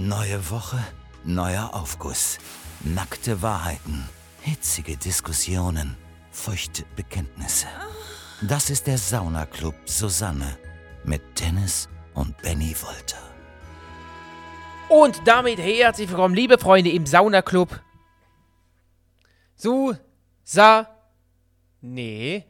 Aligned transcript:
Neue 0.00 0.48
Woche, 0.52 0.78
neuer 1.24 1.74
Aufguss. 1.74 2.38
Nackte 2.84 3.42
Wahrheiten, 3.42 4.08
hitzige 4.42 4.96
Diskussionen, 4.96 5.96
feuchte 6.30 6.84
Bekenntnisse. 6.94 7.66
Das 8.40 8.70
ist 8.70 8.86
der 8.86 8.96
Saunaclub 8.96 9.74
Susanne 9.86 10.56
mit 11.02 11.40
Dennis 11.40 11.88
und 12.14 12.40
Benny 12.42 12.76
Wolter. 12.80 13.18
Und 14.88 15.20
damit 15.26 15.58
herzlich 15.58 16.08
willkommen, 16.08 16.36
liebe 16.36 16.58
Freunde 16.58 16.92
im 16.92 17.04
Saunaclub. 17.04 17.80
Su, 19.56 19.94
sa, 20.44 20.86
nee. 21.80 22.47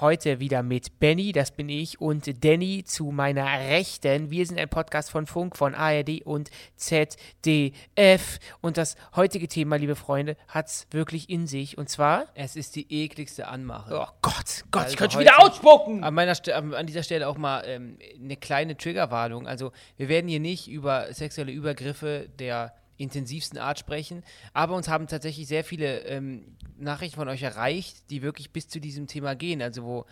Heute 0.00 0.38
wieder 0.38 0.62
mit 0.62 1.00
Benny, 1.00 1.32
das 1.32 1.50
bin 1.50 1.68
ich, 1.68 2.00
und 2.00 2.44
Danny 2.44 2.84
zu 2.84 3.06
meiner 3.06 3.46
Rechten. 3.46 4.30
Wir 4.30 4.46
sind 4.46 4.56
ein 4.60 4.68
Podcast 4.68 5.10
von 5.10 5.26
Funk, 5.26 5.56
von 5.56 5.74
ARD 5.74 6.22
und 6.24 6.50
ZDF. 6.76 8.38
Und 8.60 8.76
das 8.76 8.94
heutige 9.16 9.48
Thema, 9.48 9.74
liebe 9.74 9.96
Freunde, 9.96 10.36
hat 10.46 10.68
es 10.68 10.86
wirklich 10.92 11.28
in 11.28 11.48
sich. 11.48 11.78
Und 11.78 11.88
zwar. 11.88 12.26
Es 12.34 12.54
ist 12.54 12.76
die 12.76 12.86
ekligste 12.88 13.48
Anmache. 13.48 13.92
Oh 13.92 14.06
Gott, 14.22 14.62
Gott, 14.70 14.82
Also 14.82 14.92
ich 14.92 14.98
könnte 14.98 15.14
schon 15.14 15.22
wieder 15.22 15.42
ausspucken! 15.42 16.04
An, 16.04 16.14
meiner 16.14 16.36
St 16.36 16.50
an 16.50 16.86
dieser 16.86 17.02
Stelle 17.02 17.26
auch 17.26 17.36
mal 17.36 17.64
ähm, 17.66 17.98
eine 18.22 18.36
kleine 18.36 18.76
Triggerwarnung. 18.76 19.48
Also, 19.48 19.72
wir 19.96 20.08
werden 20.08 20.28
hier 20.28 20.38
nicht 20.38 20.68
über 20.68 21.12
sexuelle 21.12 21.50
Übergriffe 21.50 22.28
der 22.38 22.72
intensivsten 22.98 23.58
Art 23.58 23.78
sprechen, 23.78 24.22
aber 24.52 24.74
uns 24.76 24.88
haben 24.88 25.06
tatsächlich 25.06 25.46
sehr 25.46 25.64
viele 25.64 26.00
ähm, 26.00 26.56
Nachrichten 26.78 27.16
von 27.16 27.28
euch 27.28 27.42
erreicht, 27.42 28.10
die 28.10 28.20
wirklich 28.22 28.50
bis 28.52 28.68
zu 28.68 28.80
diesem 28.80 29.06
Thema 29.06 29.34
gehen. 29.34 29.62
Also, 29.62 29.84
wo 29.84 30.04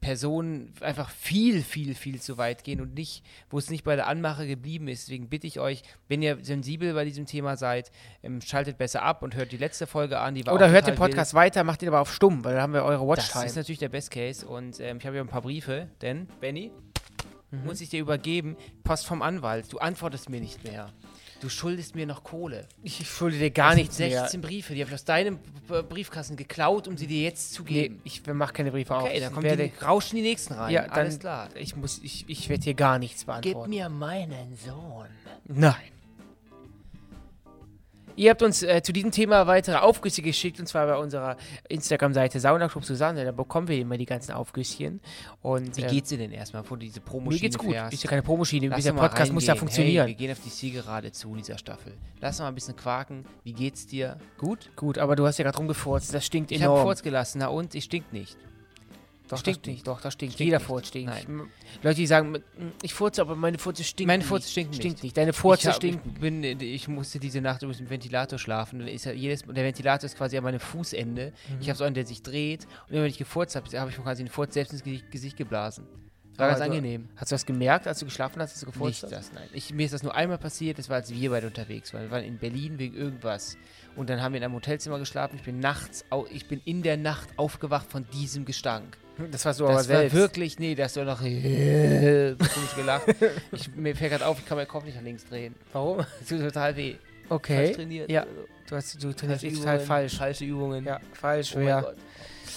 Personen 0.00 0.72
einfach 0.80 1.08
viel, 1.10 1.62
viel, 1.62 1.94
viel 1.94 2.20
zu 2.20 2.36
weit 2.36 2.62
gehen 2.62 2.80
und 2.82 2.94
nicht, 2.94 3.24
wo 3.48 3.56
es 3.58 3.70
nicht 3.70 3.84
bei 3.84 3.96
der 3.96 4.06
Anmache 4.06 4.46
geblieben 4.46 4.86
ist. 4.86 5.08
Deswegen 5.08 5.28
bitte 5.30 5.46
ich 5.46 5.58
euch, 5.60 5.82
wenn 6.08 6.20
ihr 6.20 6.38
sensibel 6.42 6.92
bei 6.92 7.04
diesem 7.06 7.24
Thema 7.24 7.56
seid, 7.56 7.90
ähm, 8.22 8.40
schaltet 8.42 8.76
besser 8.76 9.02
ab 9.02 9.22
und 9.22 9.34
hört 9.34 9.50
die 9.50 9.56
letzte 9.56 9.86
Folge 9.86 10.18
an. 10.20 10.34
Die 10.34 10.46
war 10.46 10.54
Oder 10.54 10.68
hört 10.68 10.86
den 10.86 10.94
total 10.94 11.06
wild. 11.06 11.16
Podcast 11.16 11.34
weiter, 11.34 11.64
macht 11.64 11.82
ihn 11.82 11.88
aber 11.88 12.00
auf 12.00 12.12
stumm, 12.12 12.44
weil 12.44 12.52
dann 12.52 12.62
haben 12.62 12.72
wir 12.74 12.84
eure 12.84 13.06
Das 13.16 13.24
Watchtime. 13.28 13.46
ist 13.46 13.56
natürlich 13.56 13.78
der 13.78 13.88
Best 13.88 14.10
Case 14.10 14.46
und 14.46 14.78
ähm, 14.78 14.98
ich 14.98 15.06
habe 15.06 15.14
hier 15.16 15.22
ein 15.24 15.28
paar 15.28 15.42
Briefe, 15.42 15.88
denn, 16.02 16.26
Benny, 16.40 16.70
Mhm. 17.50 17.64
muss 17.66 17.80
ich 17.80 17.88
dir 17.88 18.00
übergeben, 18.00 18.56
Post 18.82 19.06
vom 19.06 19.22
Anwalt, 19.22 19.72
du 19.72 19.78
antwortest 19.78 20.28
mir 20.28 20.40
nicht 20.40 20.64
mehr. 20.64 20.92
Du 21.40 21.48
schuldest 21.48 21.94
mir 21.94 22.06
noch 22.06 22.22
Kohle. 22.24 22.66
Ich 22.82 23.06
schulde 23.08 23.38
dir 23.38 23.50
gar 23.50 23.74
nichts 23.74 23.96
sind 23.96 24.08
mehr. 24.10 24.20
16 24.22 24.40
Briefe, 24.40 24.74
die 24.74 24.80
habe 24.80 24.88
ich 24.90 24.94
aus 24.94 25.04
deinem 25.04 25.38
Briefkasten 25.88 26.36
geklaut, 26.36 26.88
um 26.88 26.96
sie 26.96 27.06
dir 27.06 27.22
jetzt 27.22 27.52
zu 27.52 27.62
Nee, 27.64 27.70
geben. 27.88 28.00
ich 28.04 28.24
mache 28.26 28.52
keine 28.52 28.70
Briefe 28.70 28.94
auf. 28.94 29.02
okay, 29.04 29.20
dann 29.20 29.32
kommt 29.32 29.44
werde, 29.44 29.68
die, 29.68 29.84
rauschen 29.84 30.16
die 30.16 30.22
nächsten 30.22 30.54
rein. 30.54 30.72
Ja, 30.72 30.82
dann, 30.82 30.92
Alles 30.92 31.18
klar. 31.18 31.48
Ich 31.54 31.76
muss, 31.76 32.00
ich, 32.02 32.24
ich 32.28 32.48
werde 32.48 32.64
hier 32.64 32.74
gar 32.74 32.98
nichts 32.98 33.20
Gib 33.20 33.26
beantworten. 33.26 33.70
mir 33.70 33.88
meinen 33.88 34.56
Sohn. 34.64 35.08
Nein. 35.46 35.74
Ihr 38.16 38.30
habt 38.30 38.42
uns 38.42 38.62
äh, 38.62 38.82
zu 38.82 38.92
diesem 38.92 39.10
Thema 39.10 39.46
weitere 39.46 39.76
Aufgüsse 39.76 40.22
geschickt 40.22 40.60
und 40.60 40.66
zwar 40.66 40.86
bei 40.86 40.96
unserer 40.96 41.36
Instagram-Seite 41.68 42.38
Saunaclub 42.40 42.84
Susanne. 42.84 43.24
Da 43.24 43.32
bekommen 43.32 43.68
wir 43.68 43.78
immer 43.78 43.96
die 43.98 44.06
ganzen 44.06 44.32
Aufgüsschen. 44.32 45.00
Und 45.42 45.76
Wie 45.76 45.82
äh, 45.82 45.88
geht's 45.88 46.10
dir 46.10 46.18
denn 46.18 46.30
erstmal, 46.32 46.62
bevor 46.62 46.76
du 46.76 46.84
diese 46.84 47.00
mir 47.00 47.06
Promoschiene 47.06 47.40
geht's 47.40 47.58
gut. 47.58 47.72
fährst? 47.72 47.92
Ist 47.92 48.04
ja 48.04 48.10
keine 48.10 48.22
Promoschiene. 48.22 48.70
Dieser 48.70 48.92
Podcast 48.92 49.32
muss 49.32 49.44
ja 49.44 49.52
reingehen. 49.52 49.58
funktionieren. 49.58 50.06
Hey, 50.06 50.08
wir 50.12 50.14
gehen 50.14 50.32
auf 50.32 50.40
die 50.44 50.50
Zielgerade 50.50 51.12
zu 51.12 51.30
in 51.30 51.38
dieser 51.38 51.58
Staffel. 51.58 51.94
Lass 52.20 52.38
mal 52.38 52.48
ein 52.48 52.54
bisschen 52.54 52.76
quaken. 52.76 53.24
Wie 53.42 53.52
geht's 53.52 53.86
dir? 53.86 54.16
Gut? 54.38 54.70
gut, 54.76 54.98
aber 54.98 55.16
du 55.16 55.26
hast 55.26 55.38
ja 55.38 55.44
gerade 55.44 55.58
rumgefurzt. 55.58 56.14
Das 56.14 56.24
stinkt 56.24 56.52
Ich 56.52 56.60
enorm. 56.60 56.82
Furz 56.82 57.02
gelassen, 57.02 57.38
na 57.38 57.48
und? 57.48 57.74
Ich 57.74 57.84
stink 57.84 58.12
nicht. 58.12 58.36
Doch, 59.28 59.38
stinkt 59.38 59.66
das 59.66 59.72
nicht. 59.72 59.86
Doch, 59.86 60.00
das 60.00 60.12
stinkt. 60.12 60.34
Stinkt 60.34 60.46
Jeder 60.46 60.58
nicht. 60.58 60.66
Furz 60.66 60.88
stinkt. 60.88 61.10
Nein. 61.10 61.48
Leute, 61.82 61.96
die 61.96 62.06
sagen, 62.06 62.32
"Mm, 62.32 62.38
ich 62.82 62.92
furze, 62.92 63.22
aber 63.22 63.34
meine 63.36 63.58
Furze 63.58 63.82
stinkt 63.82 64.06
Meine. 64.08 64.22
Furze 64.22 64.50
stinken 64.50 64.74
stinkt 64.74 65.02
nicht. 65.02 65.16
Deine 65.16 65.32
Furze 65.32 65.70
ich, 65.70 65.76
stinkt. 65.76 66.06
ich, 66.06 66.20
bin, 66.20 66.42
ich 66.44 66.88
musste 66.88 67.18
diese 67.18 67.40
Nacht 67.40 67.62
übrigens 67.62 67.80
im 67.80 67.90
Ventilator 67.90 68.38
schlafen. 68.38 68.78
Dann 68.80 68.88
ist 68.88 69.04
ja 69.06 69.12
jedes, 69.12 69.42
der 69.42 69.64
Ventilator 69.64 70.04
ist 70.06 70.16
quasi 70.16 70.36
an 70.36 70.44
meinem 70.44 70.60
Fußende. 70.60 71.32
Mhm. 71.48 71.56
Ich 71.60 71.68
habe 71.68 71.76
so 71.78 71.84
einen, 71.84 71.94
der 71.94 72.04
sich 72.06 72.22
dreht. 72.22 72.66
Und 72.86 72.92
immer 72.94 73.02
wenn 73.02 73.10
ich 73.10 73.18
gefurzt 73.18 73.56
habe, 73.56 73.66
habe 73.78 73.90
ich 73.90 73.96
mir 73.98 74.04
quasi 74.04 74.22
den 74.24 74.30
Furz 74.30 74.54
selbst 74.54 74.72
ins 74.72 74.82
Gesicht, 74.82 75.10
Gesicht 75.10 75.36
geblasen. 75.36 75.86
War 76.36 76.48
Aber 76.48 76.58
ganz 76.58 76.66
du- 76.68 76.76
angenehm. 76.76 77.08
Hast 77.14 77.30
du 77.30 77.34
das 77.36 77.46
gemerkt, 77.46 77.86
als 77.86 78.00
du 78.00 78.06
geschlafen 78.06 78.42
hast, 78.42 78.52
dass 78.54 78.60
du 78.60 78.66
gefurzt 78.66 79.04
Nicht 79.04 79.12
hast? 79.14 79.28
das, 79.30 79.32
nein. 79.32 79.48
Ich, 79.52 79.72
mir 79.72 79.84
ist 79.86 79.94
das 79.94 80.02
nur 80.02 80.14
einmal 80.16 80.36
passiert, 80.38 80.78
das 80.80 80.88
war, 80.88 80.96
als 80.96 81.12
wir 81.14 81.30
beide 81.30 81.46
unterwegs 81.46 81.94
waren. 81.94 82.02
Wir 82.02 82.10
waren 82.10 82.24
in 82.24 82.38
Berlin 82.38 82.78
wegen 82.80 82.96
irgendwas. 82.96 83.56
Und 83.94 84.10
dann 84.10 84.20
haben 84.20 84.32
wir 84.32 84.38
in 84.38 84.44
einem 84.44 84.54
Hotelzimmer 84.54 84.98
geschlafen. 84.98 85.36
Ich 85.36 85.44
bin 85.44 85.60
nachts, 85.60 86.04
ich 86.32 86.46
bin 86.48 86.60
in 86.64 86.82
der 86.82 86.96
Nacht 86.96 87.28
aufgewacht 87.36 87.88
von 87.90 88.04
diesem 88.12 88.44
Gestank. 88.44 88.98
Das 89.30 89.44
du 89.60 89.64
aber 89.66 89.74
Das 89.74 89.88
war 89.88 89.96
selbst. 89.98 90.16
wirklich, 90.16 90.58
nee, 90.58 90.74
das 90.74 90.96
war 90.96 91.04
noch 91.04 91.20
nicht 91.20 92.76
gelacht. 92.76 93.04
Ich, 93.52 93.74
mir 93.74 93.94
fällt 93.94 94.10
gerade 94.12 94.26
auf, 94.26 94.38
ich 94.38 94.46
kann 94.46 94.56
meinen 94.56 94.66
Kopf 94.68 94.84
nicht 94.84 94.96
nach 94.96 95.02
links 95.04 95.24
drehen. 95.26 95.54
Warum? 95.72 95.98
Das 95.98 96.28
tut 96.28 96.40
total 96.40 96.76
weh. 96.76 96.96
Okay. 97.28 97.56
Falsch 97.66 97.76
trainiert. 97.76 98.10
Ja, 98.10 98.26
du, 98.68 98.76
hast, 98.76 99.02
du 99.02 99.12
trainierst 99.12 99.42
Falsche 99.44 99.56
total 99.56 99.74
Übungen, 99.76 99.86
falsch. 99.86 100.16
Falsche 100.18 100.44
Übungen. 100.44 100.84
Ja, 100.84 101.00
falsch, 101.12 101.52
Oh 101.54 101.58
mein 101.58 101.68
ja. 101.68 101.80
Gott. 101.80 101.96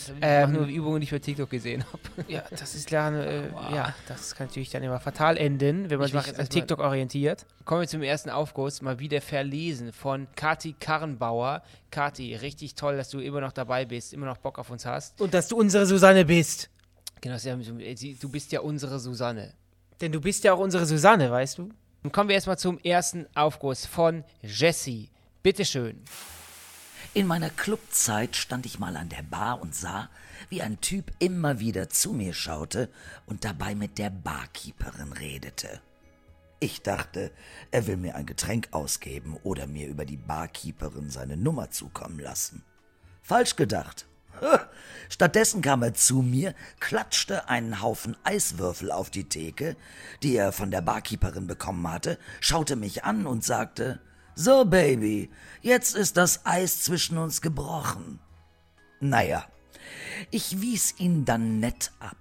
Ich 0.09 0.15
Ähm, 0.21 0.51
nur 0.53 0.65
Übungen, 0.65 0.99
die 1.01 1.05
ich 1.05 1.11
bei 1.11 1.19
TikTok 1.19 1.49
gesehen 1.49 1.83
habe. 1.85 1.99
Ja, 2.27 2.43
das 2.49 2.75
ist 2.75 2.89
lernen, 2.91 3.21
äh, 3.21 3.49
Aua. 3.53 3.75
ja, 3.75 3.95
das 4.07 4.35
kann 4.35 4.47
natürlich 4.47 4.69
dann 4.69 4.83
immer 4.83 4.99
fatal 4.99 5.37
enden, 5.37 5.89
wenn 5.89 5.99
man 5.99 6.07
Ich 6.07 6.13
sich 6.13 6.39
an 6.39 6.49
TikTok 6.49 6.79
orientiert. 6.79 7.45
Kommen 7.65 7.81
wir 7.81 7.87
zum 7.87 8.01
ersten 8.03 8.29
Aufguss, 8.29 8.81
mal 8.81 8.99
wieder 8.99 9.21
verlesen 9.21 9.93
von 9.93 10.27
Kati 10.35 10.75
Karrenbauer. 10.79 11.61
Kati, 11.91 12.35
richtig 12.35 12.75
toll, 12.75 12.97
dass 12.97 13.09
du 13.09 13.19
immer 13.19 13.41
noch 13.41 13.51
dabei 13.51 13.85
bist, 13.85 14.13
immer 14.13 14.25
noch 14.25 14.37
Bock 14.37 14.59
auf 14.59 14.69
uns 14.69 14.85
hast. 14.85 15.19
Und 15.21 15.33
dass 15.33 15.47
du 15.47 15.57
unsere 15.57 15.85
Susanne 15.85 16.25
bist. 16.25 16.69
Genau, 17.21 17.37
sie- 17.37 18.17
du 18.19 18.29
bist 18.29 18.51
ja 18.51 18.59
unsere 18.61 18.99
Susanne. 18.99 19.53
Denn 20.01 20.11
du 20.11 20.21
bist 20.21 20.43
ja 20.43 20.53
auch 20.53 20.59
unsere 20.59 20.85
Susanne, 20.85 21.31
weißt 21.31 21.57
du? 21.57 21.69
Nun 22.03 22.11
kommen 22.11 22.29
wir 22.29 22.35
erstmal 22.35 22.57
zum 22.59 22.77
ersten 22.79 23.25
Aufguss 23.35 23.85
von 23.85 24.23
Jessie. 24.43 25.09
Bitteschön. 25.41 26.01
In 27.17 27.25
meiner 27.25 27.49
Clubzeit 27.49 28.35
stand 28.35 28.67
ich 28.67 28.77
mal 28.77 28.95
an 28.95 29.09
der 29.09 29.23
Bar 29.23 29.59
und 29.59 29.73
sah, 29.73 30.07
wie 30.49 30.61
ein 30.61 30.79
Typ 30.81 31.11
immer 31.17 31.59
wieder 31.59 31.89
zu 31.89 32.13
mir 32.13 32.31
schaute 32.31 32.91
und 33.25 33.43
dabei 33.43 33.73
mit 33.73 33.97
der 33.97 34.11
Barkeeperin 34.11 35.13
redete. 35.13 35.81
Ich 36.59 36.83
dachte, 36.83 37.31
er 37.71 37.87
will 37.87 37.97
mir 37.97 38.13
ein 38.13 38.27
Getränk 38.27 38.67
ausgeben 38.69 39.35
oder 39.41 39.65
mir 39.65 39.87
über 39.87 40.05
die 40.05 40.15
Barkeeperin 40.15 41.09
seine 41.09 41.37
Nummer 41.37 41.71
zukommen 41.71 42.19
lassen. 42.19 42.63
Falsch 43.23 43.55
gedacht. 43.55 44.05
Stattdessen 45.09 45.63
kam 45.63 45.81
er 45.81 45.95
zu 45.95 46.21
mir, 46.21 46.53
klatschte 46.79 47.49
einen 47.49 47.81
Haufen 47.81 48.15
Eiswürfel 48.25 48.91
auf 48.91 49.09
die 49.09 49.27
Theke, 49.27 49.75
die 50.21 50.35
er 50.35 50.51
von 50.51 50.69
der 50.69 50.81
Barkeeperin 50.81 51.47
bekommen 51.47 51.91
hatte, 51.91 52.19
schaute 52.41 52.75
mich 52.75 53.05
an 53.05 53.25
und 53.25 53.43
sagte, 53.43 54.01
So, 54.39 54.65
Baby, 54.65 55.31
jetzt 55.63 55.95
ist 55.95 56.15
das 56.15 56.45
Eis 56.45 56.83
zwischen 56.83 57.17
uns 57.17 57.41
gebrochen. 57.41 58.19
Naja, 58.99 59.47
ich 60.29 60.61
wies 60.61 60.93
ihn 60.99 61.25
dann 61.25 61.59
nett 61.59 61.91
ab. 61.99 62.17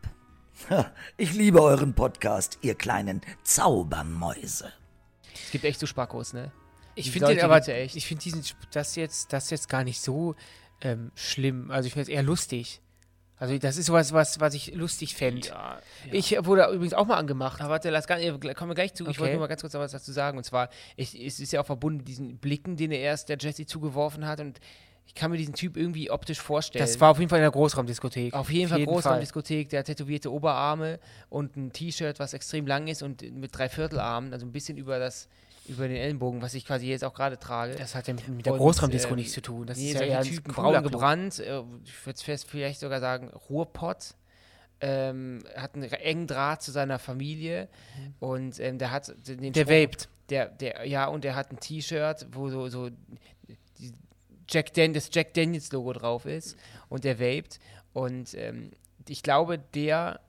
Ich 1.19 1.34
liebe 1.34 1.60
euren 1.60 1.93
Podcast, 1.93 2.56
ihr 2.62 2.75
kleinen 2.75 3.21
Zaubermäuse. 3.44 4.72
Es 5.44 5.50
gibt 5.50 5.66
echt 5.66 5.78
so 5.78 5.84
Spackos, 5.84 6.32
ne? 6.32 6.50
Ich 6.94 7.10
finde 7.10 7.34
den 7.34 7.44
aber, 7.44 7.69
echt. 7.69 7.97
ich 7.97 8.06
finde 8.06 8.22
diesen, 8.22 8.43
das 8.71 8.97
jetzt, 8.97 9.34
das 9.34 9.50
jetzt 9.50 9.69
gar 9.69 9.84
nicht 9.84 10.00
so 10.00 10.37
ähm, 10.81 11.12
schlimm. 11.15 11.71
Also 11.71 11.87
ich 11.87 11.93
finde 11.93 12.04
es 12.04 12.09
eher 12.09 12.22
lustig. 12.22 12.81
Also 13.38 13.58
das 13.58 13.76
ist 13.76 13.86
sowas, 13.86 14.12
was, 14.12 14.41
was 14.41 14.54
ich 14.54 14.74
lustig 14.74 15.14
fände. 15.14 15.48
Ja, 15.48 15.78
Ich 16.10 16.36
wurde 16.44 16.66
übrigens 16.72 16.94
auch 16.94 17.06
mal 17.06 17.16
angemacht. 17.16 17.60
Aber 17.60 17.70
warte, 17.70 17.91
lass 17.91 18.06
gar 18.06 18.16
nicht, 18.19 18.28
kommen 18.56 18.70
wir 18.70 18.74
gleich 18.74 18.94
zu. 18.94 19.04
Ich 19.04 19.10
Okay. 19.10 19.19
wollte 19.20 19.32
nur 19.34 19.41
mal 19.41 19.47
ganz 19.47 19.60
kurz 19.60 19.74
was 19.74 19.92
dazu 19.92 20.10
sagen. 20.12 20.38
Und 20.38 20.44
zwar, 20.44 20.70
ich, 20.97 21.14
es 21.22 21.38
ist 21.38 21.52
ja 21.52 21.60
auch 21.60 21.66
verbunden 21.66 21.98
mit 21.98 22.08
diesen 22.08 22.38
Blicken, 22.38 22.76
den 22.76 22.92
er 22.92 23.00
erst 23.00 23.28
der 23.28 23.36
Jesse 23.38 23.66
zugeworfen 23.66 24.26
hat. 24.26 24.41
Und 24.41 24.58
ich 25.06 25.14
kann 25.14 25.30
mir 25.30 25.36
diesen 25.36 25.54
Typ 25.54 25.76
irgendwie 25.76 26.10
optisch 26.10 26.41
vorstellen. 26.41 26.84
Das 26.84 26.98
war 27.00 27.10
auf 27.10 27.19
jeden 27.19 27.28
Fall 27.28 27.38
in 27.38 27.42
der 27.44 27.50
Großraumdiskothek. 27.52 28.34
auf 28.34 28.50
jeden 28.50 28.69
Fall 28.70 28.84
Großraumdiskothek, 28.84 29.68
der 29.68 29.80
hat 29.80 29.86
tätowierte 29.86 30.32
Oberarme 30.32 30.98
und 31.28 31.56
ein 31.56 31.72
T-Shirt, 31.72 32.18
was 32.18 32.32
extrem 32.34 32.66
lang 32.66 32.88
ist 32.88 33.03
und 33.03 33.22
mit 33.22 33.56
Dreiviertelarmen, 33.56 34.32
also 34.32 34.44
ein 34.47 34.53
bisschen 34.53 34.76
über 34.78 34.98
das, 34.98 35.28
über 35.69 35.88
den 35.88 35.97
Ellenbogen, 35.97 36.43
was 36.43 36.54
ich 36.54 36.65
quasi 36.65 36.86
jetzt 36.86 37.04
auch 37.04 37.15
gerade 37.15 37.39
trage. 37.39 37.74
Das 37.77 37.95
hat 37.95 38.09
ja 38.09 38.15
mit, 38.15 38.28
mit 38.28 38.47
der 38.47 38.54
Großraumdisco 38.54 39.10
ähm, 39.10 39.16
nichts 39.16 39.33
zu 39.33 39.42
tun. 39.42 39.66
Das 39.66 39.78
nee, 39.78 39.91
ist 39.91 39.95
ja 39.95 40.07
eher 40.07 40.18
ein 40.18 40.24
Typen, 40.24 40.53
braun 40.53 40.83
gebrannt, 40.83 41.39
äh, 41.39 41.63
ich 41.84 42.07
würde 42.07 42.21
es 42.24 42.45
vielleicht 42.45 42.80
sogar 42.80 43.01
sagen, 43.01 43.30
Ruhrpott. 43.48 44.15
Ähm, 44.78 45.42
hat 45.57 45.74
einen 45.74 45.91
engen 45.91 46.27
Draht 46.27 46.60
zu 46.60 46.71
seiner 46.71 46.98
Familie 46.98 47.68
und 48.21 48.60
ähm, 48.60 48.77
der 48.77 48.91
hat 48.91 49.10
den 49.27 49.54
Der 49.54 49.68
vaped. 49.68 50.07
Der, 50.28 50.51
der, 50.51 50.86
ja, 50.86 51.07
und 51.07 51.24
der 51.24 51.34
hat 51.34 51.51
ein 51.51 51.59
T-Shirt, 51.59 52.27
wo 52.33 52.51
so, 52.51 52.69
so 52.69 52.91
Jack 54.48 54.74
Dan 54.74 54.92
das 54.92 55.09
Jack 55.12 55.33
Daniels 55.33 55.72
Logo 55.72 55.95
drauf 55.95 56.27
ist 56.27 56.57
und 56.91 57.04
der 57.04 57.19
vaped. 57.19 57.59
Und 57.95 58.34
ähm, 58.34 58.71
ich 59.09 59.22
glaube, 59.22 59.59
der 59.59 60.21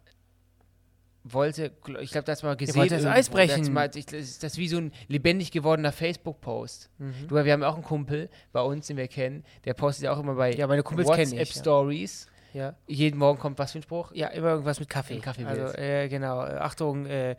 wollte, 1.34 1.72
ich 2.02 2.12
glaube, 2.12 2.26
das 2.26 2.44
mal 2.44 2.56
gesehen. 2.56 2.88
das 2.90 3.06
Eis 3.06 3.30
brechen. 3.30 3.74
Das, 3.74 3.96
ist, 4.14 4.44
das 4.44 4.58
wie 4.58 4.68
so 4.68 4.78
ein 4.78 4.92
lebendig 5.08 5.52
gewordener 5.52 5.92
Facebook-Post. 5.92 6.90
Mhm. 6.98 7.14
Du, 7.28 7.36
wir 7.36 7.52
haben 7.54 7.64
auch 7.64 7.76
einen 7.76 7.84
Kumpel 7.84 8.30
bei 8.52 8.62
uns, 8.62 8.88
den 8.88 8.98
wir 8.98 9.08
kennen, 9.08 9.44
der 9.66 9.74
postet 9.74 10.06
ja 10.06 10.14
auch 10.14 10.20
immer 10.20 10.36
bei 10.36 10.54
Ja. 10.54 10.68
WhatsApp-Stories. 10.70 12.28
Ja. 12.54 12.74
Jeden 12.88 13.20
Morgen 13.20 13.38
kommt 13.40 13.60
was 13.60 13.72
für 13.74 13.80
ein 13.80 13.84
Spruch? 13.84 14.12
Ja, 14.14 14.28
immer 14.30 14.50
irgendwas 14.52 14.80
mit 14.80 14.90
Kaffee. 14.90 15.16
Im 15.16 15.22
Kaffee 15.22 15.46
also, 15.46 15.78
äh, 15.78 16.08
genau. 16.08 16.44
Äh, 16.44 16.56
Achtung, 16.58 17.06
äh, 17.06 17.36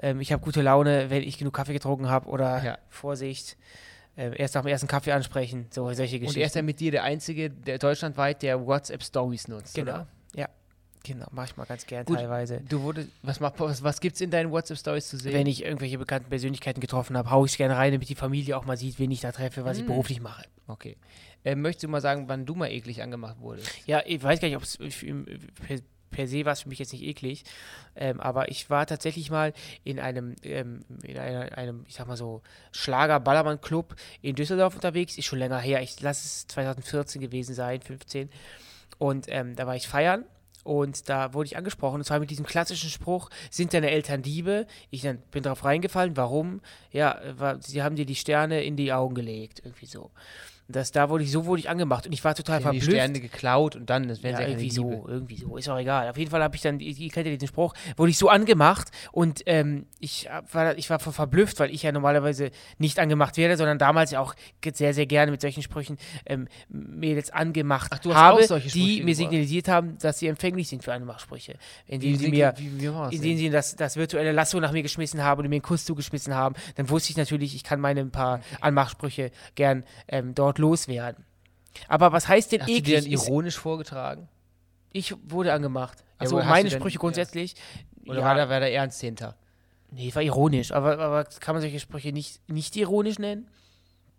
ähm, 0.00 0.20
ich 0.20 0.32
habe 0.32 0.42
gute 0.42 0.60
Laune, 0.62 1.08
wenn 1.10 1.22
ich 1.22 1.38
genug 1.38 1.54
Kaffee 1.54 1.72
getrunken 1.72 2.08
habe. 2.10 2.28
Oder 2.28 2.62
Ja. 2.62 2.78
Vorsicht, 2.90 3.56
äh, 4.16 4.36
erst 4.36 4.56
nach 4.56 4.62
dem 4.62 4.68
ersten 4.68 4.88
Kaffee 4.88 5.12
ansprechen. 5.12 5.66
So, 5.70 5.90
solche 5.94 6.16
Und 6.16 6.20
Geschichten. 6.22 6.40
er 6.40 6.46
ist 6.46 6.54
ja 6.56 6.62
mit 6.62 6.80
dir 6.80 6.90
der 6.90 7.04
Einzige, 7.04 7.48
der 7.50 7.78
deutschlandweit, 7.78 8.42
der 8.42 8.66
WhatsApp 8.66 9.02
Stories 9.02 9.48
nutzt, 9.48 9.74
Genau. 9.74 9.92
oder? 9.92 10.06
Genau, 11.08 11.26
mache 11.30 11.46
ich 11.46 11.56
mal 11.56 11.64
ganz 11.64 11.86
gern 11.86 12.04
Gut. 12.04 12.18
teilweise. 12.18 12.60
Du 12.68 12.82
wurdest, 12.82 13.08
was, 13.22 13.40
mach- 13.40 13.54
was, 13.58 13.82
was 13.82 14.00
gibt's 14.00 14.20
in 14.20 14.30
deinen 14.30 14.50
WhatsApp 14.50 14.76
Stories 14.78 15.08
zu 15.08 15.16
sehen? 15.16 15.32
Wenn 15.32 15.46
ich 15.46 15.64
irgendwelche 15.64 15.96
bekannten 15.98 16.28
Persönlichkeiten 16.28 16.80
getroffen 16.80 17.16
habe, 17.16 17.30
haue 17.30 17.46
ich 17.46 17.56
gerne 17.56 17.76
rein, 17.76 17.92
damit 17.92 18.08
die 18.08 18.14
Familie 18.14 18.56
auch 18.58 18.66
mal 18.66 18.76
sieht, 18.76 18.98
wen 18.98 19.10
ich 19.10 19.20
da 19.20 19.32
treffe, 19.32 19.64
was 19.64 19.78
ich 19.78 19.84
Mm. 19.84 19.88
beruflich 19.88 20.20
mache. 20.20 20.44
okay. 20.66 20.96
Äh, 21.44 21.54
möchtest 21.54 21.84
du 21.84 21.88
mal 21.88 22.00
sagen, 22.00 22.28
wann 22.28 22.44
du 22.46 22.54
mal 22.56 22.66
eklig 22.70 23.00
angemacht 23.02 23.40
wurdest? 23.40 23.70
Ja, 23.86 24.02
ich 24.04 24.22
weiß 24.22 24.40
gar 24.40 24.48
nicht, 24.48 24.56
ob 24.56 24.64
es 24.64 24.76
per, 24.76 25.78
per 26.10 26.26
se 26.26 26.44
war 26.44 26.52
es 26.52 26.62
für 26.62 26.68
mich 26.68 26.78
jetzt 26.80 26.92
nicht 26.92 27.04
eklig, 27.04 27.44
ähm, 27.94 28.20
aber 28.20 28.50
ich 28.50 28.68
war 28.70 28.86
tatsächlich 28.86 29.30
mal 29.30 29.52
in 29.84 30.00
einem, 30.00 30.34
ähm, 30.42 30.80
in 31.04 31.16
einer, 31.16 31.56
einem, 31.56 31.84
ich 31.86 31.94
sag 31.94 32.08
mal 32.08 32.16
so, 32.16 32.42
Schlager-Ballermann-Club 32.72 33.94
in 34.20 34.34
Düsseldorf 34.34 34.74
unterwegs, 34.74 35.16
ist 35.16 35.26
schon 35.26 35.38
länger 35.38 35.58
her, 35.60 35.80
ich 35.80 36.00
lasse 36.00 36.26
es 36.26 36.46
2014 36.48 37.20
gewesen 37.20 37.54
sein, 37.54 37.80
15. 37.80 38.28
Und 38.98 39.26
ähm, 39.28 39.54
da 39.54 39.66
war 39.66 39.76
ich 39.76 39.86
feiern 39.86 40.24
und 40.68 41.08
da 41.08 41.32
wurde 41.32 41.46
ich 41.46 41.56
angesprochen, 41.56 41.96
und 41.96 42.04
zwar 42.04 42.20
mit 42.20 42.28
diesem 42.28 42.44
klassischen 42.44 42.90
Spruch, 42.90 43.30
sind 43.50 43.72
deine 43.72 43.90
Eltern 43.90 44.20
Diebe? 44.20 44.66
Ich 44.90 45.00
dann 45.00 45.16
bin 45.30 45.42
drauf 45.42 45.64
reingefallen, 45.64 46.14
warum? 46.18 46.60
Ja, 46.92 47.18
war, 47.38 47.62
sie 47.62 47.82
haben 47.82 47.96
dir 47.96 48.04
die 48.04 48.14
Sterne 48.14 48.62
in 48.62 48.76
die 48.76 48.92
Augen 48.92 49.14
gelegt, 49.14 49.62
irgendwie 49.64 49.86
so. 49.86 50.10
Das, 50.70 50.92
da 50.92 51.08
wurde 51.08 51.24
ich, 51.24 51.30
so 51.32 51.46
wurde 51.46 51.60
ich 51.60 51.70
angemacht 51.70 52.06
und 52.06 52.12
ich 52.12 52.22
war 52.24 52.34
total 52.34 52.58
Die 52.60 52.64
haben 52.66 52.72
die 52.74 52.80
verblüfft. 52.82 53.02
Sterne 53.02 53.20
geklaut 53.20 53.74
und 53.74 53.88
dann, 53.88 54.06
das 54.06 54.22
wären 54.22 54.34
Ja, 54.38 54.46
irgendwie 54.46 54.70
so, 54.70 55.06
irgendwie 55.08 55.36
so, 55.38 55.56
ist 55.56 55.66
auch 55.70 55.78
egal. 55.78 56.10
Auf 56.10 56.18
jeden 56.18 56.30
Fall 56.30 56.42
habe 56.42 56.54
ich 56.56 56.60
dann, 56.62 56.78
ihr 56.78 56.94
kennt 57.08 57.26
ja 57.26 57.32
diesen 57.32 57.48
Spruch, 57.48 57.72
wurde 57.96 58.10
ich 58.10 58.18
so 58.18 58.28
angemacht 58.28 58.88
und 59.10 59.40
ähm, 59.46 59.86
ich 59.98 60.28
war, 60.52 60.76
ich 60.76 60.90
war 60.90 60.98
ver- 60.98 61.12
verblüfft, 61.12 61.58
weil 61.58 61.70
ich 61.70 61.84
ja 61.84 61.90
normalerweise 61.92 62.50
nicht 62.76 62.98
angemacht 62.98 63.38
werde, 63.38 63.56
sondern 63.56 63.78
damals 63.78 64.10
ja 64.10 64.20
auch 64.20 64.34
sehr, 64.74 64.92
sehr 64.92 65.06
gerne 65.06 65.30
mit 65.32 65.40
solchen 65.40 65.62
Sprüchen 65.62 65.96
ähm, 66.26 66.48
Mädels 66.68 67.30
angemacht 67.30 67.88
Ach, 67.94 67.98
du 68.00 68.14
hast 68.14 68.50
habe, 68.50 68.60
die 68.60 69.02
mir 69.02 69.14
signalisiert 69.14 69.68
haben, 69.68 69.96
dass 69.98 70.18
sie 70.18 70.26
empfänglich 70.26 70.68
sind 70.68 70.84
für 70.84 70.92
Anmachsprüche. 70.92 71.54
Indem 71.86 72.12
Wie, 72.12 72.16
sie 72.16 72.28
mir 72.30 72.52
wie, 72.58 72.78
wie 72.82 73.14
indem 73.16 73.38
sie 73.38 73.48
das, 73.48 73.74
das 73.74 73.96
virtuelle 73.96 74.32
Lasso 74.32 74.60
nach 74.60 74.72
mir 74.72 74.82
geschmissen 74.82 75.24
haben 75.24 75.40
und 75.40 75.48
mir 75.48 75.54
einen 75.56 75.62
Kuss 75.62 75.86
zugeschmissen 75.86 76.34
haben, 76.34 76.54
dann 76.74 76.90
wusste 76.90 77.10
ich 77.10 77.16
natürlich, 77.16 77.54
ich 77.54 77.64
kann 77.64 77.80
meine 77.80 78.00
ein 78.00 78.10
paar 78.10 78.40
Anmachsprüche 78.60 79.30
gern 79.54 79.84
ähm, 80.08 80.34
dort 80.34 80.57
loswerden. 80.58 81.24
Aber 81.88 82.12
was 82.12 82.28
heißt 82.28 82.52
denn 82.52 82.60
Hast 82.60 82.68
du 82.68 82.72
die 82.74 82.82
dann 82.82 83.02
eklig? 83.04 83.12
Ist- 83.14 83.26
ironisch 83.28 83.56
vorgetragen? 83.58 84.28
ich 84.92 85.14
wurde 85.22 85.52
angemacht. 85.52 85.98
Ja, 86.00 86.04
Also 86.18 86.38
hast 86.40 86.46
meine 86.48 86.64
du 86.64 86.70
denn- 86.70 86.80
Sprüche 86.80 86.94
ja. 86.96 87.00
grundsätzlich. 87.00 87.54
Oder 88.06 88.20
ja, 88.20 88.24
war, 88.24 88.34
da, 88.34 88.48
war 88.48 88.60
da 88.60 88.66
ernst 88.66 89.00
hinter? 89.00 89.36
nee, 89.90 90.14
war 90.14 90.22
ironisch. 90.22 90.72
Aber, 90.72 90.98
aber 90.98 91.24
kann 91.24 91.54
man 91.54 91.62
solche 91.62 91.78
Sprüche 91.80 92.12
nicht, 92.12 92.40
nicht 92.48 92.74
ironisch 92.76 93.18
nennen? 93.18 93.48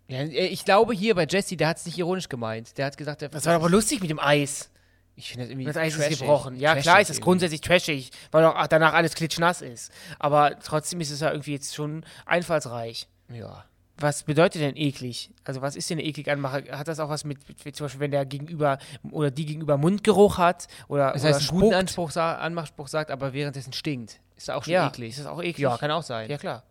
Ja, 0.08 0.18
äh, 0.20 0.46
ich 0.46 0.64
glaube 0.64 0.94
hier 0.94 1.14
bei 1.14 1.26
Jesse, 1.28 1.56
der 1.56 1.68
hat 1.68 1.76
es 1.78 1.86
nicht 1.86 1.98
ironisch 1.98 2.28
gemeint. 2.28 2.76
Der 2.78 2.86
hat 2.86 2.96
gesagt, 2.96 3.20
der, 3.20 3.28
Das 3.28 3.46
war 3.46 3.54
aber 3.54 3.68
lustig 3.68 4.00
mit 4.00 4.10
dem 4.10 4.18
Eis. 4.20 4.70
Ich 5.16 5.28
finde 5.28 5.44
das 5.44 5.50
irgendwie 5.50 5.66
Das 5.66 5.76
Eis 5.76 5.94
trashig. 5.94 6.12
ist 6.12 6.18
gebrochen. 6.20 6.56
Ja, 6.56 6.70
Trashig 6.70 6.82
klar 6.84 7.00
ist 7.02 7.10
das 7.10 7.20
grundsätzlich 7.20 7.60
trashig, 7.60 8.10
weil 8.30 8.44
auch 8.44 8.66
danach 8.68 8.94
alles 8.94 9.14
klitschnass 9.14 9.60
ist. 9.60 9.92
Aber 10.18 10.58
trotzdem 10.60 11.00
ist 11.00 11.10
es 11.10 11.20
ja 11.20 11.30
irgendwie 11.30 11.52
jetzt 11.52 11.74
schon 11.74 12.04
einfallsreich. 12.26 13.06
Ja. 13.32 13.64
Was 14.00 14.22
bedeutet 14.22 14.62
denn 14.62 14.76
eklig? 14.76 15.30
Also 15.44 15.60
was 15.60 15.76
ist 15.76 15.90
denn 15.90 15.98
eklig 15.98 16.30
Anmache? 16.30 16.64
Hat 16.76 16.88
das 16.88 16.98
auch 17.00 17.10
was 17.10 17.24
mit, 17.24 17.38
mit 17.64 17.76
zum 17.76 17.84
Beispiel, 17.84 18.00
wenn 18.00 18.10
der 18.10 18.24
Gegenüber 18.24 18.78
oder 19.10 19.30
die 19.30 19.44
Gegenüber 19.46 19.76
Mundgeruch 19.76 20.38
hat 20.38 20.68
oder, 20.88 21.12
Das 21.12 21.22
oder 21.22 21.34
heißt, 21.34 21.40
einen 21.40 21.48
guten 21.50 21.60
spuckt? 21.66 21.74
Anspruch, 21.74 22.10
sa- 22.10 22.36
Anmachspruch 22.38 22.88
sagt, 22.88 23.10
aber 23.10 23.32
währenddessen 23.34 23.72
stinkt. 23.74 24.20
Ist 24.36 24.48
da 24.48 24.54
auch 24.56 24.64
schon 24.64 24.72
ja, 24.72 24.88
eklig. 24.88 25.10
ist 25.10 25.18
das 25.20 25.26
auch 25.26 25.40
eklig? 25.42 25.58
Ja, 25.58 25.76
kann 25.76 25.90
auch 25.90 26.02
sein. 26.02 26.30
Ja, 26.30 26.38
klar. 26.38 26.64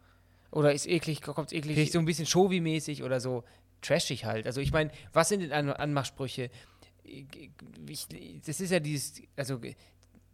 Oder 0.52 0.74
ist 0.74 0.88
eklig, 0.88 1.22
kommt 1.22 1.54
eklig? 1.54 1.76
Vielleicht 1.76 1.92
so 1.94 2.00
ein 2.00 2.06
bisschen 2.06 2.26
Showy-mäßig 2.26 3.04
oder 3.04 3.20
so 3.20 3.44
trashig 3.82 4.26
halt. 4.26 4.48
Also 4.48 4.60
ich 4.62 4.72
meine, 4.72 4.90
was 5.14 5.30
sind 5.30 5.42
denn 5.42 5.52
An 5.52 5.70
Anmachsprüche? 5.70 6.50
Ich, 7.04 8.08
das 8.46 8.60
ist 8.60 8.72
ja 8.72 8.80
dieses, 8.80 9.22
also 9.36 9.60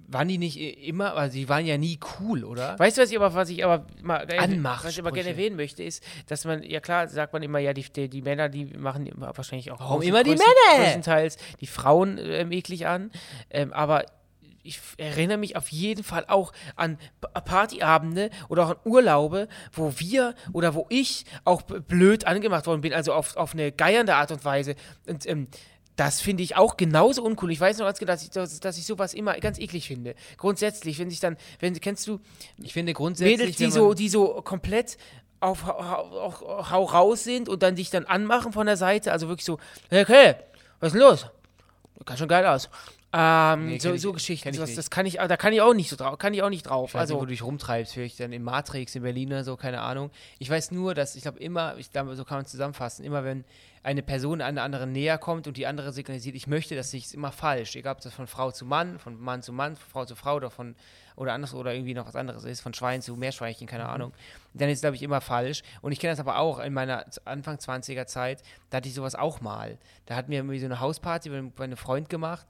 waren 0.07 0.27
die 0.27 0.37
nicht 0.37 0.57
immer, 0.59 1.15
also 1.15 1.35
die 1.35 1.49
waren 1.49 1.65
ja 1.65 1.77
nie 1.77 1.99
cool, 2.19 2.43
oder? 2.43 2.77
Weißt 2.77 2.97
du, 2.97 3.01
was 3.01 3.09
ich 3.09 3.17
aber, 3.17 3.33
was 3.33 3.49
ich 3.49 3.65
aber 3.65 3.87
mal, 4.03 4.21
äh, 4.29 4.63
was 4.63 4.91
ich 4.91 4.99
aber 4.99 5.11
gerne 5.11 5.29
erwähnen 5.29 5.55
möchte, 5.55 5.81
ist, 5.83 6.03
dass 6.27 6.45
man, 6.45 6.61
ja 6.61 6.79
klar, 6.79 7.07
sagt 7.07 7.33
man 7.33 7.41
immer, 7.41 7.57
ja, 7.57 7.73
die, 7.73 7.81
die, 7.91 8.07
die 8.07 8.21
Männer, 8.21 8.47
die 8.47 8.65
machen 8.65 9.07
immer 9.07 9.35
wahrscheinlich 9.35 9.71
auch 9.71 9.79
Warum 9.79 10.03
immer 10.03 10.23
die 10.23 10.31
größten- 10.31 10.37
Männer? 10.73 10.83
größtenteils 10.83 11.37
die 11.59 11.65
Frauen 11.67 12.19
ähm, 12.19 12.51
eklig 12.51 12.85
an, 12.85 13.09
ähm, 13.49 13.73
aber 13.73 14.05
ich 14.61 14.79
erinnere 14.97 15.37
mich 15.37 15.55
auf 15.57 15.69
jeden 15.69 16.03
Fall 16.03 16.25
auch 16.27 16.51
an 16.75 16.97
Partyabende 17.45 18.31
oder 18.49 18.65
auch 18.65 18.69
an 18.71 18.77
Urlaube, 18.83 19.47
wo 19.71 19.93
wir 19.97 20.33
oder 20.53 20.73
wo 20.73 20.87
ich 20.89 21.25
auch 21.43 21.61
blöd 21.61 22.25
angemacht 22.25 22.65
worden 22.67 22.81
bin, 22.81 22.93
also 22.93 23.13
auf, 23.13 23.37
auf 23.37 23.53
eine 23.53 23.71
geiernde 23.71 24.15
Art 24.15 24.31
und 24.31 24.43
Weise. 24.43 24.75
Und 25.07 25.25
ähm, 25.27 25.47
das 25.95 26.21
finde 26.21 26.43
ich 26.43 26.55
auch 26.55 26.77
genauso 26.77 27.23
uncool. 27.23 27.51
Ich 27.51 27.59
weiß 27.59 27.77
noch 27.77 27.85
ganz 27.85 27.99
genau, 27.99 28.11
dass 28.11 28.23
ich, 28.23 28.29
dass, 28.29 28.59
dass 28.59 28.77
ich 28.77 28.85
sowas 28.85 29.13
immer 29.13 29.33
ganz 29.39 29.59
eklig 29.59 29.87
finde. 29.87 30.15
Grundsätzlich, 30.37 30.99
wenn 30.99 31.09
sich 31.09 31.19
dann, 31.19 31.37
wenn, 31.59 31.79
kennst 31.79 32.07
du, 32.07 32.19
Ich 32.61 32.73
finde 32.73 32.93
grundsätzlich, 32.93 33.37
Mädels, 33.37 33.57
die 33.57 33.71
so, 33.71 33.93
die 33.93 34.09
so 34.09 34.41
komplett 34.41 34.97
auf 35.39 35.65
hau, 35.65 35.79
hau, 35.79 36.69
hau 36.71 36.83
raus 36.83 37.23
sind 37.23 37.49
und 37.49 37.61
dann 37.63 37.75
dich 37.75 37.89
dann 37.89 38.05
anmachen 38.05 38.51
von 38.51 38.65
der 38.65 38.77
Seite, 38.77 39.11
also 39.11 39.27
wirklich 39.27 39.45
so, 39.45 39.59
hey, 39.89 40.03
okay, 40.03 40.35
was 40.79 40.87
ist 40.87 40.99
denn 40.99 41.07
los? 41.07 41.27
Kann 42.05 42.17
schon 42.17 42.27
geil 42.27 42.45
aus. 42.45 42.69
Ähm, 43.17 43.67
Nee, 43.67 43.79
so, 43.79 43.93
ich- 43.93 44.01
so 44.01 44.11
Geschichten, 44.11 44.49
ich 44.49 44.55
sowas, 44.57 44.69
nicht. 44.69 44.77
das 44.77 44.89
kann 44.89 45.05
ich, 45.05 45.13
da 45.15 45.37
kann 45.37 45.53
ich 45.53 45.61
auch 45.61 45.73
nicht 45.73 45.89
so 45.89 45.95
drauf, 45.95 46.17
kann 46.17 46.33
ich 46.33 46.43
auch 46.43 46.49
nicht 46.49 46.63
drauf. 46.63 46.89
Ich 46.89 46.95
weiß 46.95 47.01
nicht, 47.07 47.11
Also, 47.13 47.15
wo 47.21 47.25
du 47.25 47.27
dich 47.31 47.43
rumtreibst, 47.43 47.93
vielleicht 47.93 48.19
dann 48.19 48.33
in 48.33 48.43
Matrix 48.43 48.93
in 48.95 49.03
Berlin 49.03 49.29
oder 49.29 49.43
so, 49.45 49.55
keine 49.55 49.79
Ahnung. 49.81 50.11
Ich 50.37 50.49
weiß 50.49 50.71
nur, 50.71 50.93
dass 50.93 51.15
ich 51.15 51.21
glaube 51.21 51.39
immer, 51.39 51.77
ich 51.77 51.91
glaube, 51.91 52.13
so 52.17 52.25
kann 52.25 52.39
man 52.39 52.45
es 52.45 52.51
zusammenfassen, 52.51 53.05
immer 53.05 53.23
wenn 53.23 53.45
eine 53.83 54.01
Person 54.03 54.41
einer 54.41 54.63
anderen 54.63 54.91
näher 54.91 55.17
kommt 55.17 55.47
und 55.47 55.55
die 55.57 55.65
andere 55.67 55.93
signalisiert, 55.93 56.35
ich 56.35 56.47
möchte 56.47 56.75
das 56.75 56.91
nicht, 56.91 57.05
ist 57.05 57.13
immer 57.13 57.31
falsch. 57.31 57.75
Egal, 57.75 57.93
ob 57.93 58.01
das 58.01 58.13
von 58.13 58.27
Frau 58.27 58.51
zu 58.51 58.65
Mann, 58.65 58.99
von 58.99 59.17
Mann 59.17 59.41
zu 59.43 59.53
Mann, 59.53 59.75
von 59.77 59.89
Frau 59.91 60.05
zu 60.05 60.15
Frau 60.15 60.35
oder 60.35 60.49
von 60.49 60.75
oder 61.15 61.31
anders 61.31 61.53
oder 61.53 61.73
irgendwie 61.73 61.93
noch 61.93 62.07
was 62.07 62.15
anderes 62.17 62.43
ist, 62.43 62.59
von 62.59 62.73
Schwein 62.73 63.01
zu 63.01 63.15
Meerschweinchen, 63.15 63.67
keine 63.67 63.87
Ahnung. 63.87 64.11
Dann 64.53 64.67
ist 64.67 64.79
es, 64.79 64.81
glaube 64.81 64.97
ich, 64.97 65.03
immer 65.03 65.21
falsch. 65.21 65.61
Und 65.81 65.93
ich 65.93 65.99
kenne 65.99 66.11
das 66.11 66.19
aber 66.19 66.39
auch 66.39 66.59
in 66.59 66.73
meiner 66.73 67.05
Anfang 67.23 67.55
20er 67.57 68.05
Zeit, 68.07 68.41
da 68.71 68.77
hatte 68.77 68.89
ich 68.89 68.95
sowas 68.95 69.15
auch 69.15 69.39
mal. 69.39 69.77
Da 70.07 70.15
hatten 70.17 70.29
wir 70.31 70.39
irgendwie 70.39 70.59
so 70.59 70.65
eine 70.65 70.81
Hausparty 70.81 71.29
bei, 71.29 71.41
bei 71.55 71.63
einem 71.63 71.77
Freund 71.77 72.09
gemacht. 72.09 72.45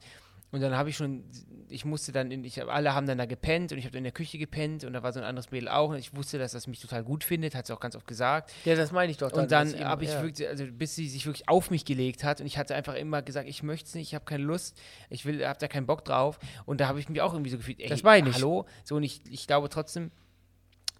Und 0.52 0.60
dann 0.60 0.76
habe 0.76 0.88
ich 0.88 0.96
schon, 0.96 1.24
ich 1.68 1.84
musste 1.84 2.12
dann, 2.12 2.30
in, 2.30 2.44
ich, 2.44 2.62
alle 2.62 2.94
haben 2.94 3.06
dann 3.06 3.18
da 3.18 3.26
gepennt 3.26 3.72
und 3.72 3.78
ich 3.78 3.84
habe 3.84 3.98
in 3.98 4.04
der 4.04 4.12
Küche 4.12 4.38
gepennt 4.38 4.84
und 4.84 4.92
da 4.92 5.02
war 5.02 5.12
so 5.12 5.18
ein 5.18 5.24
anderes 5.26 5.50
Mädel 5.50 5.68
auch 5.68 5.90
und 5.90 5.96
ich 5.96 6.14
wusste, 6.14 6.38
dass 6.38 6.52
das 6.52 6.68
mich 6.68 6.80
total 6.80 7.02
gut 7.02 7.24
findet, 7.24 7.54
hat 7.56 7.66
sie 7.66 7.74
auch 7.74 7.80
ganz 7.80 7.96
oft 7.96 8.06
gesagt. 8.06 8.52
ja, 8.64 8.76
das 8.76 8.92
meine 8.92 9.10
ich 9.10 9.18
doch. 9.18 9.32
Und 9.32 9.50
dann 9.50 9.66
dass 9.70 9.74
eben- 9.74 9.84
habe 9.84 10.04
ich 10.04 10.10
ja. 10.10 10.22
wirklich, 10.22 10.48
also 10.48 10.64
bis 10.70 10.94
sie 10.94 11.08
sich 11.08 11.26
wirklich 11.26 11.48
auf 11.48 11.70
mich 11.70 11.84
gelegt 11.84 12.22
hat 12.22 12.40
und 12.40 12.46
ich 12.46 12.58
hatte 12.58 12.74
einfach 12.76 12.94
immer 12.94 13.22
gesagt, 13.22 13.48
ich 13.48 13.62
möchte 13.64 13.88
es 13.88 13.94
nicht, 13.96 14.08
ich 14.08 14.14
habe 14.14 14.24
keine 14.24 14.44
Lust, 14.44 14.80
ich 15.10 15.26
will, 15.26 15.44
habe 15.46 15.58
da 15.58 15.66
keinen 15.66 15.86
Bock 15.86 16.04
drauf. 16.04 16.38
Und 16.64 16.80
da 16.80 16.86
habe 16.88 17.00
ich 17.00 17.08
mich 17.08 17.20
auch 17.20 17.32
irgendwie 17.32 17.50
so 17.50 17.56
gefühlt, 17.56 17.80
ey, 17.80 17.88
Das 17.88 18.04
meine 18.04 18.28
ich. 18.30 18.36
hallo? 18.36 18.66
So 18.84 18.94
und 18.96 19.02
ich, 19.02 19.20
ich 19.28 19.46
glaube 19.48 19.68
trotzdem, 19.68 20.12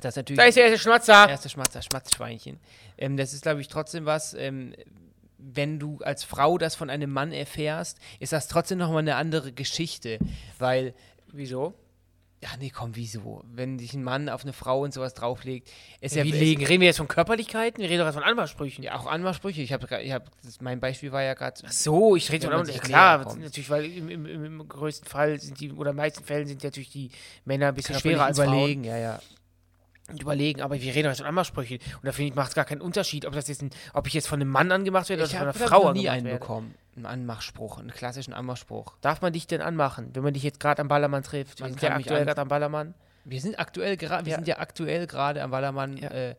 dass 0.01 0.17
natürlich 0.17 0.39
Da 0.39 0.45
ist 0.47 0.57
der 0.57 0.65
erste 0.65 0.79
Schmatzer. 0.81 1.29
erste 1.29 1.49
Schmatzer, 1.49 1.81
Schmatzschweinchen. 1.83 2.59
Ähm, 2.99 3.17
das 3.17 3.33
ist, 3.33 3.43
glaube 3.43 3.61
ich, 3.61 3.69
trotzdem 3.69 4.05
was, 4.05 4.35
ähm, 4.35 4.75
wenn 5.55 5.79
du 5.79 5.99
als 5.99 6.25
Frau 6.25 6.59
das 6.59 6.75
von 6.75 6.91
einem 6.91 7.11
Mann 7.11 7.33
erfährst, 7.33 7.99
ist 8.21 8.33
das 8.33 8.49
trotzdem 8.49 8.79
nochmal 8.79 8.99
eine 8.99 9.17
andere 9.17 9.53
Geschichte. 9.53 10.19
Weil, 10.59 10.95
Wieso? 11.33 11.75
ja, 12.43 12.51
nee, 12.59 12.71
komm, 12.71 12.95
wieso? 12.95 13.43
Wenn 13.53 13.79
sich 13.79 13.95
ein 13.95 14.03
Mann 14.03 14.29
auf 14.29 14.43
eine 14.43 14.53
Frau 14.53 14.83
und 14.83 14.93
sowas 14.93 15.15
drauflegt, 15.15 15.71
ist 16.01 16.15
ja, 16.15 16.23
Wie 16.23 16.33
legen? 16.33 16.65
Reden 16.65 16.81
wir 16.81 16.87
jetzt 16.87 16.99
von 16.99 17.09
Körperlichkeiten? 17.09 17.83
Wir 17.83 17.89
reden 17.89 18.01
doch 18.01 18.07
jetzt 18.07 18.15
von 18.15 18.23
Anmachsprüchen. 18.23 18.85
ja 18.85 18.95
auch 18.95 19.07
Anmachsprüche. 19.07 19.63
Ich 19.63 19.73
habe, 19.73 20.03
ich 20.03 20.13
hab, 20.13 20.31
mein 20.61 20.79
Beispiel 20.79 21.13
war 21.13 21.23
ja 21.23 21.35
gerade. 21.35 21.61
Ach 21.67 21.73
so, 21.73 22.15
ich 22.15 22.31
rede 22.31 22.49
von 22.49 22.67
ja, 22.69 22.79
klar, 22.79 23.37
natürlich, 23.39 23.71
weil 23.71 23.87
im, 23.87 24.09
im, 24.09 24.45
im, 24.45 24.69
größten 24.69 25.09
Fall 25.09 25.41
sind 25.41 25.59
die, 25.61 25.73
oder 25.73 25.91
in 25.91 25.97
den 25.97 26.03
meisten 26.03 26.25
Fällen 26.25 26.47
sind 26.47 26.63
natürlich 26.63 26.91
die 26.91 27.11
Männer 27.47 27.69
ein 27.69 27.75
bisschen 27.75 27.99
schwerer 27.99 28.25
als 28.27 28.39
überlegen, 28.39 28.85
ja, 28.85 28.99
ja. 28.99 29.21
Und 30.09 30.23
überlegen, 30.23 30.61
aber 30.63 30.81
wir 30.81 30.95
reden 30.95 31.09
jetzt 31.09 31.19
von 31.19 31.27
Anmachsprüchen 31.27 31.79
und 31.79 32.05
da 32.05 32.13
finde 32.13 32.29
ich, 32.31 32.35
macht 32.37 32.49
es 32.51 32.55
gar 32.55 32.65
keinen 32.65 32.81
Unterschied, 32.81 33.27
ob 33.27 33.33
das 33.35 33.49
jetzt 33.49 33.63
ein, 33.63 33.71
ob 33.93 34.07
ich 34.07 34.15
jetzt 34.15 34.29
von 34.29 34.41
einem 34.41 34.51
Mann 34.51 34.71
angemacht 34.71 35.09
werde 35.09 35.23
oder 35.23 35.31
Ich 35.31 35.37
von 35.37 35.49
einer 35.49 35.55
habe 35.55 35.65
Frau 35.69 35.85
noch 35.85 35.93
nie 35.95 36.09
angemacht 36.09 36.17
einen 36.17 36.25
werde. 36.27 36.39
bekommen. 36.39 36.75
Einen 36.97 37.07
Anmachspruch, 37.07 37.79
einen 37.79 37.91
klassischen 37.91 38.33
Anmachspruch. 38.33 38.95
Darf 39.01 39.21
man 39.21 39.33
dich 39.33 39.47
denn 39.47 39.61
anmachen, 39.61 40.11
wenn 40.15 40.23
man 40.23 40.33
dich 40.35 40.43
jetzt 40.45 40.61
gerade 40.61 40.81
am 40.81 40.89
Ballermann 40.89 41.23
trifft? 41.23 41.61
Man 41.61 41.71
Wir 41.71 41.73
sind 41.73 41.83
ja 41.83 41.97
mich 41.97 42.07
aktuell 42.07 42.25
gerade 42.25 42.41
am 42.41 42.49
Ballermann. 42.49 42.95
Wir 43.25 43.41
sind 43.41 43.59
aktuell 43.59 43.97
gerade, 43.97 44.25
wir 44.25 44.31
Ja. 44.31 44.37
sind 44.39 44.47
ja 44.49 44.59
aktuell 44.59 45.07
gerade 45.09 45.43
am 45.43 45.51
Wallermann 45.51 45.97
Ja. 45.97 46.11
äh, 46.11 46.35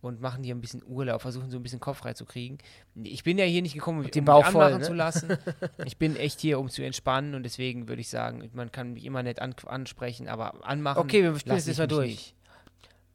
und 0.00 0.20
machen 0.20 0.42
hier 0.42 0.54
ein 0.56 0.60
bisschen 0.60 0.82
Urlaub, 0.84 1.22
versuchen 1.22 1.48
so 1.48 1.56
ein 1.58 1.62
bisschen 1.62 1.78
Kopf 1.78 1.98
frei 1.98 2.12
zu 2.14 2.24
kriegen. 2.26 2.58
Ich 3.04 3.22
bin 3.22 3.38
ja 3.38 3.44
hier 3.44 3.62
nicht 3.62 3.74
gekommen, 3.74 4.00
um 4.04 4.10
den 4.10 4.24
mich 4.24 4.26
Bauch 4.26 4.44
voll, 4.46 4.64
anmachen 4.64 4.80
ne? 4.80 4.86
zu 4.86 4.94
lassen. 4.94 5.38
ich 5.84 5.96
bin 5.96 6.16
echt 6.16 6.40
hier, 6.40 6.58
um 6.58 6.68
zu 6.68 6.82
entspannen 6.82 7.36
und 7.36 7.44
deswegen 7.44 7.86
würde 7.88 8.00
ich 8.00 8.08
sagen, 8.08 8.50
man 8.52 8.72
kann 8.72 8.94
mich 8.94 9.04
immer 9.04 9.22
nett 9.22 9.40
an 9.40 9.54
ansprechen, 9.66 10.26
aber 10.28 10.66
anmachen. 10.66 10.98
Okay, 10.98 11.22
wir 11.22 11.38
spielen 11.38 11.54
jetzt 11.56 11.68
ich 11.68 11.78
mal 11.78 11.84
mich 11.86 11.88
durch. 11.96 12.10
Nicht. 12.10 12.34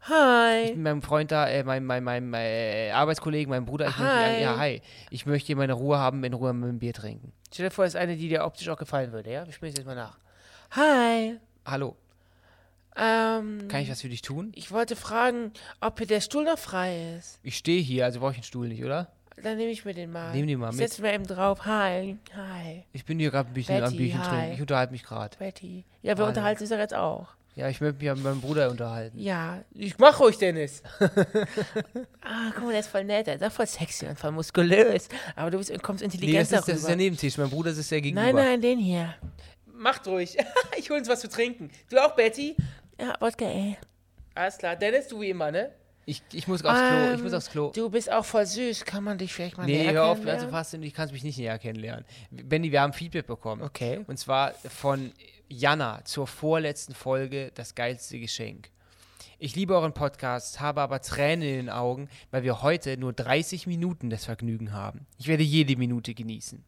Hi. 0.02 0.66
Ich 0.66 0.72
bin 0.74 0.84
meinem 0.84 1.02
Freund 1.02 1.32
da, 1.32 1.48
äh, 1.50 1.64
meinem, 1.64 1.86
meinem, 1.86 2.04
meinem 2.04 2.34
äh, 2.34 2.92
Arbeitskollegen, 2.92 3.50
meinem 3.50 3.66
Bruder, 3.66 3.88
ich 3.90 3.98
möchte, 3.98 4.14
Hi. 4.16 4.42
ja, 4.42 4.58
hi. 4.58 4.82
Ich 5.10 5.26
möchte 5.26 5.48
hier 5.48 5.56
meine 5.58 5.74
Ruhe 5.74 5.98
haben, 5.98 6.24
in 6.24 6.34
Ruhe 6.34 6.54
mit 6.54 6.70
dem 6.70 6.80
Bier 6.80 6.94
trinken. 6.94 7.34
Stell 7.54 7.66
dir 7.68 7.72
vor, 7.72 7.86
ist 7.86 7.96
eine, 7.96 8.16
die 8.16 8.30
dir 8.30 8.46
optisch 8.46 8.70
auch 8.70 8.78
gefallen 8.78 9.12
würde, 9.12 9.32
ja? 9.32 9.46
Wir 9.46 9.52
spielen 9.54 9.72
es 9.72 9.78
jetzt 9.78 9.86
mal 9.88 9.96
nach. 9.96 10.18
Hi. 10.72 11.38
Hallo, 11.66 11.96
Ähm, 12.96 13.68
kann 13.68 13.82
ich 13.82 13.92
was 13.92 14.02
für 14.02 14.10
dich 14.10 14.22
tun? 14.22 14.52
ich 14.56 14.72
wollte 14.72 14.96
fragen, 14.96 15.52
ob 15.82 15.98
hier 15.98 16.08
der 16.08 16.22
Stuhl 16.22 16.46
noch 16.46 16.58
frei 16.58 17.16
ist. 17.18 17.40
Ich 17.44 17.58
stehe 17.58 17.82
hier, 17.82 18.06
also 18.06 18.20
brauche 18.22 18.32
ich 18.32 18.38
einen 18.38 18.44
Stuhl 18.44 18.68
nicht, 18.70 18.84
oder? 18.86 19.12
Dann 19.44 19.58
nehme 19.58 19.70
ich 19.72 19.86
mir 19.86 19.94
den 19.94 20.12
mal. 20.12 20.32
Nehm 20.34 20.48
den 20.48 20.58
mal 20.60 20.72
ich 20.72 20.78
mit. 20.78 20.90
setze 20.90 21.02
mir 21.04 21.14
eben 21.14 21.28
drauf. 21.28 21.66
Hi. 21.66 22.18
Hi. 22.36 22.86
Ich 22.94 23.06
bin 23.06 23.20
hier 23.20 23.30
gerade 23.30 23.50
ein 23.50 23.54
bisschen 23.54 23.76
am 23.84 23.92
Betty, 23.92 23.98
Bierchen 23.98 24.24
hi. 24.24 24.30
trinken. 24.30 24.54
Ich 24.56 24.62
unterhalte 24.62 24.92
mich 24.94 25.04
gerade. 25.04 25.38
Betty. 25.38 25.86
Ja, 26.02 26.14
wir 26.14 26.24
Hallo. 26.24 26.28
unterhalten 26.30 26.62
uns 26.62 26.70
doch 26.72 26.78
jetzt 26.78 26.96
auch. 26.96 27.36
Ja, 27.58 27.68
ich 27.70 27.82
möchte 27.82 27.98
mich 28.06 28.14
mit 28.14 28.24
meinem 28.24 28.40
Bruder 28.40 28.70
unterhalten. 28.70 29.18
Ja, 29.18 29.64
ich 29.74 29.98
mach 29.98 30.20
ruhig, 30.20 30.38
Dennis. 30.38 30.84
ah, 32.22 32.52
guck 32.54 32.66
mal, 32.66 32.70
der 32.70 32.82
ist 32.82 32.88
voll 32.88 33.04
nett, 33.04 33.26
der 33.26 33.34
ist 33.36 33.44
auch 33.44 33.52
voll 33.52 33.66
sexy 33.66 34.06
und 34.06 34.20
voll 34.20 34.32
muskulös. 34.32 35.10
Aber 35.36 35.50
du 35.50 35.58
bist, 35.58 35.72
kommst 35.82 36.02
Nee, 36.02 36.06
intelligent 36.06 36.52
das 36.52 36.52
ist, 36.52 36.52
das 36.52 36.68
ist 36.68 36.84
darüber. 36.84 36.88
der 36.90 36.96
Nebentisch. 36.98 37.36
Mein 37.40 37.50
Bruder 37.50 37.74
sitzt 37.74 37.90
ja 37.90 38.00
gegenüber. 38.00 38.32
Nein, 38.32 38.36
nein, 38.36 38.62
den 38.62 38.78
hier. 38.78 39.16
Macht 39.66 40.06
ruhig. 40.06 40.38
ich 40.78 40.88
hol 40.92 41.00
uns 41.00 41.10
was 41.10 41.20
zu 41.20 41.30
trinken. 41.30 41.72
Du 41.90 41.98
auch, 41.98 42.16
Betty? 42.16 42.56
Ja, 43.02 43.16
Wodka, 43.20 43.46
ey. 43.46 43.76
Alles 44.36 44.60
klar. 44.60 44.76
Dennis, 44.76 45.08
du 45.08 45.20
wie 45.20 45.32
immer, 45.32 45.52
ne? 45.52 45.72
Ich, 46.06 46.22
ich 46.34 46.48
muss 46.48 46.64
aufs 46.64 46.78
Klo. 46.80 47.06
Ich 47.12 47.18
Ähm, 47.18 47.24
muss 47.24 47.34
aufs 47.34 47.50
Klo. 47.50 47.72
Du 47.76 47.90
bist 47.90 48.12
auch 48.12 48.24
voll 48.24 48.46
süß. 48.46 48.86
Kann 48.86 49.04
man 49.04 49.18
dich 49.18 49.34
vielleicht 49.34 49.58
mal 49.58 49.66
Nee, 49.66 49.84
näher 49.84 49.94
hör 49.94 50.06
auf, 50.06 50.24
also 50.28 50.48
fast, 50.48 50.76
ich 50.76 50.94
kann 50.94 51.12
mich 51.12 51.24
nicht 51.24 51.40
näher 51.40 51.58
kennenlernen. 51.58 52.06
Benny, 52.30 52.72
wir 52.72 52.82
haben 52.82 52.94
Feedback 52.94 53.26
bekommen. 53.26 53.64
Okay. 53.64 54.06
Und 54.06 54.18
zwar 54.20 54.54
von 54.54 55.12
Jana 55.50 56.04
zur 56.06 56.28
vorletzten 56.28 56.94
Folge 56.94 57.52
Das 57.56 57.76
geilste 57.76 58.20
Geschenk. 58.20 58.70
Ich 59.40 59.56
liebe 59.56 59.76
euren 59.76 59.94
Podcast, 59.94 60.60
habe 60.60 60.82
aber 60.82 61.02
Tränen 61.02 61.48
in 61.48 61.56
den 61.58 61.70
Augen, 61.70 62.10
weil 62.32 62.44
wir 62.44 62.64
heute 62.64 62.98
nur 62.98 63.14
30 63.14 63.68
Minuten 63.68 64.10
das 64.10 64.26
Vergnügen 64.26 64.72
haben. 64.74 65.06
Ich 65.20 65.28
werde 65.28 65.44
jede 65.44 65.76
Minute 65.76 66.14
genießen. 66.16 66.64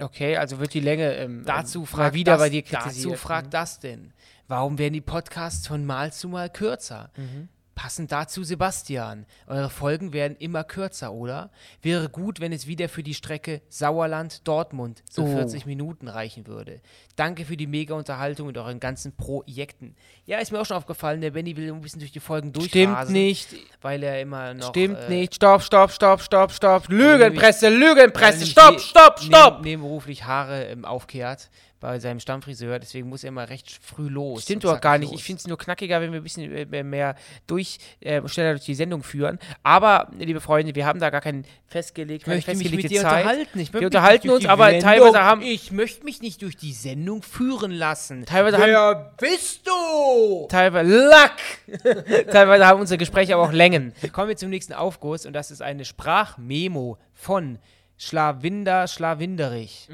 Okay, 0.00 0.36
also 0.38 0.58
wird 0.58 0.72
die 0.72 0.80
Länge 0.80 1.14
ähm, 1.16 1.42
Dazu 1.44 1.80
ähm, 1.80 1.86
fragt 1.86 2.12
mal 2.12 2.14
wieder 2.14 2.32
das, 2.32 2.40
bei 2.40 2.48
dir 2.48 2.62
Dazu 2.62 2.76
kritisiert. 2.76 3.18
fragt 3.18 3.52
das 3.54 3.78
denn. 3.78 4.12
Warum 4.48 4.78
werden 4.78 4.94
die 4.94 5.02
Podcasts 5.02 5.66
von 5.66 5.84
Mal 5.84 6.12
zu 6.12 6.28
Mal 6.28 6.48
kürzer? 6.48 7.10
Mhm. 7.16 7.48
Passend 7.74 8.12
dazu 8.12 8.44
Sebastian. 8.44 9.26
Eure 9.46 9.70
Folgen 9.70 10.12
werden 10.12 10.36
immer 10.38 10.62
kürzer, 10.62 11.12
oder? 11.12 11.50
Wäre 11.80 12.08
gut, 12.08 12.40
wenn 12.40 12.52
es 12.52 12.66
wieder 12.66 12.88
für 12.88 13.02
die 13.02 13.14
Strecke 13.14 13.62
Sauerland-Dortmund 13.68 15.02
so 15.10 15.24
Oh. 15.24 15.26
40 15.26 15.66
Minuten 15.66 16.08
reichen 16.08 16.46
würde. 16.46 16.80
Danke 17.16 17.44
für 17.44 17.56
die 17.56 17.66
mega 17.66 17.94
Unterhaltung 17.94 18.46
mit 18.48 18.58
euren 18.58 18.80
ganzen 18.80 19.16
Projekten. 19.16 19.94
Ja, 20.26 20.38
ist 20.38 20.52
mir 20.52 20.60
auch 20.60 20.66
schon 20.66 20.76
aufgefallen, 20.76 21.20
der 21.20 21.30
Benny 21.30 21.56
will 21.56 21.72
ein 21.72 21.80
bisschen 21.80 22.00
durch 22.00 22.12
die 22.12 22.20
Folgen 22.20 22.52
durchrasen. 22.52 22.96
Stimmt 22.96 23.10
nicht. 23.10 23.48
Weil 23.80 24.02
er 24.02 24.20
immer 24.20 24.54
noch... 24.54 24.68
Stimmt 24.68 24.98
äh, 24.98 25.08
nicht. 25.08 25.34
Stopp, 25.34 25.62
stopp, 25.62 25.90
stopp, 25.92 26.20
stopp, 26.20 26.52
stopp. 26.52 26.88
Lügenpresse, 26.88 27.68
Lügenpresse. 27.68 28.46
Stopp, 28.46 28.80
stopp, 28.80 29.20
stopp. 29.20 29.62
Nebenberuflich 29.62 30.24
Haare 30.24 30.66
ähm, 30.66 30.84
aufkehrt 30.84 31.50
bei 31.82 31.98
seinem 31.98 32.20
Stammfriseur, 32.20 32.78
deswegen 32.78 33.08
muss 33.08 33.24
er 33.24 33.28
immer 33.28 33.50
recht 33.50 33.70
früh 33.82 34.08
los. 34.08 34.42
Stimmt 34.44 34.64
doch 34.64 34.80
gar 34.80 34.96
nicht. 34.98 35.10
los. 35.10 35.20
Ich 35.20 35.24
finde 35.26 35.40
es 35.40 35.46
nur 35.48 35.58
knackiger, 35.58 36.00
wenn 36.00 36.12
wir 36.12 36.20
ein 36.20 36.22
bisschen 36.22 36.50
äh, 36.72 36.82
mehr 36.84 37.16
durch, 37.46 37.78
äh, 38.00 38.26
schneller 38.28 38.52
durch 38.52 38.64
die 38.64 38.74
Sendung 38.76 39.02
führen. 39.02 39.38
Aber, 39.64 40.08
liebe 40.16 40.40
Freunde, 40.40 40.74
wir 40.74 40.86
haben 40.86 41.00
da 41.00 41.10
gar 41.10 41.20
keinen 41.20 41.44
festgelegt, 41.66 42.20
Ich 42.22 42.24
keine 42.24 42.36
möchte 42.36 42.50
mich 42.52 42.58
festgelegte 42.60 42.82
mit 42.88 42.90
dir 42.92 43.02
Zeit. 43.02 43.20
unterhalten. 43.24 43.58
Ich 43.58 43.68
möchte 43.72 43.80
Wir 43.80 43.86
unterhalten 43.88 44.30
uns, 44.30 44.46
aber 44.46 44.66
Sendung- 44.66 44.80
teilweise 44.82 45.20
haben- 45.22 45.42
Ich 45.42 45.72
möchte 45.72 46.04
mich 46.04 46.22
nicht 46.22 46.40
durch 46.42 46.56
die 46.56 46.72
Sendung 46.72 47.22
führen 47.22 47.72
lassen. 47.72 48.24
Teilweise 48.24 48.58
haben, 48.58 48.66
Wer 48.66 49.14
bist 49.20 49.66
du? 49.66 50.46
teilweise, 50.48 51.08
Lack! 51.08 51.36
teilweise 52.30 52.64
haben 52.66 52.80
unsere 52.80 52.98
Gespräche 52.98 53.34
aber 53.34 53.42
auch 53.42 53.52
Längen. 53.52 53.92
Kommen 54.12 54.28
wir 54.28 54.36
zum 54.36 54.50
nächsten 54.50 54.72
Aufguss 54.72 55.26
und 55.26 55.32
das 55.32 55.50
ist 55.50 55.62
eine 55.62 55.84
Sprachmemo 55.84 56.96
von 57.12 57.58
Schlawinder 58.04 58.88
Schlawinderich. 58.88 59.88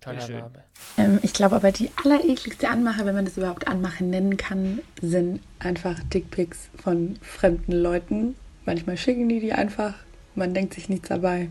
Toller 0.00 0.20
Schön. 0.20 0.38
Name. 0.38 0.64
Ähm, 0.96 1.18
ich 1.22 1.32
glaube 1.32 1.56
aber 1.56 1.72
die 1.72 1.90
allerekligste 2.04 2.68
Anmache, 2.68 3.04
wenn 3.04 3.16
man 3.16 3.24
das 3.24 3.36
überhaupt 3.36 3.66
Anmache 3.66 4.04
nennen 4.04 4.36
kann, 4.36 4.78
sind 5.00 5.40
einfach 5.58 5.98
Dickpics 6.04 6.68
von 6.80 7.16
fremden 7.20 7.72
Leuten. 7.72 8.36
Manchmal 8.64 8.96
schicken 8.96 9.28
die 9.28 9.40
die 9.40 9.52
einfach, 9.52 9.94
man 10.36 10.54
denkt 10.54 10.74
sich 10.74 10.88
nichts 10.88 11.08
dabei. 11.08 11.50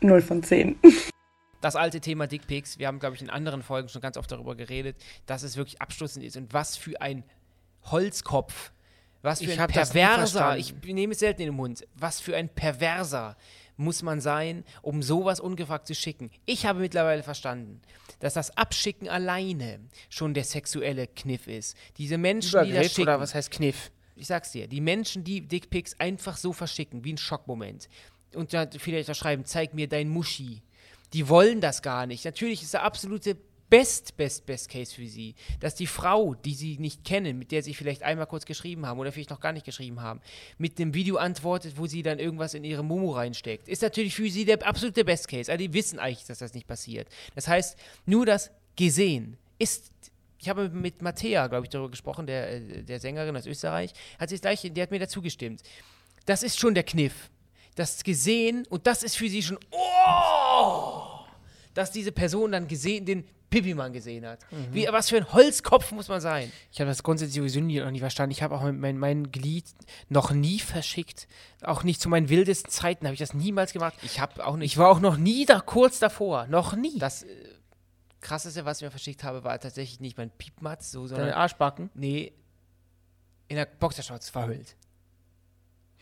Null 0.00 0.22
von 0.22 0.42
zehn. 0.42 0.76
Das 1.60 1.76
alte 1.76 2.00
Thema 2.00 2.26
Dickpics, 2.26 2.80
wir 2.80 2.88
haben, 2.88 2.98
glaube 2.98 3.14
ich, 3.14 3.22
in 3.22 3.30
anderen 3.30 3.62
Folgen 3.62 3.88
schon 3.88 4.02
ganz 4.02 4.16
oft 4.16 4.32
darüber 4.32 4.56
geredet, 4.56 4.96
dass 5.26 5.44
es 5.44 5.56
wirklich 5.56 5.80
abstoßend 5.80 6.24
ist 6.24 6.36
und 6.36 6.52
was 6.52 6.76
für 6.76 7.00
ein 7.00 7.22
Holzkopf, 7.84 8.72
was 9.22 9.40
für 9.40 9.52
Ich 9.52 9.60
ein 9.60 9.68
Perverser, 9.68 10.56
ich 10.56 10.74
nehme 10.82 11.12
es 11.12 11.20
selten 11.20 11.42
in 11.42 11.48
den 11.48 11.56
Mund, 11.56 11.86
was 11.94 12.20
für 12.20 12.36
ein 12.36 12.48
Perverser 12.48 13.36
muss 13.76 14.02
man 14.02 14.20
sein, 14.20 14.64
um 14.82 15.02
sowas 15.02 15.40
ungefragt 15.40 15.86
zu 15.86 15.94
schicken. 15.94 16.30
Ich 16.44 16.66
habe 16.66 16.80
mittlerweile 16.80 17.22
verstanden, 17.22 17.80
dass 18.18 18.34
das 18.34 18.56
Abschicken 18.56 19.08
alleine 19.08 19.80
schon 20.10 20.34
der 20.34 20.44
sexuelle 20.44 21.06
Kniff 21.06 21.46
ist. 21.46 21.76
Diese 21.96 22.18
Menschen, 22.18 22.50
die 22.50 22.56
das 22.56 22.68
Übergriff 22.68 22.92
schicken, 22.92 23.02
oder 23.02 23.20
was 23.20 23.34
heißt 23.34 23.50
Kniff? 23.50 23.90
ich 24.20 24.26
sag's 24.26 24.52
dir, 24.52 24.68
die 24.68 24.82
Menschen, 24.82 25.24
die 25.24 25.40
Dickpics 25.40 25.98
einfach 25.98 26.36
so 26.36 26.52
verschicken, 26.52 27.04
wie 27.04 27.14
ein 27.14 27.18
Schockmoment, 27.18 27.88
und 28.34 28.52
dann 28.52 28.70
vielleicht 28.72 29.10
auch 29.10 29.14
schreiben, 29.14 29.44
zeig 29.44 29.74
mir 29.74 29.88
dein 29.88 30.08
Muschi, 30.08 30.62
die 31.12 31.28
wollen 31.28 31.60
das 31.60 31.82
gar 31.82 32.06
nicht. 32.06 32.24
Natürlich 32.24 32.62
ist 32.62 32.74
der 32.74 32.84
absolute 32.84 33.36
Best, 33.70 34.16
Best, 34.16 34.46
Best 34.46 34.68
Case 34.68 34.94
für 34.94 35.06
sie, 35.06 35.34
dass 35.60 35.76
die 35.76 35.86
Frau, 35.86 36.34
die 36.34 36.54
sie 36.54 36.76
nicht 36.78 37.04
kennen, 37.04 37.38
mit 37.38 37.52
der 37.52 37.62
sie 37.62 37.72
vielleicht 37.72 38.02
einmal 38.02 38.26
kurz 38.26 38.44
geschrieben 38.44 38.84
haben 38.84 38.98
oder 38.98 39.12
vielleicht 39.12 39.30
noch 39.30 39.40
gar 39.40 39.52
nicht 39.52 39.64
geschrieben 39.64 40.02
haben, 40.02 40.20
mit 40.58 40.78
dem 40.78 40.92
Video 40.92 41.16
antwortet, 41.16 41.74
wo 41.76 41.86
sie 41.86 42.02
dann 42.02 42.18
irgendwas 42.18 42.54
in 42.54 42.64
ihre 42.64 42.82
Momo 42.82 43.12
reinsteckt. 43.12 43.68
Ist 43.68 43.82
natürlich 43.82 44.14
für 44.14 44.28
sie 44.28 44.44
der 44.44 44.66
absolute 44.66 45.04
Best 45.04 45.28
Case. 45.28 45.50
Also 45.50 45.64
die 45.64 45.72
wissen 45.72 46.00
eigentlich, 46.00 46.26
dass 46.26 46.38
das 46.38 46.52
nicht 46.52 46.66
passiert. 46.66 47.08
Das 47.34 47.46
heißt, 47.48 47.78
nur 48.06 48.26
das 48.26 48.50
Gesehen 48.76 49.36
ist 49.58 49.92
ich 50.40 50.48
habe 50.48 50.70
mit 50.70 51.02
Mattea, 51.02 51.46
glaube 51.48 51.66
ich, 51.66 51.70
darüber 51.70 51.90
gesprochen, 51.90 52.26
der, 52.26 52.50
äh, 52.50 52.82
der 52.82 52.98
Sängerin 52.98 53.36
aus 53.36 53.46
Österreich, 53.46 53.92
hat 54.18 54.30
sich 54.30 54.40
gleich, 54.40 54.62
die 54.62 54.82
hat 54.82 54.90
mir 54.90 54.98
dazu 54.98 55.20
gestimmt. 55.20 55.62
Das 56.24 56.42
ist 56.42 56.58
schon 56.58 56.74
der 56.74 56.82
Kniff. 56.82 57.30
Das 57.74 58.02
gesehen 58.02 58.66
und 58.68 58.86
das 58.86 59.02
ist 59.02 59.16
für 59.16 59.28
sie 59.28 59.42
schon, 59.42 59.58
oh, 59.70 60.89
dass 61.80 61.90
diese 61.90 62.12
Person 62.12 62.52
dann 62.52 62.68
gesehen, 62.68 63.06
den 63.06 63.24
Pipimann 63.50 63.92
gesehen 63.92 64.24
hat. 64.26 64.38
Wie, 64.70 64.86
was 64.90 65.08
für 65.08 65.16
ein 65.16 65.32
Holzkopf 65.32 65.90
muss 65.90 66.08
man 66.08 66.20
sein? 66.20 66.52
Ich 66.70 66.80
habe 66.80 66.88
das 66.88 67.02
grundsätzlich 67.02 67.36
sowieso 67.36 67.60
nie, 67.60 67.80
noch 67.80 67.90
nie 67.90 67.98
verstanden. 67.98 68.30
Ich 68.30 68.42
habe 68.42 68.54
auch 68.54 68.62
mein, 68.70 68.96
mein 68.96 69.32
Glied 69.32 69.64
noch 70.08 70.30
nie 70.30 70.60
verschickt. 70.60 71.26
Auch 71.62 71.82
nicht 71.82 72.00
zu 72.00 72.08
meinen 72.08 72.28
wildesten 72.28 72.70
Zeiten 72.70 73.06
habe 73.06 73.14
ich 73.14 73.18
das 73.18 73.34
niemals 73.34 73.72
gemacht. 73.72 73.94
Ich 74.02 74.20
habe 74.20 74.46
auch 74.46 74.56
nicht. 74.56 74.72
Ich 74.72 74.78
war 74.78 74.88
auch 74.88 75.00
noch 75.00 75.16
nie 75.16 75.46
da 75.46 75.60
kurz 75.60 75.98
davor. 75.98 76.46
Noch 76.46 76.76
nie. 76.76 76.98
das 76.98 77.24
äh, 77.24 77.26
krasseste, 78.20 78.64
was 78.64 78.78
ich 78.78 78.84
mir 78.84 78.90
verschickt 78.90 79.24
habe, 79.24 79.42
war 79.42 79.58
tatsächlich 79.58 79.98
nicht 79.98 80.16
mein 80.16 80.30
Piepmatz, 80.30 80.92
so, 80.92 81.08
Deine 81.08 81.08
sondern 81.08 81.34
Arschbacken. 81.34 81.90
nee, 81.94 82.32
in 83.48 83.56
der 83.56 83.64
Boxershorts 83.66 84.30
verhüllt. 84.30 84.76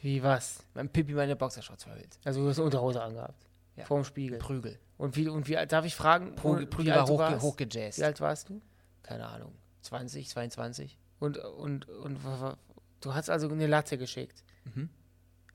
Wie 0.02 0.22
was? 0.22 0.62
Mein 0.74 0.90
Pipi 0.90 1.12
meine 1.14 1.34
Boxershorts 1.34 1.84
verhüllt. 1.84 2.18
Also 2.24 2.42
du 2.42 2.48
hast 2.50 2.58
eine 2.58 2.66
Unterhose 2.66 3.02
angehabt. 3.02 3.46
Ja. 3.74 3.86
Vorm 3.86 4.04
Spiegel. 4.04 4.38
Prügel. 4.38 4.78
Und 4.98 5.16
wie, 5.16 5.28
und 5.28 5.48
wie 5.48 5.56
alt, 5.56 5.72
darf 5.72 5.84
ich 5.84 5.94
fragen? 5.94 6.34
Prügel, 6.34 6.62
wie 6.62 6.66
Prügel 6.66 6.92
alt 6.92 7.08
hochge 7.08 7.24
hochgejazzt. 7.42 7.98
Wie 7.98 8.04
alt 8.04 8.20
warst 8.20 8.48
du? 8.50 8.60
Keine 9.02 9.26
Ahnung. 9.26 9.52
20, 9.82 10.28
22. 10.28 10.98
Und, 11.20 11.38
und, 11.38 11.88
und, 11.88 12.24
wa- 12.24 12.58
du 13.00 13.14
hast 13.14 13.30
also 13.30 13.48
eine 13.48 13.66
Latte 13.66 13.96
geschickt. 13.96 14.42
Mhm. 14.74 14.90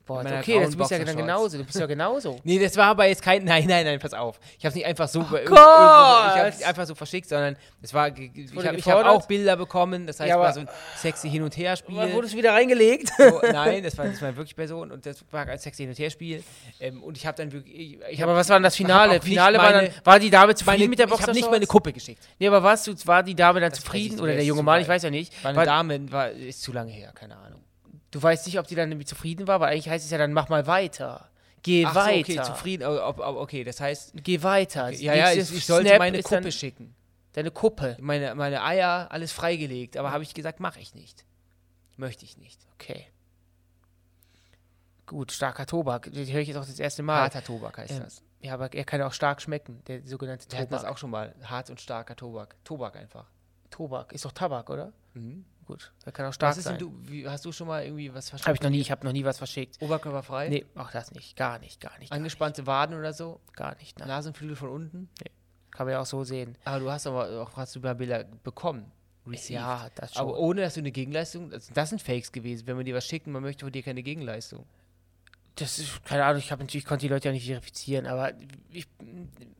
Boah, 0.06 0.20
okay, 0.20 0.60
das 0.60 0.76
bist 0.76 0.90
ja 0.90 0.98
dann 0.98 1.16
genauso. 1.16 1.56
Du 1.56 1.64
bist 1.64 1.78
ja 1.80 1.86
genauso. 1.86 2.38
Nee, 2.44 2.58
das 2.58 2.76
war 2.76 2.88
aber 2.88 3.06
jetzt 3.06 3.22
kein. 3.22 3.42
Nein, 3.44 3.64
nein, 3.66 3.86
nein, 3.86 3.98
pass 3.98 4.12
auf. 4.12 4.38
Ich 4.58 4.66
habe 4.66 4.74
nicht 4.74 4.84
einfach 4.84 5.08
so. 5.08 5.20
Gott! 5.22 5.40
irgendwo- 5.40 5.54
Ich 5.54 5.58
habe 6.36 6.66
einfach 6.66 6.86
so 6.86 6.94
verschickt, 6.94 7.26
sondern 7.28 7.56
es 7.80 7.94
war. 7.94 8.08
Ich 8.08 8.54
wurde 8.54 8.68
habe 8.68 8.76
ich 8.78 8.86
hab 8.86 9.06
auch 9.06 9.26
Bilder 9.26 9.56
bekommen. 9.56 10.06
Das 10.06 10.20
heißt, 10.20 10.28
Ja, 10.28 10.36
es 10.36 10.40
war 10.42 10.52
so 10.52 10.60
ein 10.60 10.68
sexy 10.96 11.30
Hin- 11.30 11.42
und 11.42 11.56
Her-Spiel. 11.56 12.12
Wurdest 12.12 12.34
du 12.34 12.38
wieder 12.38 12.52
reingelegt? 12.52 13.08
So, 13.16 13.40
nein, 13.52 13.82
das 13.82 13.96
war, 13.96 14.06
das 14.06 14.20
war 14.20 14.36
wirklich 14.36 14.54
Person 14.54 14.90
und 14.90 15.06
das 15.06 15.24
war 15.30 15.46
ein 15.48 15.58
sexy 15.58 15.82
Hin- 15.84 15.90
und 15.90 15.98
Her-Spiel. 15.98 16.42
Ähm, 16.80 17.02
und 17.02 17.16
ich 17.16 17.26
habe 17.26 17.36
dann 17.38 17.50
wirklich. 17.52 17.74
Ich, 17.74 17.98
ich 18.10 18.20
hab- 18.20 18.28
aber 18.28 18.38
was 18.38 18.48
war 18.50 18.58
denn 18.58 18.64
das 18.64 18.74
ich 18.74 18.80
hab 18.80 18.86
Finale? 18.90 19.12
nicht 19.14 19.24
Finale 19.24 19.58
war 19.58 19.70
meine- 19.72 19.88
dann, 19.88 19.96
war 20.04 20.18
die 20.18 20.30
Dame 20.30 20.54
zufrieden 20.54 20.78
meine, 20.80 20.88
mit 20.90 20.98
der 20.98 21.06
Ich 21.06 21.10
habe 21.12 21.16
Boxershorts? 21.18 21.40
nicht 21.40 21.50
meine 21.50 21.66
Kuppe 21.66 21.92
geschickt. 21.94 22.22
Nee, 22.38 22.48
aber 22.48 22.62
warst 22.62 22.86
du, 22.86 22.94
war 23.06 23.22
die 23.22 23.34
Dame 23.34 23.60
dann 23.60 23.70
Das 23.70 23.78
ich 23.78 23.84
zufrieden? 23.86 24.14
nicht, 24.16 24.22
Oder 24.22 24.34
der 24.34 24.44
junge 24.44 24.62
Mann? 24.62 24.82
Ich 24.82 24.88
weiß 24.88 25.02
ja 25.02 25.10
nicht. 25.10 25.32
War 25.42 25.52
eine 25.52 25.64
Dame, 25.64 26.12
war, 26.12 26.30
ist 26.30 26.60
zu 26.62 26.72
lange 26.72 26.90
her, 26.92 27.10
keine 27.14 27.36
Ahnung. 27.38 27.60
Du 28.14 28.22
weißt 28.22 28.46
nicht, 28.46 28.60
ob 28.60 28.66
die 28.68 28.76
dann 28.76 28.92
irgendwie 28.92 29.06
zufrieden 29.06 29.48
war, 29.48 29.58
weil 29.58 29.72
eigentlich 29.72 29.88
heißt 29.88 30.04
es 30.04 30.10
ja 30.12 30.18
dann, 30.18 30.32
mach 30.32 30.48
mal 30.48 30.68
weiter. 30.68 31.28
Geh 31.64 31.84
Ach 31.84 31.94
so, 31.94 31.98
weiter. 31.98 32.20
okay, 32.20 32.42
zufrieden. 32.44 32.86
Oh, 32.86 33.00
ob- 33.08 33.18
ob- 33.18 33.36
Okay, 33.38 33.64
das 33.64 33.80
heißt. 33.80 34.12
Geh 34.22 34.40
weiter. 34.44 34.90
Ja, 34.90 35.14
ja, 35.14 35.24
Nächstes 35.34 35.50
ich, 35.50 35.56
ich 35.58 35.66
sollte 35.66 35.88
Snap 35.88 35.98
meine 35.98 36.22
Kuppe 36.22 36.40
dann 36.42 36.52
schicken. 36.52 36.94
Deine 37.32 37.50
Kuppe. 37.50 37.96
Meine, 38.00 38.36
meine 38.36 38.62
Eier, 38.62 39.08
alles 39.10 39.32
freigelegt. 39.32 39.96
Aber 39.96 40.12
habe 40.12 40.22
ich 40.22 40.32
gesagt, 40.32 40.60
mache 40.60 40.78
ich 40.78 40.94
nicht. 40.94 41.24
Möchte 41.96 42.24
ich 42.24 42.36
nicht. 42.38 42.60
Okay. 42.74 43.04
Gut, 45.06 45.32
starker 45.32 45.66
Tobak. 45.66 46.12
Den 46.12 46.26
höre 46.32 46.40
ich 46.40 46.48
jetzt 46.48 46.56
auch 46.56 46.64
das 46.66 46.78
erste 46.78 47.02
Mal. 47.02 47.20
Harter 47.22 47.42
Tobak 47.42 47.78
heißt 47.78 47.94
Ähm, 47.94 48.00
das. 48.04 48.22
Ja, 48.42 48.54
aber 48.54 48.72
er 48.72 48.84
kann 48.84 49.02
auch 49.02 49.12
stark 49.12 49.42
schmecken, 49.42 49.82
der 49.88 50.02
sogenannte 50.06 50.48
Wir 50.52 50.60
hatten 50.60 50.70
das 50.70 50.82
Tobak. 50.82 50.94
auch 50.94 50.98
schon 50.98 51.10
mal. 51.10 51.34
Hart 51.42 51.68
und 51.70 51.80
starker 51.80 52.14
Tobak. 52.14 52.54
Tobak 52.62 52.94
einfach. 52.94 53.26
Tobak 53.70 54.12
ist 54.12 54.24
doch 54.24 54.32
Tabak, 54.32 54.70
oder? 54.70 54.92
Gut, 55.66 55.92
das 56.04 56.12
kann 56.12 56.26
auch 56.26 56.32
stark 56.32 56.54
sein. 56.54 56.78
du, 56.78 56.92
wie, 57.02 57.26
hast 57.26 57.44
du 57.44 57.52
schon 57.52 57.68
mal 57.68 57.84
irgendwie 57.84 58.12
was 58.12 58.28
verschickt? 58.28 58.46
Habe 58.46 58.56
ich 58.56 58.62
noch 58.62 58.70
nie, 58.70 58.80
ich 58.80 58.90
habe 58.90 59.04
noch 59.06 59.12
nie 59.12 59.24
was 59.24 59.38
verschickt. 59.38 59.80
Oberkörperfrei? 59.80 60.48
Nee, 60.48 60.66
auch 60.74 60.90
das 60.90 61.12
nicht. 61.12 61.36
Gar 61.36 61.58
nicht, 61.58 61.80
gar 61.80 61.98
nicht. 61.98 62.10
Gar 62.10 62.16
Angespannte 62.18 62.66
Waden 62.66 62.98
oder 62.98 63.12
so? 63.12 63.40
nicht, 63.44 63.56
gar 63.56 63.74
nicht. 63.76 63.98
Nein. 63.98 64.08
Nasenflügel 64.08 64.56
von 64.56 64.68
unten? 64.68 65.08
Kann 65.70 65.86
man 65.86 65.92
ja 65.92 66.00
auch 66.00 66.06
so 66.06 66.22
sehen. 66.22 66.56
Aber 66.64 66.80
du 66.80 66.90
hast 66.90 67.06
aber 67.06 67.42
auch 67.42 67.56
hast 67.56 67.74
du 67.74 67.80
Bilder 67.80 68.24
bekommen. 68.24 68.92
Received. 69.26 69.60
Ja, 69.60 69.88
das 69.94 70.12
schon. 70.14 70.22
aber 70.22 70.38
ohne 70.38 70.60
dass 70.60 70.74
du 70.74 70.80
eine 70.80 70.92
Gegenleistung. 70.92 71.52
Also 71.52 71.72
das 71.72 71.88
sind 71.88 72.02
Fakes 72.02 72.30
gewesen, 72.30 72.66
wenn 72.66 72.76
man 72.76 72.84
dir 72.84 72.94
was 72.94 73.06
schickt 73.06 73.26
und 73.26 73.32
man 73.32 73.42
möchte 73.42 73.64
von 73.64 73.72
dir 73.72 73.82
keine 73.82 74.02
Gegenleistung. 74.02 74.66
Das 75.56 75.78
ist, 75.78 76.04
keine 76.04 76.24
Ahnung, 76.24 76.38
ich 76.40 76.50
habe 76.50 76.62
natürlich, 76.62 76.84
ich 76.84 76.88
konnte 76.88 77.06
die 77.06 77.12
Leute 77.12 77.28
ja 77.28 77.32
nicht 77.32 77.46
verifizieren, 77.46 78.06
aber 78.06 78.32
ich, 78.72 78.86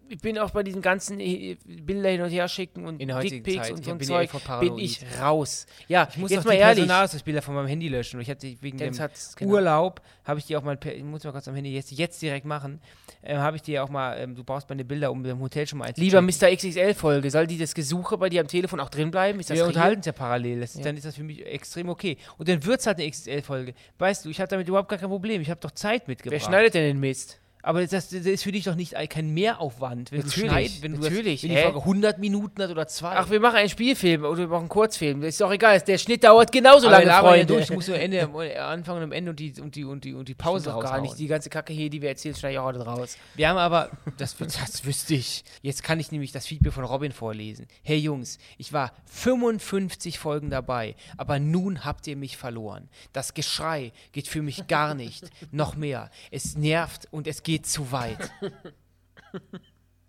ich 0.09 0.19
bin 0.19 0.39
auch 0.39 0.51
bei 0.51 0.63
diesen 0.63 0.83
ganzen 0.83 1.21
äh, 1.21 1.57
Bilder 1.65 2.11
hin 2.11 2.21
und 2.21 2.31
her 2.31 2.49
schicken 2.49 2.85
und 2.85 2.99
Dickpics 2.99 3.71
und 3.71 3.85
so 3.85 3.93
ein 3.93 4.01
Zeug, 4.01 4.31
bin 4.61 4.79
ich 4.79 5.01
raus. 5.21 5.67
Ja, 5.89 6.09
Ich 6.11 6.19
muss 6.19 6.31
jetzt 6.31 6.45
mal 6.45 6.53
die 6.53 6.59
ehrlich. 6.59 6.79
Personalausweisbilder 6.85 7.43
von 7.43 7.55
meinem 7.55 7.69
Handy 7.69 7.89
löschen. 7.89 8.21
Ich 8.21 8.29
hatte 8.29 8.55
wegen 8.61 8.77
Dennis 8.79 8.99
dem 8.99 9.09
genau. 9.37 9.53
Urlaub, 9.53 10.03
habe 10.25 10.39
ich 10.39 10.47
die 10.47 10.57
auch 10.57 10.63
mal, 10.63 10.79
ich 10.85 11.03
muss 11.03 11.25
mal 11.25 11.33
kurz 11.33 11.49
am 11.49 11.55
Handy 11.55 11.73
jetzt, 11.75 11.91
jetzt 11.93 12.21
direkt 12.21 12.45
machen, 12.47 12.81
ähm, 13.23 13.39
habe 13.39 13.57
ich 13.57 13.63
dir 13.63 13.83
auch 13.83 13.89
mal, 13.89 14.17
ähm, 14.19 14.35
du 14.35 14.45
brauchst 14.45 14.69
meine 14.69 14.85
Bilder, 14.85 15.11
um 15.11 15.25
im 15.25 15.41
Hotel 15.41 15.67
schon 15.67 15.79
mal 15.79 15.93
Lieber. 15.97 16.21
Mr. 16.21 16.55
XXL-Folge, 16.55 17.31
soll 17.31 17.47
die 17.47 17.59
das 17.59 17.75
Gesuche 17.75 18.19
bei 18.19 18.29
dir 18.29 18.41
am 18.41 18.49
Telefon 18.49 18.81
auch 18.81 18.91
drin 18.91 19.11
bleiben? 19.11 19.41
Ist 19.41 19.51
das 19.51 19.57
Wir 19.57 19.67
unterhalten 19.67 19.99
uns 19.99 20.07
ja 20.07 20.13
parallel, 20.13 20.63
ist, 20.63 20.77
Ja. 20.77 20.83
dann 20.83 20.97
ist 20.97 21.07
das 21.07 21.15
für 21.17 21.23
mich 21.25 21.45
extrem 21.47 21.89
okay. 21.89 22.19
Und 22.37 22.49
dann 22.49 22.65
wird 22.65 22.81
es 22.81 22.87
halt 22.87 22.99
eine 22.99 23.09
XXL-Folge. 23.11 23.75
Weißt 23.99 24.25
du, 24.25 24.29
ich 24.29 24.41
habe 24.41 24.49
damit 24.49 24.69
überhaupt 24.69 24.89
gar 24.89 24.99
kein 24.99 25.09
Problem. 25.09 25.41
Ich 25.41 25.51
habe 25.51 25.61
doch 25.61 25.71
Zeit 25.71 25.84
Wer 25.85 26.09
mitgebracht. 26.09 26.43
schneidet 26.43 26.75
denn 26.75 26.85
den 26.85 27.01
Mist? 27.01 27.41
Aber 27.65 27.81
das, 27.81 27.91
das 27.91 28.13
ist 28.13 28.43
für 28.45 28.53
dich 28.53 28.65
doch 28.65 28.75
nicht 28.75 28.95
ein- 28.95 29.09
kein 29.09 29.31
Mehraufwand, 29.33 30.13
wenn 30.13 30.19
Natürlich, 30.21 30.35
du 30.35 30.49
schneidest, 30.49 30.83
wenn 30.83 30.93
du 30.93 30.99
natürlich, 31.01 31.41
das, 31.41 31.51
wenn 31.51 31.57
die? 31.57 31.63
Folge 31.63 31.79
100 31.81 32.19
Minuten 32.19 32.63
hat 32.63 32.71
oder 32.71 32.87
zwei. 32.87 33.17
Ach, 33.17 33.31
wir 33.31 33.41
machen 33.41 33.57
einen 33.57 33.69
Spielfilm 33.71 34.25
oder 34.25 34.39
wir 34.39 34.49
machen 34.49 34.61
einen 34.61 34.69
Kurzfilm. 34.69 35.21
Das 35.23 35.31
ist 35.31 35.41
doch 35.41 35.51
egal. 35.51 35.81
Der 35.81 35.97
Schnitt 35.97 36.23
dauert 36.25 36.53
genauso 36.53 36.87
Aber 36.89 36.97
lange, 36.99 37.07
labern 37.07 37.25
ja 37.25 37.31
Freunde. 37.39 37.47
durch. 37.47 37.65
Ich 37.65 37.71
muss 37.71 37.89
nur 37.89 37.99
Ende, 37.99 38.29
Anfang 38.63 38.99
und 38.99 39.03
am 39.05 39.13
Ende 39.13 39.31
und 39.31 39.41
die, 39.41 39.59
und 39.61 39.75
die, 39.77 39.85
und 39.85 40.05
die, 40.05 40.13
und 40.15 40.29
die 40.29 40.35
Pause 40.35 40.67
doch 40.71 40.81
gar 40.83 41.01
nicht. 41.01 41.19
Die 41.19 41.27
ganze 41.27 41.49
Kacke 41.49 41.73
hier, 41.73 41.89
die 41.89 42.03
wir 42.03 42.11
erzählen, 42.11 42.35
schneide 42.35 42.53
ich 42.53 42.59
auch 42.59 42.65
heute 42.67 42.83
raus. 42.85 43.17
Wir 43.35 43.49
haben 43.49 43.57
aber, 43.59 43.91
das, 44.19 44.37
das 44.39 44.85
wüsste 44.85 45.15
ich. 45.15 45.43
Jetzt 45.63 45.83
kann 45.83 45.99
ich 45.99 46.13
nämlich 46.13 46.33
das 46.33 46.47
Feedback 46.47 46.75
von 46.75 46.85
Robin 46.85 47.13
vorlesen. 47.13 47.67
Hey 47.83 47.97
Jungs, 47.97 48.39
ich 48.59 48.75
war 48.75 48.93
55 49.39 50.19
Folgen 50.19 50.51
dabei, 50.51 50.97
aber 51.17 51.39
nun 51.39 51.85
habt 51.85 52.07
ihr 52.07 52.17
mich 52.17 52.37
verloren. 52.37 52.89
Das 53.15 53.33
Geschrei 53.33 53.93
geht 54.13 54.29
für 54.29 54.43
mich 54.43 54.67
gar 54.67 54.95
nicht. 54.95 55.25
Noch 55.51 55.77
mehr. 55.77 56.11
Es 56.31 56.57
nervt 56.57 57.09
und 57.11 57.27
es 57.27 57.43
geht 57.43 57.54
zu 57.63 57.93
weit. 57.93 58.31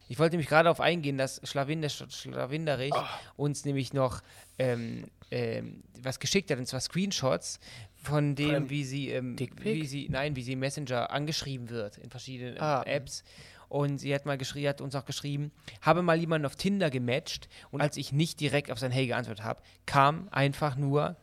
Ich 0.07 0.19
wollte 0.19 0.33
nämlich 0.33 0.49
gerade 0.49 0.65
darauf 0.65 0.81
eingehen, 0.81 1.17
dass 1.17 1.41
Schlawinder, 1.43 1.89
Schlawinderich 1.89 2.93
uns 3.37 3.65
nämlich 3.65 3.91
noch 3.93 4.21
ähm, 4.59 5.05
ähm, 5.31 5.83
was 5.99 6.19
geschickt 6.19 6.51
hat, 6.51 6.59
und 6.59 6.67
zwar 6.67 6.79
Screenshots 6.79 7.59
von 7.95 8.35
dem, 8.35 8.55
einem 8.55 8.69
wie 8.69 8.83
sie, 8.83 9.09
ähm, 9.09 9.35
wie 9.61 9.85
sie, 9.87 10.07
nein, 10.09 10.35
wie 10.35 10.43
sie 10.43 10.55
Messenger 10.55 11.09
angeschrieben 11.09 11.69
wird 11.69 11.97
in 11.97 12.11
verschiedenen 12.11 12.57
ähm, 12.57 12.61
Ah. 12.61 12.83
Apps. 12.85 13.23
Und 13.67 13.97
sie 13.97 14.13
hat 14.13 14.27
mal 14.27 14.37
geschrieben, 14.37 14.69
hat 14.69 14.79
uns 14.79 14.93
auch 14.93 15.05
geschrieben, 15.05 15.51
habe 15.81 16.03
mal 16.03 16.19
jemanden 16.19 16.45
auf 16.45 16.55
Tinder 16.55 16.91
gematcht 16.91 17.49
und 17.71 17.81
als 17.81 17.97
ich 17.97 18.11
nicht 18.11 18.39
direkt 18.39 18.69
auf 18.69 18.77
sein 18.77 18.91
Hey 18.91 19.07
geantwortet 19.07 19.43
habe, 19.43 19.63
kam 19.87 20.29
einfach 20.29 20.75
nur 20.75 21.15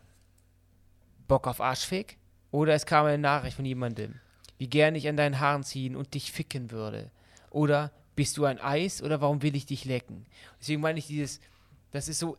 Bock 1.29 1.47
auf 1.47 1.61
Arschfick 1.61 2.19
oder 2.51 2.75
es 2.75 2.85
kam 2.85 3.07
eine 3.07 3.17
Nachricht 3.17 3.55
von 3.55 3.65
jemandem, 3.65 4.17
wie 4.63 4.69
gern 4.69 4.95
ich 4.95 5.09
an 5.09 5.17
deinen 5.17 5.41
Haaren 5.41 5.65
ziehen 5.65 5.97
und 5.97 6.15
dich 6.15 6.31
ficken 6.31 6.71
würde. 6.71 7.11
Oder 7.51 7.91
bist 8.15 8.37
du 8.37 8.45
ein 8.45 8.61
Eis 8.61 9.03
oder 9.03 9.21
warum 9.21 9.43
will 9.43 9.57
ich 9.57 9.67
dich 9.67 9.85
lecken? 9.85 10.25
Deswegen 10.61 10.81
meine 10.81 11.01
ich 11.01 11.09
dieses, 11.09 11.41
das 11.91 12.07
ist 12.07 12.21
so, 12.21 12.37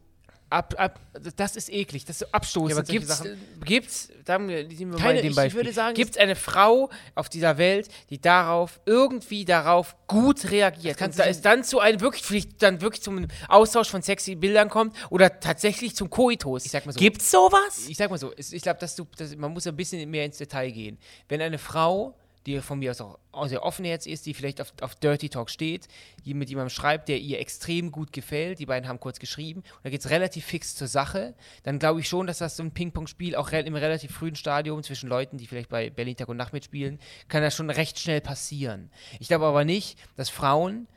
ab, 0.53 0.75
ab, 0.77 0.99
das 1.35 1.55
ist 1.55 1.69
eklig, 1.71 2.05
das 2.05 2.21
ist 2.21 2.33
abstoßend. 2.33 2.71
Ja, 2.71 2.77
aber 2.77 2.87
gibt's, 2.87 3.17
Sachen. 3.17 3.31
äh, 3.31 3.65
gibt's, 3.65 4.09
da 4.23 4.33
haben 4.33 4.47
wir, 4.47 4.69
sind 4.69 4.91
wir 4.91 4.97
Keine, 4.99 5.15
bei 5.15 5.21
dem 5.21 5.29
ich 5.31 5.35
Beispiel. 5.35 5.59
würde 5.59 5.73
sagen, 5.73 5.95
gibt's 5.95 6.17
eine 6.17 6.35
Frau 6.35 6.89
auf 7.15 7.27
dieser 7.27 7.57
Welt, 7.57 7.89
die 8.09 8.21
darauf, 8.21 8.79
irgendwie 8.85 9.45
darauf 9.45 9.95
gut 10.07 10.51
reagiert 10.51 11.01
und 11.01 11.17
da 11.17 11.25
es 11.25 11.41
dann 11.41 11.63
zu 11.63 11.79
einem 11.79 11.99
wirklich, 12.01 12.23
vielleicht 12.23 12.61
dann 12.61 12.81
wirklich 12.81 13.01
zum 13.01 13.27
Austausch 13.47 13.89
von 13.89 14.01
sexy 14.01 14.35
Bildern 14.35 14.69
kommt 14.69 14.95
oder 15.09 15.39
tatsächlich 15.39 15.95
zum 15.95 16.09
Koitus. 16.09 16.65
Ich 16.65 16.71
sag 16.71 16.85
mal 16.85 16.91
so. 16.91 16.99
Gibt's 16.99 17.31
sowas? 17.31 17.87
ich 17.87 17.97
sag 17.97 18.09
mal 18.09 18.17
so, 18.17 18.31
ich 18.37 18.61
glaube, 18.61 18.79
dass 18.79 18.95
du, 18.95 19.05
dass, 19.17 19.35
man 19.35 19.51
muss 19.51 19.65
ein 19.65 19.75
bisschen 19.75 20.09
mehr 20.09 20.25
ins 20.25 20.37
Detail 20.37 20.69
gehen. 20.71 20.99
Wenn 21.27 21.41
eine 21.41 21.57
Frau, 21.57 22.15
die 22.45 22.59
von 22.61 22.79
mir 22.79 22.91
aus 22.91 23.01
auch 23.01 23.47
sehr 23.47 23.63
offen 23.63 23.85
jetzt 23.85 24.07
ist, 24.07 24.25
die 24.25 24.33
vielleicht 24.33 24.61
auf, 24.61 24.73
auf 24.81 24.95
Dirty 24.95 25.29
Talk 25.29 25.49
steht, 25.49 25.87
die 26.25 26.33
mit 26.33 26.49
jemandem 26.49 26.69
schreibt, 26.69 27.09
der 27.09 27.19
ihr 27.19 27.39
extrem 27.39 27.91
gut 27.91 28.13
gefällt, 28.13 28.59
die 28.59 28.65
beiden 28.65 28.87
haben 28.87 28.99
kurz 28.99 29.19
geschrieben, 29.19 29.61
und 29.61 29.83
da 29.83 29.89
geht 29.89 30.01
es 30.01 30.09
relativ 30.09 30.45
fix 30.45 30.75
zur 30.75 30.87
Sache, 30.87 31.33
dann 31.63 31.79
glaube 31.79 31.99
ich 31.99 32.07
schon, 32.07 32.27
dass 32.27 32.37
das 32.37 32.55
so 32.55 32.63
ein 32.63 32.71
Ping-Pong-Spiel 32.71 33.35
auch 33.35 33.51
im 33.51 33.75
relativ 33.75 34.11
frühen 34.11 34.35
Stadium 34.35 34.83
zwischen 34.83 35.09
Leuten, 35.09 35.37
die 35.37 35.47
vielleicht 35.47 35.69
bei 35.69 35.89
Berlin 35.89 36.15
Tag 36.15 36.29
und 36.29 36.37
Nacht 36.37 36.53
mitspielen, 36.53 36.99
kann 37.27 37.41
das 37.41 37.55
schon 37.55 37.69
recht 37.69 37.99
schnell 37.99 38.21
passieren. 38.21 38.91
Ich 39.19 39.27
glaube 39.27 39.45
aber 39.45 39.65
nicht, 39.65 39.97
dass 40.15 40.29
Frauen 40.29 40.87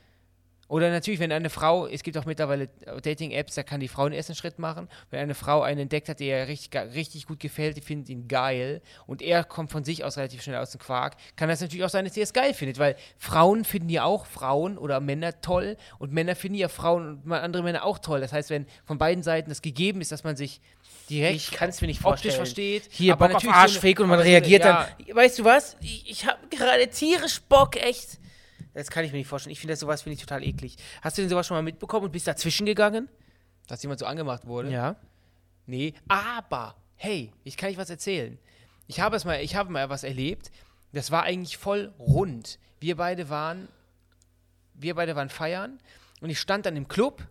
oder 0.69 0.91
natürlich, 0.91 1.21
wenn 1.21 1.31
eine 1.31 1.51
Frau, 1.51 1.87
es 1.87 2.03
gibt 2.03 2.19
auch 2.19 2.25
mittlerweile 2.25 2.69
Dating-Apps, 3.03 3.55
da 3.55 3.63
kann 3.63 3.81
die 3.81 3.89
Frau 3.89 4.09
den 4.09 4.15
ersten 4.15 4.35
Schritt 4.35 4.59
machen. 4.59 4.89
Wenn 5.11 5.21
eine 5.21 5.35
Frau 5.35 5.63
einen 5.63 5.81
entdeckt 5.81 6.09
hat, 6.09 6.19
der 6.19 6.41
ihr 6.43 6.49
richtig, 6.49 6.75
richtig 6.95 7.27
gut 7.27 7.39
gefällt, 7.39 7.77
die 7.77 7.81
findet 7.81 8.09
ihn 8.09 8.27
geil 8.27 8.83
und 9.07 9.23
er 9.23 9.45
kommt 9.45 9.71
von 9.71 9.85
sich 9.85 10.03
aus 10.05 10.17
relativ 10.17 10.43
schnell 10.43 10.57
aus 10.57 10.73
dem 10.73 10.81
Quark, 10.81 11.17
kann 11.37 11.49
das 11.49 11.61
natürlich 11.61 11.85
auch 11.85 11.91
sein, 11.91 12.05
dass 12.05 12.15
sie 12.15 12.21
es 12.21 12.33
geil 12.33 12.53
findet, 12.53 12.79
weil 12.79 12.97
Frauen 13.17 13.65
finden 13.65 13.89
ja 13.89 14.05
auch 14.05 14.27
Frauen 14.27 14.77
oder 14.77 15.01
Männer 15.01 15.41
toll 15.41 15.77
und 15.99 16.13
Männer 16.13 16.35
finden 16.35 16.59
ja 16.59 16.69
Frauen 16.69 17.23
und 17.25 17.33
andere 17.33 17.63
Männer 17.63 17.85
auch 17.85 17.99
toll. 17.99 18.21
Das 18.21 18.33
heißt, 18.33 18.51
wenn 18.51 18.67
von 18.85 18.99
beiden 18.99 19.23
Seiten 19.23 19.49
das 19.49 19.63
gegeben 19.63 20.01
ist, 20.01 20.11
dass 20.11 20.25
man 20.25 20.37
sich 20.37 20.61
direkt 21.09 21.37
Ich 21.37 21.51
kann 21.53 21.69
es 21.69 21.81
mir 21.81 21.87
nicht 21.87 22.05
optisch 22.05 22.35
versteht, 22.35 22.89
Hier, 22.91 23.13
aber 23.13 23.29
Bock 23.29 23.37
auf 23.37 23.45
natürlich 23.45 23.55
so 23.55 23.61
eine- 23.61 23.63
Arschfick 23.63 24.01
und 24.01 24.09
man 24.09 24.19
so 24.19 24.25
reagiert 24.25 24.65
ja, 24.65 24.89
dann. 25.07 25.17
Weißt 25.17 25.39
du 25.39 25.45
was? 25.45 25.77
Ich, 25.81 26.11
ich 26.11 26.27
habe 26.27 26.39
gerade 26.51 26.89
tierisch 26.89 27.41
Bock, 27.43 27.77
echt. 27.77 28.19
Das 28.77 28.91
kann 28.91 29.07
ich 29.07 29.13
mir 29.13 29.17
nicht 29.19 29.27
vorstellen. 29.27 29.53
Ich 29.53 29.61
finde 29.61 29.73
das 29.73 29.81
sowas 29.81 30.03
finde 30.03 30.15
ich 30.15 30.21
total 30.21 30.45
eklig. 30.45 30.77
Hast 31.01 31.17
du 31.17 31.23
denn 31.23 31.31
sowas 31.31 31.47
schon 31.47 31.57
mal 31.57 31.63
mitbekommen 31.63 32.05
und 32.05 32.13
bist 32.13 32.27
dazwischen 32.27 32.67
gegangen? 32.67 33.09
Dass 33.69 33.83
jemand 33.83 34.01
so 34.01 34.05
angemacht 34.07 34.47
wurde. 34.47 34.71
Ja. 34.71 34.97
Nee, 35.65 35.95
aber 36.09 36.77
hey, 36.97 37.33
ich 37.43 37.57
kann 37.57 37.71
euch 37.71 37.79
was 37.79 37.89
erzählen. 37.89 38.39
Ich 38.87 39.01
habe 39.01 39.17
es 39.17 39.25
mal, 39.25 39.41
ich 39.41 39.57
habe 39.57 39.73
mal 39.73 39.89
was 39.89 40.05
erlebt. 40.05 40.51
Das 40.93 41.11
war 41.11 41.23
eigentlich 41.23 41.57
voll 41.57 41.95
rund. 41.99 42.59
Wir 42.79 42.97
beide 42.97 43.31
waren, 43.31 43.69
wir 44.75 44.95
beide 44.95 45.17
waren 45.17 45.31
feiern 45.31 45.81
und 46.21 46.29
ich 46.29 46.39
stand 46.39 46.67
dann 46.67 46.77
im 46.77 46.87
Club 46.87 47.27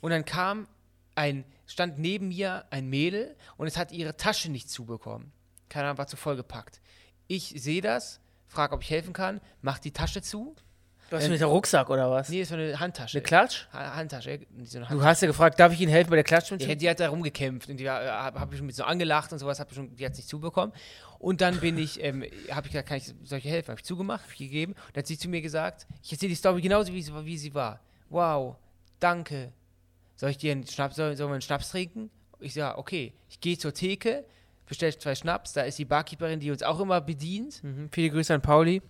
und 0.00 0.10
dann 0.10 0.24
kam 0.24 0.66
ein, 1.14 1.44
stand 1.66 2.00
neben 2.00 2.28
mir 2.28 2.64
ein 2.70 2.88
Mädel 2.90 3.36
und 3.56 3.68
es 3.68 3.76
hat 3.76 3.92
ihre 3.92 4.16
Tasche 4.16 4.50
nicht 4.50 4.68
zubekommen. 4.68 5.30
Keine 5.68 5.86
Ahnung, 5.86 5.98
war 5.98 6.08
zu 6.08 6.16
vollgepackt. 6.16 6.80
Ich 7.28 7.54
sehe 7.56 7.80
das, 7.80 8.18
frage, 8.48 8.74
ob 8.74 8.82
ich 8.82 8.90
helfen 8.90 9.12
kann, 9.12 9.40
mach 9.62 9.78
die 9.78 9.92
Tasche 9.92 10.20
zu. 10.20 10.56
Du 11.10 11.16
hast 11.16 11.28
mit 11.28 11.40
der 11.40 11.48
Rucksack 11.48 11.90
oder 11.90 12.08
was? 12.10 12.28
Nee, 12.28 12.42
es 12.42 12.50
war 12.52 12.58
eine 12.58 12.78
Handtasche. 12.78 13.18
Eine 13.18 13.22
Klatsch? 13.24 13.66
Ha- 13.72 13.96
Handtasche. 13.96 14.40
So 14.64 14.78
eine 14.78 14.86
Du 14.86 15.02
hast 15.02 15.20
ja 15.22 15.26
gefragt, 15.28 15.58
darf 15.58 15.72
ich 15.72 15.80
Ihnen 15.80 15.90
helfen 15.90 16.08
bei 16.10 16.16
der 16.16 16.24
Klatsch? 16.24 16.52
Die, 16.56 16.76
die 16.76 16.88
hat 16.88 17.00
da 17.00 17.08
rumgekämpft 17.08 17.68
und 17.68 17.78
die 17.78 17.90
habe 17.90 18.38
hab 18.38 18.52
ich 18.52 18.58
schon 18.58 18.66
mit 18.66 18.76
so 18.76 18.84
angelacht 18.84 19.32
und 19.32 19.40
sowas, 19.40 19.58
hab 19.58 19.74
schon, 19.74 19.94
die 19.96 20.06
hat 20.06 20.14
nicht 20.16 20.28
zubekommen. 20.28 20.72
Und 21.18 21.40
dann 21.40 21.58
bin 21.58 21.76
ich, 21.78 22.00
ähm, 22.02 22.22
habe 22.52 22.66
ich 22.68 22.72
gesagt, 22.72 22.88
kann 22.88 22.98
ich 22.98 23.12
solche 23.24 23.48
helfen? 23.48 23.68
Habe 23.72 23.80
ich 23.80 23.84
zugemacht, 23.84 24.22
habe 24.22 24.32
ich 24.32 24.38
gegeben. 24.38 24.72
Und 24.72 24.96
dann 24.96 25.02
hat 25.02 25.06
sie 25.08 25.18
zu 25.18 25.28
mir 25.28 25.42
gesagt, 25.42 25.86
ich 26.02 26.12
erzähle 26.12 26.30
die 26.30 26.36
Story 26.36 26.60
genauso, 26.62 26.92
wie 26.92 27.02
sie, 27.02 27.12
wie 27.24 27.36
sie 27.36 27.52
war. 27.54 27.80
Wow, 28.08 28.56
danke. 29.00 29.52
Soll 30.16 30.30
ich 30.30 30.38
dir 30.38 30.52
einen 30.52 30.66
Schnaps, 30.66 30.94
soll, 30.96 31.16
sollen 31.16 31.30
wir 31.30 31.34
einen 31.34 31.42
Schnaps 31.42 31.70
trinken? 31.70 32.08
Ich 32.38 32.54
sage, 32.54 32.78
okay. 32.78 33.12
Ich 33.28 33.40
gehe 33.40 33.58
zur 33.58 33.74
Theke, 33.74 34.24
bestelle 34.66 34.96
zwei 34.96 35.16
Schnaps, 35.16 35.54
da 35.54 35.62
ist 35.62 35.76
die 35.78 35.84
Barkeeperin, 35.84 36.38
die 36.38 36.52
uns 36.52 36.62
auch 36.62 36.78
immer 36.78 37.00
bedient 37.00 37.64
Mhm. 37.64 37.88
Viele 37.90 38.10
Grüße 38.10 38.32
an 38.32 38.42
Pauli. 38.42 38.80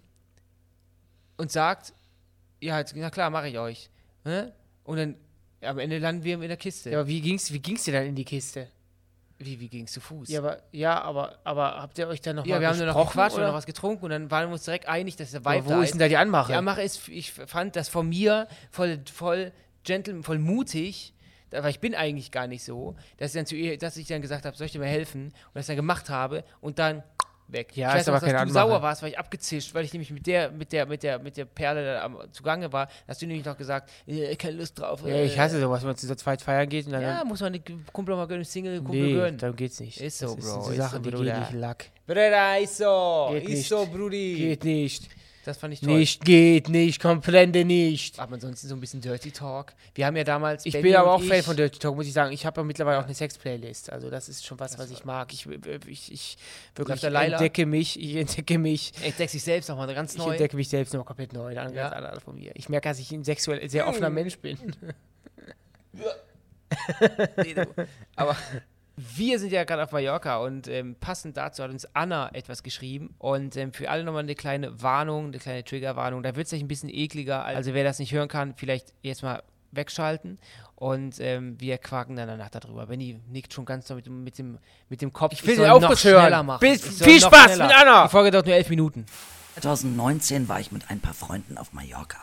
und 1.39 1.51
sagt, 1.51 1.95
ja, 2.61 2.79
jetzt, 2.79 2.95
na 2.97 3.11
klar, 3.11 3.31
mache 3.31 3.49
ich 3.49 3.59
euch. 3.59 3.91
Ne? 4.25 4.53
Und 4.85 4.97
dann, 4.97 5.15
am 5.63 5.79
Ende 5.79 5.99
landen 5.99 6.25
wir 6.25 6.35
in 6.35 6.49
der 6.49 6.57
Kiste. 6.57 6.91
Ja, 6.91 7.01
aber 7.01 7.09
wie 7.09 7.21
ging's, 7.21 7.53
wie 7.53 7.59
ging's 7.59 7.85
dir 7.85 7.93
dann 7.93 8.07
in 8.07 8.15
die 8.15 8.25
Kiste? 8.25 8.69
Wie, 9.39 9.59
wie 9.59 9.69
ging 9.69 9.85
es 9.85 9.93
zu 9.93 10.01
Fuß? 10.01 10.29
Ja, 10.29 10.41
aber, 10.41 10.63
ja, 10.71 11.01
aber, 11.01 11.39
aber 11.45 11.81
habt 11.81 11.97
ihr 11.97 12.07
euch 12.09 12.21
dann 12.21 12.37
noch 12.37 12.45
Ja, 12.45 12.61
wir 12.61 12.69
haben 12.69 12.77
nur 12.77 12.87
noch 12.87 13.07
gequatscht 13.07 13.37
und 13.37 13.43
oder? 13.43 13.49
noch 13.49 13.57
was 13.57 13.65
getrunken 13.65 14.05
und 14.05 14.11
dann 14.11 14.31
waren 14.31 14.49
wir 14.49 14.53
uns 14.53 14.65
direkt 14.65 14.87
einig, 14.87 15.17
dass 15.17 15.31
der 15.31 15.41
Aber 15.41 15.55
Vibe 15.55 15.67
wo 15.67 15.71
da 15.71 15.83
ist 15.83 15.93
denn 15.93 15.99
da 15.99 16.09
die 16.09 16.19
Anmache? 16.19 16.53
Die 16.53 16.59
Anmache 16.59 16.83
ist, 16.83 17.09
ich 17.09 17.33
fand 17.33 17.75
das 17.75 17.89
von 17.89 18.07
mir 18.07 18.49
voll, 18.71 19.01
voll 19.11 19.53
gentle, 19.83 20.23
voll 20.23 20.39
mutig, 20.39 21.15
weil 21.51 21.71
ich 21.71 21.81
bin 21.81 21.95
eigentlich 21.95 22.31
gar 22.31 22.47
nicht 22.47 22.63
so, 22.63 22.97
dass 23.17 23.31
ich 23.31 23.39
dann, 23.39 23.47
zu 23.47 23.57
ihr, 23.57 23.79
dass 23.79 23.97
ich 23.97 24.07
dann 24.07 24.21
gesagt 24.21 24.45
habe, 24.45 24.55
soll 24.57 24.67
ich 24.67 24.73
dir 24.73 24.79
mal 24.79 24.89
helfen? 24.89 25.29
Und 25.29 25.55
das 25.55 25.67
dann 25.67 25.77
gemacht 25.77 26.11
habe 26.11 26.45
und 26.61 26.79
dann 26.79 27.03
weg. 27.53 27.77
Ja, 27.77 27.89
ich 27.89 27.95
weiß 27.95 28.01
ist 28.03 28.09
aber 28.09 28.17
noch, 28.17 28.21
dass 28.23 28.27
keine 28.33 28.39
du 28.39 28.59
Anmache. 28.59 28.69
sauer 28.69 28.83
warst, 28.83 29.03
weil 29.03 29.11
ich 29.11 29.19
abgezischt, 29.19 29.75
weil 29.75 29.85
ich 29.85 29.93
nämlich 29.93 30.11
mit 30.11 30.27
der, 30.27 30.51
mit 30.51 30.73
der, 30.73 30.87
mit 30.87 31.03
der, 31.03 31.19
mit 31.19 31.37
der 31.37 31.45
Perle 31.45 31.85
da 31.85 32.03
am, 32.05 32.19
zugange 32.33 32.73
war, 32.73 32.89
hast 33.09 33.21
du 33.23 33.27
nämlich 33.27 33.45
noch 33.45 33.57
gesagt, 33.57 33.91
äh, 34.07 34.35
keine 34.37 34.57
Lust 34.57 34.79
drauf. 34.79 35.03
ja, 35.07 35.17
ich 35.23 35.39
hasse 35.39 35.61
sowas, 35.61 35.81
wenn 35.83 35.89
man 35.89 35.97
zu 35.97 36.07
so 36.07 36.15
zweit 36.15 36.43
feiern 36.43 36.69
geht 36.69 36.87
und 36.87 36.93
dann. 36.93 37.03
Ja, 37.03 37.25
muss 37.25 37.41
man 37.41 37.53
den 37.53 37.63
Kumpel 37.93 38.15
mal 38.17 38.27
gönnen, 38.27 38.45
Single 38.45 38.79
Kumpel 38.83 39.01
nee, 39.03 39.13
gönnen. 39.15 39.39
darum 39.39 39.57
geht's 39.57 39.81
nicht. 39.81 40.01
Ist 40.01 40.19
so, 40.19 40.35
das 40.35 40.45
Bro, 40.45 40.59
Ist 40.61 40.65
so 40.67 40.71
ist 40.73 40.77
Sachen, 40.79 41.05
so, 41.05 41.11
die 41.11 41.25
gehen 41.25 41.39
nicht 41.41 41.53
Lack. 41.53 41.87
Bruder, 42.07 42.59
ist 42.59 42.77
so, 42.77 43.29
Geht 43.33 43.43
ist 43.45 43.49
nicht. 43.51 43.69
so, 43.69 43.87
Brudi. 43.87 44.35
Geht 44.37 44.65
nicht. 44.65 45.09
Das 45.45 45.57
fand 45.57 45.73
ich 45.73 45.81
toll. 45.81 45.99
Nicht 45.99 46.23
geht 46.25 46.69
nicht, 46.69 47.01
komplett 47.01 47.55
nicht. 47.67 48.19
Aber 48.19 48.35
ansonsten 48.35 48.69
so 48.69 48.75
ein 48.75 48.81
bisschen 48.81 49.01
Dirty 49.01 49.31
Talk. 49.31 49.73
Wir 49.95 50.05
haben 50.07 50.15
ja 50.17 50.25
damals. 50.25 50.67
Ich 50.67 50.73
Benny 50.75 50.83
bin 50.83 50.97
aber 50.97 51.15
auch 51.15 51.23
Fan 51.23 51.39
ich- 51.39 51.45
von 51.47 51.57
Dirty 51.57 51.79
Talk, 51.79 51.97
muss 51.97 52.07
ich 52.07 52.13
sagen. 52.13 52.33
Ich 52.33 52.45
habe 52.45 52.61
ja 52.61 52.65
mittlerweile 52.65 52.99
auch 52.99 53.05
eine 53.05 53.15
Sex-Playlist. 53.15 53.91
Also 53.91 54.11
das 54.11 54.29
ist 54.29 54.45
schon 54.45 54.61
was, 54.61 54.79
was 54.79 54.91
ich 54.91 55.05
mag. 55.07 55.33
Ich, 55.33 55.47
ich, 55.47 56.13
ich 56.13 56.37
wirklich 56.75 57.03
entdecke 57.05 57.65
mich, 57.65 57.99
ich 57.99 58.17
entdecke 58.17 58.59
mich, 58.59 58.93
Entdeckt 59.03 59.31
sich 59.31 59.43
selbst 59.43 59.69
nochmal 59.71 59.93
ganz 59.95 60.13
ich 60.13 60.19
neu. 60.19 60.31
entdecke 60.33 60.57
mich 60.57 60.69
selbst 60.69 60.93
noch 60.93 61.07
komplett 61.07 61.33
neu. 61.33 61.55
Dann 61.55 61.73
Ja. 61.75 61.89
ganz 61.89 61.95
anders 62.07 62.23
von 62.23 62.35
mir. 62.37 62.53
Ich 62.55 62.69
merke, 62.69 62.89
dass 62.91 62.99
ich 62.99 63.11
ein 63.13 63.25
sexuell 63.25 63.67
sehr 63.71 63.89
offener 63.89 64.11
Mensch 64.11 64.39
bin. 64.39 64.59
Nee, 67.43 67.55
du- 67.55 67.67
Aber 68.17 68.37
wir 68.97 69.39
sind 69.39 69.53
ja 69.53 69.65
gerade 69.65 69.83
auf 69.85 69.93
Mallorca 69.93 70.39
und 70.39 70.69
ähm, 70.69 70.95
passend 71.01 71.37
dazu 71.37 71.63
hat 71.63 71.71
uns 71.71 71.87
Anna 71.95 72.29
etwas 72.35 72.63
geschrieben. 72.63 73.15
Und 73.19 73.57
ähm, 73.57 73.73
für 73.73 73.89
alle 73.91 74.05
nochmal 74.05 74.23
eine 74.23 74.35
kleine 74.35 74.83
Warnung, 74.83 75.27
eine 75.29 75.39
kleine 75.39 75.65
Triggerwarnung. 75.65 76.23
Da 76.23 76.37
wird 76.37 76.45
es 76.47 76.51
gleich 76.51 76.63
ein 76.63 76.69
bisschen 76.69 76.89
ekliger. 76.91 77.45
Also 77.45 77.73
wer 77.75 77.85
das 77.85 77.99
nicht 77.99 78.13
hören 78.13 78.29
kann, 78.29 78.55
vielleicht 78.57 78.93
jetzt 79.03 79.23
mal 79.23 79.43
wegschalten. 79.73 80.39
Und 80.77 81.21
ähm, 81.21 81.61
wir 81.61 81.79
quaken 81.79 82.17
dann 82.17 82.27
danach 82.29 82.49
darüber. 82.51 82.87
Benny 82.87 83.21
nickt 83.31 83.53
schon 83.53 83.65
ganz 83.67 83.87
doll 83.87 83.97
mit, 83.97 84.07
dem- 84.07 84.25
mit, 84.25 84.39
dem, 84.39 84.59
mit 84.89 85.03
dem 85.03 85.13
Kopf. 85.13 85.33
Ich 85.35 85.47
will 85.47 85.57
soll 85.57 85.67
den 85.67 85.73
noch 85.83 85.89
hören. 85.91 85.97
schneller 85.99 86.43
machen. 86.43 86.61
Bis- 86.61 86.85
Ich 86.99 87.05
viel 87.05 87.21
Spaß 87.21 87.45
schneller. 87.55 87.67
mit 87.67 87.77
Anna. 87.77 88.03
Die 88.05 88.09
Folge 88.11 88.31
dauert 88.31 88.47
nur 88.47 88.55
elf 88.55 88.69
Minuten. 88.71 89.05
2019 89.61 90.49
war 90.49 90.59
ich 90.61 90.73
mit 90.73 90.91
ein 90.91 91.01
paar 91.01 91.13
Freunden 91.15 91.59
auf 91.59 91.73
Mallorca. 91.73 92.19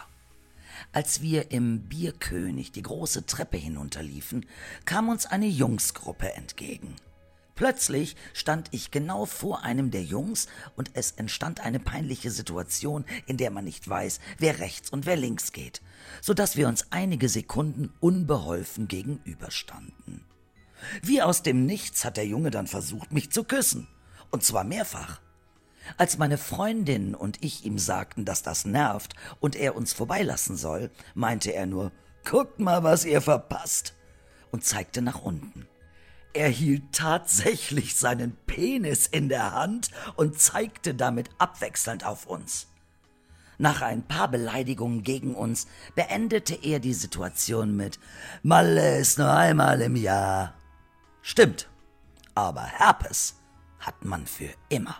Als 0.91 1.21
wir 1.21 1.51
im 1.51 1.87
Bierkönig 1.87 2.71
die 2.71 2.81
große 2.81 3.25
Treppe 3.25 3.57
hinunterliefen, 3.57 4.45
kam 4.85 5.09
uns 5.09 5.25
eine 5.25 5.47
Jungsgruppe 5.47 6.33
entgegen. 6.33 6.95
Plötzlich 7.55 8.15
stand 8.33 8.69
ich 8.71 8.91
genau 8.91 9.25
vor 9.25 9.63
einem 9.63 9.89
der 9.89 10.03
Jungs 10.03 10.47
und 10.75 10.91
es 10.93 11.11
entstand 11.11 11.59
eine 11.59 11.79
peinliche 11.79 12.29
Situation, 12.29 13.03
in 13.25 13.37
der 13.37 13.49
man 13.49 13.65
nicht 13.65 13.89
weiß, 13.89 14.19
wer 14.37 14.59
rechts 14.59 14.91
und 14.91 15.07
wer 15.07 15.15
links 15.15 15.51
geht, 15.51 15.81
so 16.21 16.35
dass 16.35 16.55
wir 16.55 16.67
uns 16.67 16.91
einige 16.91 17.29
Sekunden 17.29 17.91
unbeholfen 17.99 18.87
gegenüberstanden. 18.87 20.23
Wie 21.01 21.23
aus 21.23 21.41
dem 21.41 21.65
Nichts 21.65 22.05
hat 22.05 22.17
der 22.17 22.27
Junge 22.27 22.51
dann 22.51 22.67
versucht, 22.67 23.11
mich 23.11 23.31
zu 23.31 23.43
küssen. 23.43 23.87
Und 24.29 24.43
zwar 24.43 24.63
mehrfach. 24.63 25.19
Als 25.95 26.17
meine 26.17 26.37
Freundin 26.37 27.15
und 27.15 27.43
ich 27.43 27.65
ihm 27.65 27.79
sagten, 27.79 28.25
dass 28.25 28.43
das 28.43 28.65
nervt 28.65 29.15
und 29.39 29.55
er 29.55 29.75
uns 29.75 29.93
vorbeilassen 29.93 30.57
soll, 30.57 30.91
meinte 31.13 31.53
er 31.53 31.65
nur, 31.65 31.91
guckt 32.29 32.59
mal, 32.59 32.83
was 32.83 33.05
ihr 33.05 33.21
verpasst, 33.21 33.93
und 34.51 34.65
zeigte 34.65 35.01
nach 35.01 35.21
unten. 35.21 35.67
Er 36.33 36.49
hielt 36.49 36.93
tatsächlich 36.93 37.95
seinen 37.95 38.35
Penis 38.45 39.07
in 39.07 39.29
der 39.29 39.53
Hand 39.53 39.89
und 40.15 40.39
zeigte 40.39 40.93
damit 40.93 41.29
abwechselnd 41.37 42.05
auf 42.05 42.27
uns. 42.27 42.67
Nach 43.57 43.81
ein 43.81 44.03
paar 44.03 44.27
Beleidigungen 44.27 45.01
gegen 45.01 45.33
uns 45.33 45.67
beendete 45.95 46.53
er 46.53 46.79
die 46.79 46.93
Situation 46.93 47.75
mit 47.75 47.99
Malle 48.43 48.99
ist 48.99 49.17
nur 49.17 49.33
einmal 49.33 49.81
im 49.81 49.95
Jahr. 49.95 50.53
Stimmt, 51.23 51.67
aber 52.35 52.61
Herpes 52.61 53.41
hat 53.79 54.05
man 54.05 54.27
für 54.27 54.49
immer. 54.69 54.95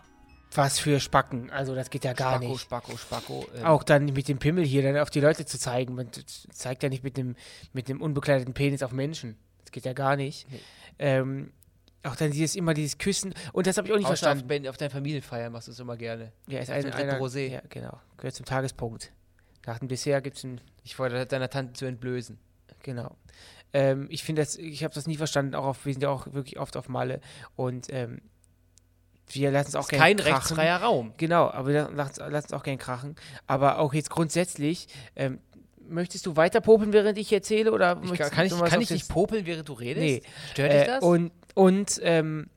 Was 0.57 0.79
für 0.79 0.99
Spacken. 0.99 1.49
Also 1.51 1.75
das 1.75 1.89
geht 1.89 2.03
ja 2.03 2.13
gar 2.13 2.33
Spacko, 2.37 2.51
nicht. 2.51 2.61
Spacko, 2.61 2.97
Spacko. 2.97 3.45
ähm, 3.55 3.65
Auch 3.65 3.83
dann 3.83 4.05
mit 4.05 4.27
dem 4.27 4.39
Pimmel 4.39 4.65
hier 4.65 4.81
dann 4.83 4.97
auf 4.97 5.09
die 5.09 5.19
Leute 5.21 5.45
zu 5.45 5.57
zeigen. 5.59 5.95
Man 5.95 6.09
zeigt 6.51 6.83
ja 6.83 6.89
nicht 6.89 7.03
mit 7.03 7.15
dem, 7.17 7.35
mit 7.73 7.87
dem 7.87 8.01
unbekleideten 8.01 8.53
Penis 8.53 8.83
auf 8.83 8.91
Menschen. 8.91 9.37
Das 9.63 9.71
geht 9.71 9.85
ja 9.85 9.93
gar 9.93 10.15
nicht. 10.15 10.47
Ähm, 10.99 11.51
auch 12.03 12.15
dann 12.15 12.31
dieses 12.31 12.55
immer 12.55 12.73
dieses 12.73 12.97
Küssen. 12.97 13.33
Und 13.53 13.67
das 13.67 13.77
habe 13.77 13.87
ich 13.87 13.93
auch 13.93 13.97
nicht 13.97 14.05
Außer 14.05 14.13
auf, 14.13 14.19
verstanden. 14.19 14.47
Ben- 14.47 14.67
auf 14.67 14.77
deinen 14.77 14.91
Familienfeiern 14.91 15.51
machst 15.51 15.67
du 15.67 15.71
es 15.71 15.79
immer 15.79 15.97
gerne. 15.97 16.31
Ja, 16.47 16.59
ist 16.59 16.69
auf 16.69 16.75
ein, 16.75 16.83
dem 16.83 16.91
dritten 16.91 17.09
einer, 17.09 17.19
Rosé. 17.19 17.47
Ja, 17.47 17.61
genau. 17.69 17.99
Gehört 18.17 18.35
zum 18.35 18.45
Tagespunkt. 18.45 19.11
Nach 19.65 19.79
dem 19.79 19.89
Dessert 19.89 20.23
gibt 20.23 20.37
es 20.37 20.43
ein 20.43 20.61
Ich 20.83 20.95
fordere 20.95 21.25
deiner 21.25 21.49
Tante 21.49 21.73
zu 21.73 21.85
entblößen. 21.85 22.39
Genau. 22.83 23.17
Ähm, 23.73 24.07
ich 24.09 24.23
finde 24.23 24.41
das, 24.41 24.55
ich 24.55 24.83
habe 24.85 24.93
das 24.93 25.07
nie 25.07 25.17
verstanden, 25.17 25.53
auch 25.53 25.65
auf, 25.65 25.85
wir 25.85 25.91
sind 25.93 26.01
ja 26.01 26.09
auch 26.09 26.31
wirklich 26.33 26.57
oft 26.57 26.77
auf 26.77 26.87
Malle 26.87 27.19
und 27.57 27.87
ähm, 27.89 28.21
wir 29.29 29.51
lassen 29.51 29.69
es 29.69 29.75
auch 29.75 29.87
gerne 29.87 30.03
kein 30.05 30.17
krachen. 30.17 30.33
rechtsfreier 30.33 30.77
Raum. 30.77 31.13
Genau, 31.17 31.49
aber 31.49 31.67
wir 31.69 31.89
lassen 31.91 32.21
es 32.33 32.53
auch 32.53 32.63
gerne 32.63 32.77
krachen. 32.77 33.15
Aber 33.45 33.79
auch 33.79 33.93
jetzt 33.93 34.09
grundsätzlich, 34.09 34.87
ähm, 35.15 35.39
möchtest 35.89 36.25
du 36.25 36.35
weiter 36.35 36.61
popeln, 36.61 36.93
während 36.93 37.17
ich 37.17 37.31
erzähle? 37.31 37.71
Oder 37.71 37.99
Ich, 38.03 38.09
möchtest 38.09 38.31
kann 38.31 38.45
ich, 38.45 38.57
kann 38.57 38.81
ich 38.81 38.89
nicht 38.89 39.09
popeln, 39.09 39.45
während 39.45 39.67
du 39.69 39.73
redest? 39.73 40.03
Nee. 40.03 40.21
Stört 40.51 40.71
dich 40.71 40.81
Äh, 40.81 40.85
das? 40.85 41.03
Und, 41.03 41.31
und 41.55 41.99
ähm, 42.03 42.49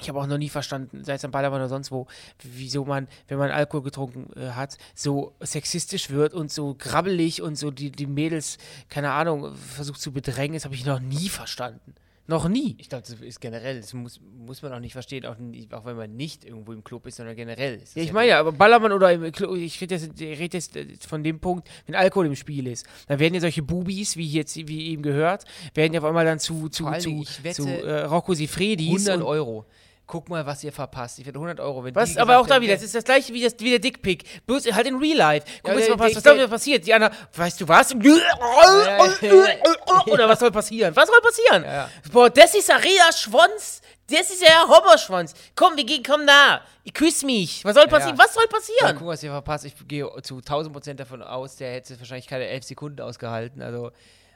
ich 0.00 0.08
habe 0.08 0.18
auch 0.18 0.26
noch 0.26 0.38
nie 0.38 0.48
verstanden, 0.48 1.04
sei 1.04 1.14
es 1.14 1.24
am 1.24 1.30
Ballermann 1.30 1.60
oder 1.60 1.68
sonst 1.68 1.92
wo, 1.92 2.06
wieso 2.42 2.84
man, 2.86 3.06
wenn 3.28 3.36
man 3.38 3.50
Alkohol 3.50 3.82
getrunken 3.82 4.30
äh, 4.34 4.50
hat, 4.52 4.78
so 4.94 5.34
sexistisch 5.40 6.08
wird 6.10 6.32
und 6.32 6.50
so 6.50 6.74
grabbelig 6.74 7.42
und 7.42 7.56
so 7.56 7.70
die, 7.70 7.90
die 7.92 8.06
Mädels, 8.06 8.56
keine 8.88 9.10
Ahnung, 9.10 9.54
versucht 9.54 10.00
zu 10.00 10.12
bedrängen. 10.12 10.54
Das 10.54 10.64
habe 10.64 10.74
ich 10.74 10.86
noch 10.86 11.00
nie 11.00 11.28
verstanden. 11.28 11.94
Noch 12.30 12.48
nie. 12.48 12.76
ich 12.78 12.88
glaube, 12.88 13.02
das 13.08 13.20
ist 13.20 13.40
generell, 13.40 13.80
das 13.80 13.92
muss, 13.92 14.20
muss 14.38 14.62
man 14.62 14.72
auch 14.72 14.78
nicht 14.78 14.92
verstehen, 14.92 15.26
auch, 15.26 15.34
auch 15.76 15.84
wenn 15.84 15.96
man 15.96 16.14
nicht 16.16 16.44
irgendwo 16.44 16.72
im 16.72 16.84
Club 16.84 17.06
ist, 17.08 17.16
sondern 17.16 17.34
generell. 17.34 17.74
ist 17.82 17.96
Ja, 17.96 18.02
ich 18.04 18.12
meine 18.12 18.28
ja, 18.28 18.38
aber 18.40 18.52
Ballermann 18.52 18.92
oder 18.92 19.12
im 19.12 19.22
Klo- 19.32 19.54
ich 19.56 19.80
rede 19.80 19.96
jetzt, 19.96 20.20
ich 20.20 20.38
red 20.38 20.54
jetzt 20.54 20.76
äh, 20.76 20.86
von 21.06 21.24
dem 21.24 21.40
Punkt, 21.40 21.68
wenn 21.86 21.96
Alkohol 21.96 22.26
im 22.26 22.36
Spiel 22.36 22.68
ist, 22.68 22.86
dann 23.08 23.18
werden 23.18 23.34
ja 23.34 23.40
solche 23.40 23.62
Bubis, 23.62 24.16
wie 24.16 24.26
jetzt, 24.28 24.56
wie 24.56 24.86
eben 24.92 25.02
gehört, 25.02 25.44
werden 25.74 25.92
ja 25.92 25.98
auf 26.00 26.06
einmal 26.06 26.24
dann 26.24 26.38
zu, 26.38 26.68
zu, 26.68 26.88
zu, 27.00 27.24
zu 27.52 27.66
äh, 27.68 28.04
Rocco 28.04 28.32
Sifredis 28.34 29.08
100 29.08 29.16
und- 29.16 29.22
Euro. 29.24 29.66
Guck 30.10 30.28
mal, 30.28 30.44
was 30.44 30.64
ihr 30.64 30.72
verpasst. 30.72 31.20
Ich 31.20 31.24
werde 31.24 31.38
100 31.38 31.60
Euro, 31.60 31.84
wenn 31.84 31.94
Was, 31.94 32.16
aber 32.16 32.40
auch 32.40 32.46
da 32.48 32.60
wieder, 32.60 32.74
das 32.74 32.82
ist 32.82 32.96
das 32.96 33.04
gleiche 33.04 33.32
wie, 33.32 33.42
das, 33.42 33.54
wie 33.60 33.70
der 33.70 33.78
Dickpick. 33.78 34.44
Bloß 34.44 34.64
halt 34.72 34.88
in 34.88 34.96
Real 34.96 35.16
Life. 35.16 35.46
Guck 35.62 35.78
Ja, 35.78 35.88
mal, 35.90 35.98
was, 36.00 36.16
was, 36.16 36.22
der- 36.24 36.48
passiert? 36.48 36.84
Die 36.84 36.92
anderen, 36.92 37.14
weißt 37.36 37.60
du 37.60 37.68
was? 37.68 37.94
Oder 40.06 40.28
was 40.28 40.40
soll 40.40 40.50
passieren? 40.50 40.94
Was 40.96 41.08
soll 41.08 41.20
passieren? 41.20 41.62
Ja, 41.62 41.72
ja. 41.72 41.88
Boah, 42.12 42.28
das 42.28 42.54
ist 42.54 42.68
Rea 42.70 43.12
Schwanz. 43.16 43.82
Das 44.08 44.28
ist 44.28 44.42
ja 44.42 44.66
Hobberschwanz. 44.66 45.34
Komm, 45.54 45.76
wir 45.76 45.84
gehen, 45.84 46.02
komm 46.04 46.26
da. 46.26 46.62
Ich 46.82 46.92
küss 46.92 47.22
mich. 47.22 47.64
Was 47.64 47.74
soll 47.74 47.86
passieren? 47.86 48.16
ja. 48.16 48.24
Was 48.24 48.34
soll 48.34 48.48
passieren? 48.48 48.96
guck, 48.98 49.06
was 49.06 49.22
ihr 49.22 49.30
verpasst. 49.30 49.66
Ich 49.66 49.74
gehe 49.86 50.08
zu 50.22 50.38
1000 50.38 50.72
Prozent 50.72 50.98
davon 50.98 51.22
aus, 51.22 51.54
der 51.56 51.72
hätte 51.72 51.96
wahrscheinlich 52.00 52.26
keine 52.26 52.48
11 52.48 52.64
Sekunden 52.64 53.00
ausgehalten. 53.00 53.62
Also, 53.62 53.92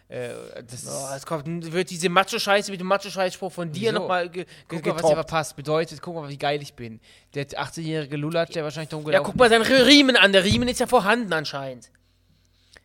äh, 0.09 0.29
das 0.69 0.87
Oh, 0.87 1.15
es 1.17 1.25
kommt, 1.27 1.73
wird 1.73 1.91
diese 1.91 2.09
Macho-Scheiße 2.09 2.71
mit 2.71 2.81
dem 2.81 2.87
Macho-Scheißspruch 2.89 3.51
von 3.53 3.73
dir 3.73 3.91
Wieso? 3.91 4.01
nochmal 4.01 4.29
ge 4.29 4.45
Guck 4.69 4.85
mal, 4.85 4.91
was 4.93 4.97
getoppt. 5.03 5.15
verpasst. 5.15 5.57
Bedeutet, 5.57 6.03
guck 6.03 6.15
mal, 6.17 6.29
wie 6.29 6.37
geil 6.39 6.61
ich 6.63 6.75
bin. 6.75 7.01
Der 7.35 7.47
18-jährige 7.47 8.17
Lulatsch, 8.17 8.53
der 8.55 8.65
wahrscheinlich 8.65 8.91
drum 8.91 9.01
Ja, 9.03 9.07
gelaufen 9.13 9.25
guck 9.27 9.37
mal 9.37 9.49
seinen 9.49 9.63
Riemen 9.63 10.17
an. 10.17 10.33
Der 10.33 10.45
Riemen 10.45 10.69
ist 10.69 10.81
ja 10.81 10.87
vorhanden 10.87 11.33
anscheinend. 11.33 11.91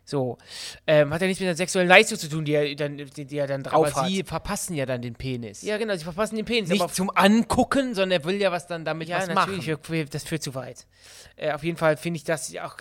So. 0.05 0.39
Ähm, 0.87 1.13
hat 1.13 1.21
ja 1.21 1.27
nichts 1.27 1.39
mit 1.39 1.47
der 1.49 1.55
sexuellen 1.55 1.87
Leistung 1.87 2.17
zu 2.17 2.27
tun, 2.29 2.43
die 2.43 2.53
er 2.53 2.73
dann, 2.75 2.97
die, 2.97 3.25
die 3.25 3.37
er 3.37 3.45
dann 3.45 3.61
drauf 3.61 3.85
Aber 3.95 4.01
hat. 4.01 4.07
sie 4.07 4.23
verpassen 4.23 4.73
ja 4.73 4.87
dann 4.87 5.03
den 5.03 5.13
Penis. 5.13 5.61
Ja, 5.61 5.77
genau, 5.77 5.95
sie 5.95 6.03
verpassen 6.03 6.35
den 6.35 6.45
Penis. 6.45 6.67
Nicht 6.69 6.95
zum 6.95 7.11
Angucken, 7.13 7.93
sondern 7.93 8.19
er 8.19 8.25
will 8.25 8.41
ja 8.41 8.51
was 8.51 8.65
dann 8.65 8.83
damit 8.85 9.07
ja, 9.07 9.17
was 9.19 9.27
natürlich, 9.27 9.67
machen. 9.67 9.79
wir- 9.89 10.05
das 10.05 10.23
führt 10.23 10.41
zu 10.41 10.55
weit. 10.55 10.87
Äh, 11.35 11.51
auf 11.51 11.63
jeden 11.63 11.77
Fall 11.77 11.95
finde 11.95 12.17
ich 12.17 12.23
das 12.23 12.51
auch. 12.55 12.77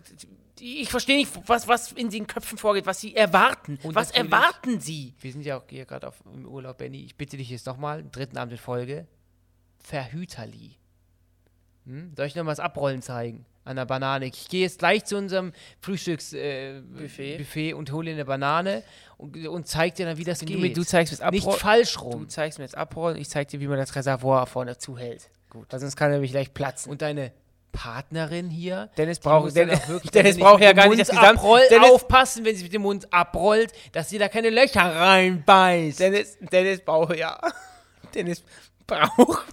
Ich 0.61 0.89
verstehe 0.91 1.17
nicht, 1.17 1.31
was, 1.47 1.69
was 1.69 1.93
in 1.93 2.11
den 2.11 2.27
Köpfen 2.27 2.59
vorgeht, 2.59 2.87
was 2.87 3.01
sie 3.01 3.15
erwarten. 3.15 3.79
Und 3.83 3.95
was 3.95 4.11
erwarten 4.11 4.81
sie? 4.81 5.15
Wir 5.21 5.33
sind 5.33 5.43
ja 5.45 5.59
auch 5.59 5.65
hier 5.69 5.85
gerade 5.87 6.09
auf- 6.09 6.23
im 6.33 6.47
Urlaub, 6.47 6.79
Benny. 6.79 7.05
Ich 7.05 7.17
bitte 7.17 7.37
dich 7.37 7.51
jetzt 7.51 7.67
nochmal, 7.67 8.05
dritten 8.11 8.37
Abend 8.37 8.53
in 8.53 8.59
Folge. 8.59 9.07
Verhüterli. 9.83 10.77
Hm? 11.87 12.13
Soll 12.17 12.27
ich 12.27 12.35
noch 12.35 12.45
mal 12.45 12.53
das 12.53 12.61
Abrollen 12.61 13.03
zeigen? 13.03 13.47
An 13.65 13.77
der 13.77 13.85
Banane. 13.85 14.27
Ich 14.27 14.49
gehe 14.49 14.63
jetzt 14.63 14.79
gleich 14.79 15.05
zu 15.05 15.17
unserem 15.19 15.53
Frühstücksbuffet 15.81 17.71
äh, 17.71 17.73
und 17.75 17.93
hole 17.93 18.07
dir 18.07 18.13
eine 18.15 18.25
Banane 18.25 18.83
und, 19.19 19.37
und 19.47 19.67
zeig 19.67 19.95
dir 19.97 20.07
dann, 20.07 20.17
wie 20.17 20.25
das 20.25 20.39
Du, 20.41 20.47
geht. 20.47 20.59
mir- 20.59 20.73
du 20.73 20.85
zeigst 20.85 21.13
mir 21.13 21.19
das 21.19 21.31
Nicht 21.33 21.51
falsch 21.61 21.95
Du 21.95 22.01
rum. 22.01 22.29
zeigst 22.31 22.59
mir 22.59 22.65
jetzt 22.65 22.77
abrollen, 22.77 23.17
ich 23.19 23.29
zeig 23.29 23.49
dir, 23.49 23.61
wie 23.61 23.67
man 23.69 23.77
das 23.79 23.95
Reservoir 23.95 24.47
vorne 24.47 24.79
zuhält. 24.79 25.31
Gut. 25.51 25.67
Weil 25.71 25.81
sonst 25.81 25.97
kann 25.97 26.09
er 26.11 26.15
nämlich 26.15 26.31
gleich 26.31 26.53
platzen. 26.55 26.91
Und 26.91 27.03
deine 27.03 27.33
Partnerin 27.73 28.51
hier. 28.51 28.91
Dennis 28.97 29.19
braucht 29.19 29.49
dann 29.57 29.69
Dennis, 29.69 29.89
wirklich, 29.89 30.39
braucht 30.39 30.63
ja 30.63 30.73
gar 30.73 30.89
nicht 30.89 31.01
das 31.01 31.09
Gesamt. 31.09 31.39
abrollt, 31.39 31.71
Dennis, 31.71 31.91
aufpassen, 31.91 32.45
wenn 32.45 32.57
sie 32.57 32.65
mit 32.65 32.73
dem 32.73 32.83
Mund 32.83 33.13
abrollt, 33.13 33.73
dass 33.93 34.09
sie 34.09 34.19
da 34.19 34.29
keine 34.29 34.51
Löcher 34.51 34.81
reinbeißt. 34.81 36.01
Dennis, 36.01 36.37
Dennis 36.41 36.81
braucht 36.85 37.17
ja. 37.17 37.39
Dennis 38.15 38.43
braucht. 38.87 39.47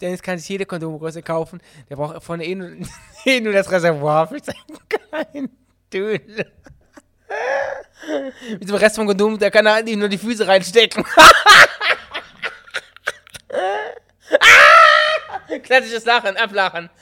Dennis 0.00 0.22
kann 0.22 0.38
sich 0.38 0.48
jede 0.48 0.66
Kondomgröße 0.66 1.22
kaufen. 1.22 1.60
Der 1.88 1.96
braucht 1.96 2.22
vorne 2.22 2.44
eh 2.44 2.54
nur, 2.54 2.70
eh 3.24 3.40
nur 3.40 3.52
das 3.52 3.70
Reservoir 3.70 4.28
für 4.28 4.38
seinen 4.40 4.78
kleinen 4.88 5.50
Dödel. 5.92 6.46
Mit 8.50 8.68
dem 8.68 8.76
Rest 8.76 8.96
vom 8.96 9.06
Kondom, 9.06 9.38
da 9.38 9.50
kann 9.50 9.66
er 9.66 9.74
eigentlich 9.74 9.96
nur 9.96 10.08
die 10.08 10.18
Füße 10.18 10.46
reinstecken. 10.46 11.04
Klassisches 15.62 16.04
Lachen, 16.04 16.36
Ablachen. 16.36 16.90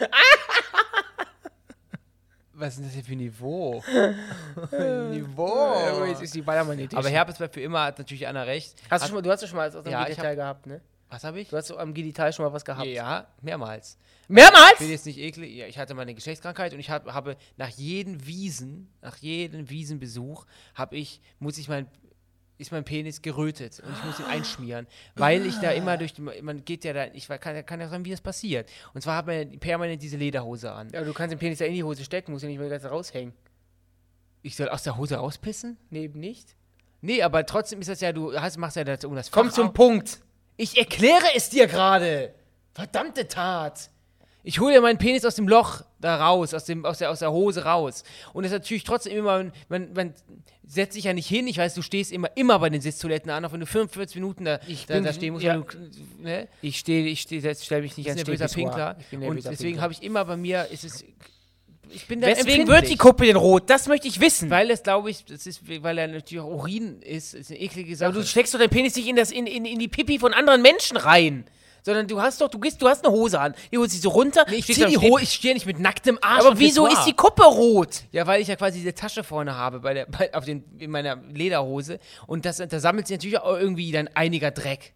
Was 2.53 2.71
ist 2.71 2.79
denn 2.79 2.87
das 2.87 2.95
hier 2.95 3.05
für 3.05 3.13
ein 3.13 3.19
Niveau? 3.19 3.85
Niveau. 5.13 6.05
jetzt 6.07 6.23
ist 6.23 6.35
die 6.35 6.43
Ballermann-Idee. 6.43 6.97
Aber 6.97 7.09
Herpes 7.09 7.37
bleibt 7.39 7.55
für 7.55 7.61
immer, 7.61 7.85
hat 7.85 7.99
natürlich 7.99 8.27
Anna 8.27 8.43
recht. 8.43 8.75
hast 8.91 9.05
du, 9.05 9.07
schon 9.09 9.15
mal, 9.15 9.23
du 9.23 9.31
hast 9.31 9.43
ja 9.43 9.49
schon 9.49 9.57
mal 9.57 9.63
als 9.65 9.77
aus 9.77 9.87
Ja, 9.87 10.05
Detail 10.05 10.35
gehabt, 10.35 10.67
ne? 10.67 10.81
Was 11.09 11.23
habe 11.25 11.41
ich? 11.41 11.49
Du 11.49 11.57
hast 11.57 11.71
am 11.71 11.95
Genital 11.95 12.33
schon 12.33 12.45
mal 12.45 12.53
was 12.53 12.65
gehabt. 12.65 12.87
Ja, 12.87 13.29
mehrmals. 13.41 13.97
Mehrmals? 14.27 14.73
Ich 14.73 14.79
bin 14.81 14.91
jetzt 14.91 15.07
nicht 15.07 15.19
eklig. 15.19 15.55
Ja, 15.55 15.67
ich 15.67 15.79
hatte 15.79 15.95
meine 15.95 16.15
Geschlechtskrankheit 16.15 16.75
und 16.75 16.81
ich 16.81 16.91
hab, 16.91 17.07
habe 17.07 17.37
nach 17.57 17.71
jedem 17.71 18.27
Wiesen, 18.27 18.93
nach 19.01 19.17
jedem 19.17 19.71
Wiesenbesuch, 19.71 20.45
habe 20.75 20.97
ich, 20.97 21.21
muss 21.39 21.57
ich 21.59 21.69
mein, 21.69 21.87
ist 22.59 22.73
mein 22.73 22.85
Penis 22.85 23.23
gerötet 23.23 23.81
und 23.81 23.93
ich 23.93 24.05
muss 24.05 24.19
ihn 24.19 24.27
einschmieren, 24.27 24.87
weil 25.15 25.47
ich 25.47 25.57
da 25.61 25.71
immer 25.71 25.97
durch, 25.97 26.13
die, 26.13 26.21
man 26.21 26.65
geht 26.65 26.85
ja 26.85 26.93
da, 26.93 27.07
ich 27.13 27.29
kann, 27.29 27.65
kann 27.65 27.81
ja 27.81 27.89
sagen, 27.89 28.05
wie 28.05 28.11
das 28.11 28.21
passiert. 28.21 28.69
Und 28.95 29.01
zwar 29.01 29.17
hat 29.17 29.27
man 29.27 29.59
permanent 29.61 30.03
diese 30.03 30.17
Lederhose 30.17 30.73
an. 30.73 30.89
Ja, 30.93 31.03
du 31.03 31.13
kannst 31.13 31.33
den 31.33 31.39
Penis 31.39 31.61
ja 31.61 31.67
in 31.67 31.75
die 31.75 31.85
Hose 31.85 32.05
stecken, 32.05 32.33
musst 32.33 32.43
ja 32.43 32.49
nicht 32.49 32.59
mehr 32.59 32.69
ganz 32.69 32.85
raushängen. 32.85 33.33
Ich 34.43 34.57
soll 34.57 34.69
aus 34.69 34.83
der 34.83 34.97
Hose 34.97 35.17
rauspissen? 35.17 35.77
Nee, 35.91 36.05
eben 36.05 36.21
nicht. 36.21 36.57
Nee, 37.01 37.23
aber 37.23 37.47
trotzdem 37.47 37.81
ist 37.81 37.89
das 37.89 38.01
ja, 38.01 38.13
du 38.13 38.39
hast, 38.39 38.57
machst 38.57 38.77
ja 38.77 38.85
das 38.85 39.05
um 39.05 39.15
das 39.15 39.31
Komm 39.31 39.49
Fach 39.49 39.55
zum 39.55 39.69
auf. 39.69 39.75
Punkt. 39.75 40.21
Ich 40.57 40.77
erkläre 40.77 41.27
es 41.37 41.49
dir 41.51 41.69
gerade. 41.69 42.35
Verdammte 42.75 43.29
Tat. 43.29 43.91
Ich 44.45 44.61
hole 44.61 44.75
ja 44.75 44.81
meinen 44.81 44.99
Penis 44.99 45.25
aus 45.25 45.35
dem 45.35 45.49
Loch 45.49 45.83
da 46.01 46.17
raus, 46.17 46.55
aus, 46.55 46.65
dem, 46.65 46.85
aus, 46.87 46.99
der, 46.99 47.11
aus 47.11 47.19
der 47.19 47.33
Hose 47.33 47.65
raus. 47.65 48.03
Und 48.33 48.45
es 48.45 48.53
ist 48.53 48.59
natürlich 48.59 48.85
trotzdem 48.85 49.17
immer, 49.17 49.45
man, 49.69 49.93
man 49.93 50.15
setzt 50.65 50.95
sich 50.95 51.05
ja 51.05 51.13
nicht 51.13 51.27
hin. 51.27 51.47
Ich 51.49 51.59
weiß, 51.59 51.75
du 51.75 51.83
stehst 51.83 52.13
immer, 52.13 52.31
immer 52.37 52.59
bei 52.59 52.71
den 52.71 52.81
Sitztoiletten 52.81 53.31
an, 53.31 53.45
auch 53.45 53.53
wenn 53.53 53.61
du 53.61 53.67
45 53.67 54.15
Minuten 54.17 54.45
da, 54.45 54.61
Ich 54.69 54.87
da, 54.87 54.95
bin- 54.95 55.05
da 55.05 55.13
stehen 55.13 55.33
musst. 55.35 55.45
ja. 55.45 55.57
Du, 55.57 55.65
ne? 56.23 56.49
Ich 56.63 56.79
stehe, 56.79 57.07
ich 57.07 57.21
stehe, 57.23 57.55
stelle 57.57 57.83
mich 57.83 57.97
nicht 57.97 58.07
Ich 58.07 58.11
ans 58.13 58.25
bin 58.25 58.37
Stehpissoir. 58.37 58.65
Pinkler. 58.65 58.97
Ich 59.01 59.07
bin 59.19 59.23
Und 59.29 59.45
deswegen 59.45 59.81
habe 59.81 59.93
ich 59.93 60.03
immer 60.03 60.25
bei 60.25 60.37
mir, 60.37 60.67
ist 60.71 60.85
es, 60.85 61.05
ich 61.91 62.07
bin 62.07 62.21
da 62.21 62.29
empfindlich. 62.29 62.69
wird 62.69 62.89
die 62.91 62.97
Kuppe 62.97 63.27
denn 63.27 63.37
rot? 63.37 63.69
Das 63.69 63.87
möchte 63.89 64.09
ich 64.09 64.21
wissen. 64.21 64.51
Weil 64.51 64.71
es, 64.71 64.83
glaube 64.83 65.11
ich, 65.11 65.25
das 65.25 65.47
ist, 65.47 65.63
weil 65.83 65.99
er 65.99 66.07
natürlich 66.07 66.43
auch 66.43 66.51
Urin 66.51 67.01
ist, 67.03 67.35
ist 67.35 67.51
eine 67.51 67.61
eklige 67.61 67.97
Sache. 67.97 68.11
Aber 68.11 68.21
du 68.21 68.27
steckst 68.27 68.55
doch 68.55 68.59
deinen 68.59 68.71
Penis 68.71 68.95
nicht 68.95 69.09
in, 69.09 69.17
das, 69.17 69.31
in, 69.31 69.47
in, 69.47 69.65
in 69.65 69.79
die 69.79 69.89
Pipi 69.89 70.19
von 70.19 70.33
anderen 70.33 70.63
Menschen 70.63 70.97
rein. 70.97 71.45
Sondern 71.83 72.07
du 72.07 72.21
hast 72.21 72.41
doch, 72.41 72.49
du 72.49 72.59
gehst, 72.59 72.81
du 72.83 72.89
hast 72.89 73.05
eine 73.05 73.15
Hose 73.15 73.41
an. 73.41 73.55
Die 73.73 73.79
holst 73.79 73.95
sie 73.95 74.01
so 74.01 74.11
runter. 74.11 74.45
Nee, 74.49 74.57
ich 74.57 74.67
zieh 74.67 74.85
die 74.87 74.99
Hose, 74.99 75.23
ich 75.23 75.33
stehe 75.33 75.55
nicht 75.55 75.67
mit 75.67 75.79
nacktem 75.79 76.19
Arsch 76.21 76.45
Aber 76.45 76.59
wieso 76.59 76.85
Pissoir. 76.85 77.01
ist 77.01 77.07
die 77.07 77.15
Kuppe 77.15 77.45
rot? 77.45 78.03
Ja, 78.13 78.27
weil 78.27 78.41
ich 78.41 78.49
ja 78.49 78.57
quasi 78.57 78.79
diese 78.79 78.95
Tasche 78.95 79.25
vorne 79.25 79.55
habe 79.57 79.81
bei 79.81 79.95
der, 79.95 80.07
bei, 80.07 80.33
auf 80.35 80.45
den, 80.45 80.65
in 80.79 80.91
meiner 80.91 81.17
Lederhose 81.33 81.99
und 82.27 82.45
das, 82.45 82.57
da 82.59 82.81
sammelt 82.81 83.07
sich 83.07 83.17
natürlich 83.17 83.39
auch 83.39 83.57
irgendwie 83.57 83.91
dann 83.93 84.09
einiger 84.15 84.51
Dreck. 84.51 84.95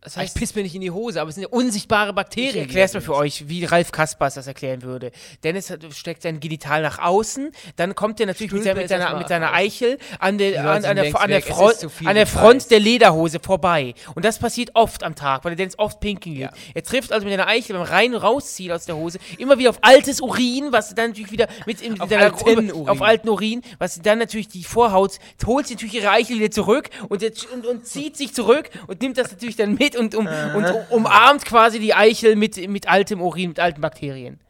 Das 0.00 0.16
heißt, 0.16 0.36
ich 0.36 0.40
piss 0.40 0.54
mir 0.54 0.62
nicht 0.62 0.74
in 0.76 0.80
die 0.80 0.92
Hose, 0.92 1.20
aber 1.20 1.28
es 1.28 1.34
sind 1.34 1.42
ja 1.42 1.48
unsichtbare 1.48 2.12
Bakterien. 2.12 2.54
Ich 2.54 2.60
erkläre 2.60 2.86
es 2.86 2.94
mal 2.94 3.00
für 3.00 3.16
euch, 3.16 3.48
wie 3.48 3.64
Ralf 3.64 3.90
Kaspers 3.90 4.34
das 4.34 4.46
erklären 4.46 4.82
würde. 4.82 5.10
Dennis 5.42 5.72
steckt 5.92 6.22
sein 6.22 6.38
Genital 6.38 6.82
nach 6.82 7.00
außen, 7.00 7.50
dann 7.76 7.94
kommt 7.96 8.20
er 8.20 8.26
natürlich 8.26 8.52
mit, 8.52 8.62
seiner- 8.62 8.80
mit, 8.80 8.88
seiner, 8.88 9.18
mit 9.18 9.28
seiner. 9.28 9.52
Eichel 9.52 9.98
an, 10.20 10.38
der, 10.38 10.50
Leute 10.50 10.60
an, 10.60 10.84
an, 10.84 10.96
der, 10.96 11.20
an, 11.20 11.28
der, 11.30 11.42
Front, 11.42 11.84
an 12.04 12.14
der. 12.14 12.26
Front 12.28 12.70
der 12.70 12.78
Lederhose 12.78 13.40
vorbei. 13.40 13.94
Und 14.14 14.24
das 14.24 14.38
passiert 14.38 14.70
oft 14.74 15.02
am 15.02 15.14
Tag, 15.16 15.44
weil 15.44 15.50
der 15.50 15.56
Dennis 15.56 15.78
oft 15.78 15.98
pinkeln 16.00 16.34
geht. 16.36 16.44
Ja. 16.44 16.52
Er 16.74 16.82
trifft 16.84 17.10
also 17.12 17.24
mit 17.26 17.32
seiner 17.32 17.48
Eichel 17.48 17.76
beim 17.76 17.82
Rein- 17.86 18.14
und 18.14 18.22
Rausziehen 18.22 18.70
aus 18.72 18.84
der 18.84 18.96
Hose 18.96 19.18
immer 19.36 19.58
wieder 19.58 19.70
auf 19.70 19.78
altes 19.82 20.20
Urin, 20.20 20.68
was 20.70 20.94
dann 20.94 21.10
natürlich 21.10 21.32
wieder 21.32 21.48
mit 21.66 21.82
in 21.82 22.00
Auf 22.00 22.08
seiner 22.08 22.24
alten 22.34 22.70
Urin. 22.70 22.88
auf 22.88 23.02
alten 23.02 23.28
Urin, 23.28 23.62
was 23.78 24.00
dann 24.00 24.18
natürlich 24.20 24.48
die 24.48 24.62
Vorhaut, 24.64 25.18
holt 25.44 25.66
sie 25.66 25.74
natürlich 25.74 25.94
ihre 25.94 26.10
Eichel 26.10 26.36
wieder 26.38 26.50
zurück 26.52 26.88
und, 27.08 27.22
und, 27.52 27.66
und 27.66 27.86
zieht 27.86 28.16
sich 28.16 28.32
zurück 28.32 28.70
und 28.86 29.02
nimmt 29.02 29.18
das 29.18 29.32
natürlich 29.32 29.56
dann 29.56 29.74
mit 29.74 29.87
und, 29.96 30.14
um, 30.14 30.26
und 30.26 30.66
umarmt 30.90 31.44
quasi 31.44 31.78
die 31.78 31.94
Eichel 31.94 32.36
mit, 32.36 32.56
mit 32.68 32.88
altem 32.88 33.20
Urin, 33.20 33.50
mit 33.50 33.60
alten 33.60 33.80
Bakterien. 33.80 34.40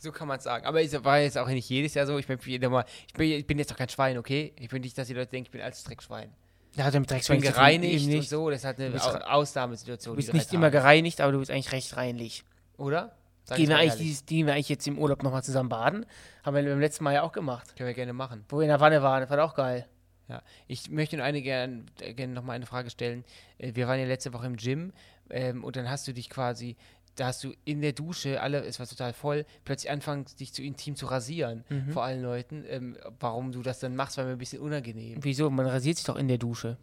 So 0.00 0.12
kann 0.12 0.28
man 0.28 0.38
es 0.38 0.44
sagen. 0.44 0.64
Aber 0.64 0.82
es 0.82 1.04
war 1.04 1.18
jetzt 1.18 1.36
auch 1.36 1.48
nicht 1.48 1.68
jedes 1.68 1.94
Jahr 1.94 2.06
so. 2.06 2.18
Ich 2.18 2.26
bin, 2.26 2.38
mal, 2.70 2.84
ich 3.08 3.14
bin, 3.14 3.32
ich 3.32 3.46
bin 3.46 3.58
jetzt 3.58 3.70
doch 3.70 3.76
kein 3.76 3.88
Schwein, 3.88 4.16
okay? 4.16 4.52
Ich 4.58 4.68
bin 4.68 4.82
nicht, 4.82 4.96
dass 4.96 5.08
die 5.08 5.14
Leute 5.14 5.30
denken, 5.30 5.46
ich 5.46 5.50
bin 5.50 5.60
als 5.60 5.82
Dreckschwein. 5.82 6.30
Da 6.76 6.84
hat 6.84 6.94
er 6.94 7.00
mit 7.00 7.10
Ich 7.10 7.26
bin 7.26 7.40
gereinigt 7.40 7.94
eben 7.94 8.04
und 8.04 8.10
nicht. 8.10 8.28
so. 8.28 8.50
Das 8.50 8.64
hat 8.64 8.78
eine 8.78 8.94
Ausnahmesituation. 9.28 10.14
Du 10.14 10.16
bist 10.16 10.32
die 10.32 10.36
nicht 10.36 10.52
immer 10.52 10.70
gereinigt, 10.70 11.20
aber 11.20 11.32
du 11.32 11.38
bist 11.40 11.50
eigentlich 11.50 11.72
recht 11.72 11.96
reinlich. 11.96 12.44
Oder? 12.76 13.16
Sag 13.44 13.56
Gehen 13.56 13.64
ich 13.64 13.68
wir, 13.70 13.76
eigentlich 13.78 13.96
dieses, 13.96 14.26
gehen 14.26 14.46
wir 14.46 14.54
eigentlich 14.54 14.68
jetzt 14.68 14.86
im 14.86 14.98
Urlaub 14.98 15.22
nochmal 15.22 15.42
zusammen 15.42 15.70
baden? 15.70 16.06
Haben 16.44 16.54
wir 16.54 16.62
beim 16.62 16.80
letzten 16.80 17.02
Mal 17.02 17.14
ja 17.14 17.22
auch 17.22 17.32
gemacht. 17.32 17.74
Können 17.76 17.88
wir 17.88 17.94
gerne 17.94 18.12
machen. 18.12 18.44
Wo 18.48 18.58
wir 18.58 18.62
in 18.62 18.68
der 18.68 18.78
Wanne 18.78 19.02
waren, 19.02 19.22
das 19.22 19.30
war 19.30 19.42
auch 19.42 19.54
geil. 19.54 19.88
Ja, 20.28 20.42
ich 20.66 20.90
möchte 20.90 21.16
nur 21.16 21.24
eine 21.24 21.40
gerne 21.40 21.84
gern 22.14 22.34
nochmal 22.34 22.56
eine 22.56 22.66
Frage 22.66 22.90
stellen. 22.90 23.24
Äh, 23.56 23.74
Wir 23.74 23.88
waren 23.88 23.98
ja 23.98 24.06
letzte 24.06 24.32
Woche 24.34 24.46
im 24.46 24.56
Gym 24.56 24.92
ähm, 25.30 25.64
und 25.64 25.76
dann 25.76 25.88
hast 25.88 26.06
du 26.06 26.12
dich 26.12 26.28
quasi, 26.28 26.76
da 27.16 27.28
hast 27.28 27.42
du 27.44 27.54
in 27.64 27.80
der 27.80 27.92
Dusche, 27.92 28.40
alle, 28.42 28.62
es 28.64 28.78
war 28.78 28.86
total 28.86 29.14
voll, 29.14 29.46
plötzlich 29.64 29.90
anfangen, 29.90 30.26
dich 30.38 30.52
zu 30.52 30.62
intim 30.62 30.96
zu 30.96 31.06
rasieren 31.06 31.64
vor 31.90 32.04
allen 32.04 32.22
Leuten. 32.22 32.64
Ähm, 32.68 32.96
warum 33.20 33.52
du 33.52 33.62
das 33.62 33.80
dann 33.80 33.96
machst, 33.96 34.18
war 34.18 34.24
mir 34.26 34.32
ein 34.32 34.38
bisschen 34.38 34.60
unangenehm. 34.60 35.18
Wieso? 35.22 35.48
Man 35.48 35.66
rasiert 35.66 35.96
sich 35.96 36.04
doch 36.06 36.16
in 36.16 36.28
der 36.28 36.38
Dusche. 36.38 36.76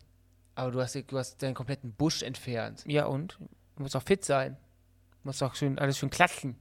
Aber 0.56 0.72
du 0.72 0.82
hast, 0.82 0.96
du 0.96 1.18
hast 1.18 1.42
deinen 1.44 1.54
kompletten 1.54 1.92
Busch 1.94 2.24
entfernt. 2.24 2.84
Ja 2.88 3.06
und? 3.06 3.38
Muss 3.78 3.92
doch 3.92 4.02
fit 4.04 4.26
sein. 4.26 4.58
Muss 5.24 5.38
doch 5.40 5.54
schön, 5.56 5.78
alles 5.78 5.98
schön 6.00 6.10
klatschen. 6.10 6.56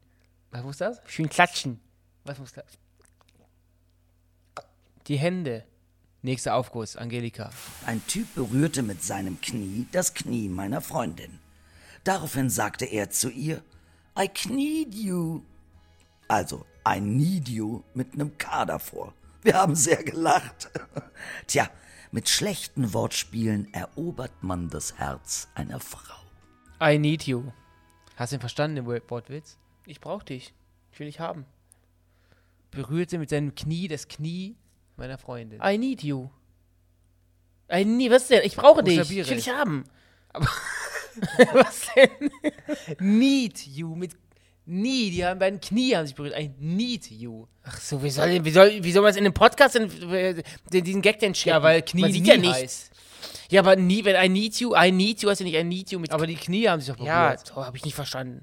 Was 0.51 0.63
muss 0.63 0.77
das? 0.79 1.01
Schön 1.07 1.29
klatschen. 1.29 1.81
Was 2.25 2.39
muss 2.39 2.53
das? 2.53 2.65
Die 5.07 5.17
Hände. 5.17 5.65
Nächster 6.25 6.55
Aufguss, 6.55 6.97
Angelika. 6.97 7.51
Ein 7.85 8.01
Typ 8.07 8.35
berührte 8.35 8.83
mit 8.83 9.03
seinem 9.03 9.43
Knie 9.43 9.87
das 9.93 10.15
Knie 10.15 10.49
meiner 10.49 10.81
Freundin. 10.81 11.39
Daraufhin 12.03 12.49
sagte 12.49 12.87
er 12.87 13.11
zu 13.11 13.29
ihr, 13.29 13.63
I 14.19 14.31
need 14.49 14.95
you. 14.95 15.43
Also, 16.27 16.65
I 16.89 16.99
need 16.99 17.51
you 17.51 17.83
mit 17.93 18.15
einem 18.15 18.39
K 18.39 18.65
davor. 18.65 19.13
Wir 19.43 19.53
haben 19.57 19.75
sehr 19.75 20.03
gelacht. 20.03 20.71
Tja, 21.47 21.69
mit 22.11 22.31
schlechten 22.31 22.95
Wortspielen 22.95 23.71
erobert 23.75 24.43
man 24.43 24.71
das 24.71 24.97
Herz 24.97 25.49
einer 25.55 25.79
Frau. 25.79 26.15
I 26.83 26.99
need 26.99 27.25
you. 27.27 27.53
Hast 28.17 28.33
du 28.33 28.37
ihn 28.37 28.41
verstanden, 28.41 28.77
den 28.77 28.87
Wort- 28.87 29.11
Wortwitz? 29.11 29.59
Ich 29.85 30.01
brauch 30.01 30.23
dich. 30.23 30.55
Ich 30.91 30.99
will 30.99 31.07
dich 31.07 31.21
haben. 31.21 31.45
Berührte 32.71 33.19
mit 33.19 33.29
seinem 33.29 33.55
Knie 33.55 33.89
das 33.89 34.09
Knie 34.09 34.57
meiner 34.97 35.19
Freundin. 35.19 35.61
I 35.63 35.79
need 35.79 36.03
you. 36.03 36.31
I 37.73 37.85
need, 37.85 38.11
was 38.11 38.29
denn? 38.29 38.43
Ich 38.45 38.57
brauche 38.57 38.83
dich. 38.83 38.99
Ich 38.99 39.11
will 39.29 39.37
dich 39.37 39.49
haben. 39.49 39.85
Was 41.53 41.87
denn? 41.95 42.31
need 42.99 43.65
you 43.69 43.95
mit 43.95 44.17
nie, 44.67 45.11
die 45.11 45.25
haben 45.25 45.39
beiden 45.39 45.61
Knie 45.61 45.95
haben 45.95 46.07
sich 46.07 46.15
berührt. 46.15 46.39
I 46.39 46.51
need 46.59 47.11
you. 47.11 47.47
Ach 47.65 47.79
so, 47.79 48.03
wie 48.03 48.11
soll, 48.11 48.45
wie 48.45 48.51
soll, 48.51 48.83
wie 48.83 48.93
soll 48.93 49.03
man 49.03 49.11
es 49.11 49.17
in 49.17 49.25
einem 49.25 49.35
Podcast 49.35 49.75
denn, 49.75 49.91
äh, 50.11 50.43
den, 50.73 50.85
diesen 50.85 51.03
Gag 51.03 51.19
denn 51.19 51.35
schicken? 51.35 51.51
Ja, 51.51 51.63
weil 51.63 51.83
Knie 51.83 52.01
man 52.01 52.13
sieht 52.13 52.23
nie 52.23 52.29
ja 52.29 52.37
nichts. 52.37 52.57
heißt. 52.57 52.91
Ja, 53.51 53.61
aber 53.61 53.77
nie, 53.77 54.05
wenn 54.05 54.17
I 54.17 54.29
need 54.29 54.57
you, 54.57 54.75
I 54.75 54.91
need 54.91 55.23
you, 55.23 55.29
heißt 55.29 55.41
ja 55.41 55.45
nicht 55.45 55.57
I 55.57 55.65
need 55.65 55.91
you 55.91 55.99
mit 55.99 56.11
Aber 56.11 56.27
die 56.27 56.37
Knie 56.37 56.69
haben 56.69 56.81
sich 56.81 56.89
doch 56.89 56.97
berührt. 56.97 57.13
Ja, 57.13 57.37
so 57.45 57.65
habe 57.65 57.77
ich 57.77 57.85
nicht 57.85 57.95
verstanden. 57.95 58.43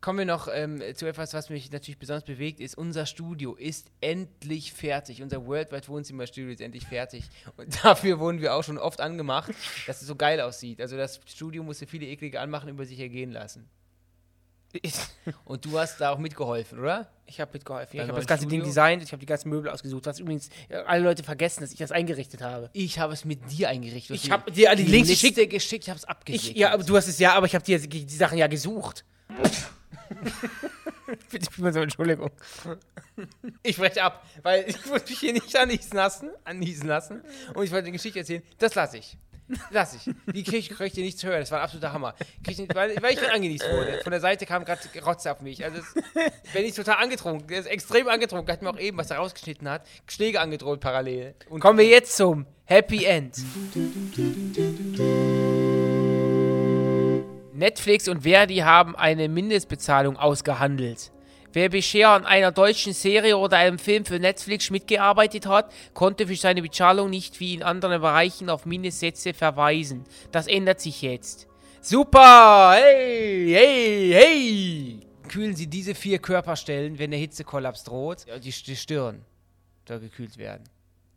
Kommen 0.00 0.20
wir 0.20 0.24
noch 0.24 0.48
ähm, 0.52 0.82
zu 0.94 1.06
etwas, 1.06 1.34
was 1.34 1.50
mich 1.50 1.70
natürlich 1.70 1.98
besonders 1.98 2.24
bewegt, 2.24 2.60
ist, 2.60 2.76
unser 2.76 3.04
Studio 3.04 3.54
ist 3.54 3.90
endlich 4.00 4.72
fertig. 4.72 5.22
Unser 5.22 5.46
Worldwide 5.46 5.88
Wohnzimmerstudio 5.88 6.50
ist 6.50 6.60
endlich 6.60 6.86
fertig. 6.86 7.24
Und 7.56 7.84
dafür 7.84 8.18
wurden 8.18 8.40
wir 8.40 8.54
auch 8.54 8.64
schon 8.64 8.78
oft 8.78 9.00
angemacht, 9.00 9.52
dass 9.86 10.00
es 10.00 10.06
so 10.06 10.16
geil 10.16 10.40
aussieht. 10.40 10.80
Also 10.80 10.96
das 10.96 11.20
Studio 11.26 11.62
musste 11.62 11.86
viele 11.86 12.06
eklige 12.06 12.40
Anmachen 12.40 12.68
über 12.70 12.86
sich 12.86 12.98
ergehen 12.98 13.30
lassen. 13.30 13.68
Und 15.44 15.64
du 15.64 15.78
hast 15.78 16.00
da 16.00 16.10
auch 16.10 16.18
mitgeholfen, 16.18 16.78
oder? 16.78 17.10
ich 17.30 17.40
habe 17.40 17.52
mitgeholfen. 17.52 17.96
Beim 17.96 18.06
Ich 18.06 18.08
habe 18.08 18.20
das 18.20 18.26
ganze 18.26 18.46
Ding 18.46 18.60
Studio? 18.60 18.66
designt, 18.66 19.02
ich 19.02 19.12
habe 19.12 19.20
die 19.20 19.26
ganzen 19.26 19.48
Möbel 19.48 19.70
ausgesucht. 19.70 20.06
Was 20.06 20.18
übrigens 20.18 20.50
ja, 20.68 20.82
alle 20.82 21.04
Leute 21.04 21.22
vergessen, 21.22 21.62
dass 21.62 21.72
ich 21.72 21.78
das 21.78 21.92
eingerichtet 21.92 22.42
habe. 22.42 22.70
Ich 22.72 22.98
habe 22.98 23.12
es 23.12 23.24
mit 23.24 23.50
dir 23.50 23.68
eingerichtet. 23.68 24.16
Ich 24.16 24.30
habe 24.30 24.50
dir 24.50 24.74
die 24.74 24.82
Links 24.82 25.08
Liste 25.08 25.32
geschickt. 25.32 25.50
geschickt, 25.50 25.84
ich 25.84 25.90
habe 25.90 25.98
es 25.98 26.04
abgeschickt. 26.04 26.56
Ich, 26.56 26.56
ja, 26.56 26.72
aber 26.72 26.82
du 26.82 26.96
hast 26.96 27.06
es 27.06 27.18
ja, 27.18 27.34
aber 27.34 27.46
ich 27.46 27.54
habe 27.54 27.64
dir 27.64 27.78
die, 27.78 28.04
die 28.04 28.16
Sachen 28.16 28.36
ja 28.36 28.46
gesucht. 28.46 29.04
Bitte, 31.30 31.72
so 31.72 31.80
Entschuldigung. 31.80 32.30
Ich 33.62 33.76
breche 33.76 34.02
ab, 34.02 34.24
weil 34.42 34.68
ich 34.68 34.88
wollte 34.88 35.10
mich 35.10 35.18
hier 35.18 35.32
nicht 35.32 35.56
anniesen 35.56 35.96
lassen, 35.96 36.30
anniesen 36.44 36.88
lassen. 36.88 37.22
Und 37.54 37.64
ich 37.64 37.70
wollte 37.70 37.86
eine 37.86 37.92
Geschichte 37.92 38.20
erzählen. 38.20 38.42
Das 38.58 38.74
lasse 38.74 38.98
ich. 38.98 39.16
Lass 39.70 39.94
ich. 39.94 40.14
Die 40.32 40.42
kriege 40.42 40.58
ich, 40.58 40.70
krieg 40.70 40.86
ich 40.86 40.92
dir 40.92 41.04
nicht 41.04 41.18
zu 41.18 41.26
hören. 41.26 41.40
Das 41.40 41.50
war 41.50 41.58
ein 41.58 41.64
absoluter 41.64 41.92
Hammer. 41.92 42.14
Ich 42.48 42.58
nicht, 42.58 42.74
weil, 42.74 42.94
weil 43.02 43.14
ich 43.14 43.30
angenießt 43.30 43.64
wurde. 43.72 44.00
Von 44.02 44.12
der 44.12 44.20
Seite 44.20 44.46
kam 44.46 44.64
gerade 44.64 44.80
Rotze 45.04 45.32
auf 45.32 45.40
mich. 45.40 45.64
Also 45.64 45.78
es, 45.78 45.94
bin 46.52 46.64
ich 46.64 46.74
total 46.74 46.96
angetrunken. 47.02 47.48
Der 47.48 47.60
ist 47.60 47.66
extrem 47.66 48.08
angetrunken. 48.08 48.52
Hat 48.52 48.62
mir 48.62 48.70
auch 48.70 48.78
eben, 48.78 48.96
was 48.96 49.10
er 49.10 49.18
rausgeschnitten 49.18 49.68
hat, 49.68 49.86
Schläge 50.06 50.40
angedroht 50.40 50.80
parallel. 50.80 51.34
Und 51.48 51.60
Kommen 51.60 51.78
wir 51.78 51.86
jetzt 51.86 52.16
zum 52.16 52.46
Happy 52.64 53.04
End. 53.04 53.36
Netflix 57.60 58.08
und 58.08 58.22
Verdi 58.22 58.56
haben 58.56 58.96
eine 58.96 59.28
Mindestbezahlung 59.28 60.16
ausgehandelt. 60.16 61.12
Wer 61.52 61.68
bisher 61.68 62.08
an 62.10 62.24
einer 62.24 62.52
deutschen 62.52 62.92
Serie 62.92 63.36
oder 63.36 63.58
einem 63.58 63.78
Film 63.78 64.04
für 64.04 64.18
Netflix 64.18 64.70
mitgearbeitet 64.70 65.46
hat, 65.46 65.70
konnte 65.92 66.26
für 66.26 66.36
seine 66.36 66.62
Bezahlung 66.62 67.10
nicht 67.10 67.38
wie 67.38 67.54
in 67.54 67.62
anderen 67.62 68.00
Bereichen 68.00 68.48
auf 68.48 68.66
Mindestsätze 68.66 69.34
verweisen. 69.34 70.04
Das 70.32 70.46
ändert 70.46 70.80
sich 70.80 71.02
jetzt. 71.02 71.48
Super! 71.82 72.76
Hey, 72.76 73.52
hey, 73.52 74.10
hey! 74.12 75.00
kühlen 75.28 75.54
Sie 75.54 75.66
diese 75.68 75.94
vier 75.94 76.18
Körperstellen, 76.18 76.98
wenn 76.98 77.10
der 77.10 77.20
Hitzekollaps 77.20 77.84
droht, 77.84 78.26
die, 78.42 78.50
die 78.50 78.76
Stirn 78.76 79.24
soll 79.86 80.00
gekühlt 80.00 80.38
werden. 80.38 80.64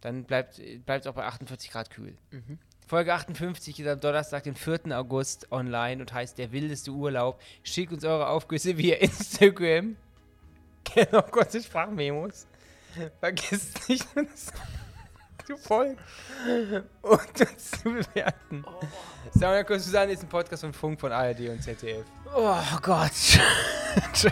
Dann 0.02 0.26
bleibt 0.26 0.60
es 0.60 1.08
auch 1.08 1.16
bei 1.16 1.24
48 1.24 1.72
Grad 1.72 1.90
kühl. 1.90 2.18
Folge 2.88 3.14
58 3.14 3.80
ist 3.80 3.88
am 3.88 4.00
Donnerstag, 4.00 4.44
den 4.44 4.56
4. 4.56 4.98
August 4.98 5.52
online 5.52 6.02
und 6.02 6.14
heißt 6.14 6.38
Der 6.38 6.52
wildeste 6.52 6.92
Urlaub. 6.92 7.40
Schickt 7.64 7.94
uns 7.94 8.04
eure 8.04 8.28
Aufgüsse 8.28 8.78
via 8.78 8.96
Instagram. 8.98 9.96
Genau, 10.96 11.22
kurze 11.22 11.64
Sprachmemos. 11.64 12.46
Vergesst 13.22 13.88
nicht, 13.88 14.06
uns 14.18 14.52
zu 15.48 15.58
folgen 15.58 15.98
und 17.02 17.42
uns 17.42 17.72
zu 17.72 17.84
bewerten. 17.84 18.66
Oh. 18.68 18.86
Sauna 19.32 19.64
Susanne 19.80 20.12
ist 20.12 20.24
ein 20.24 20.30
Podcast 20.30 20.62
von 20.62 20.74
Funk 20.74 21.00
von 21.00 21.12
ARD 21.12 21.50
und 21.50 21.64
ZDF. 21.64 22.06
Oh 22.36 22.60
Gott. 22.82 23.12
Tschüss. 24.14 24.32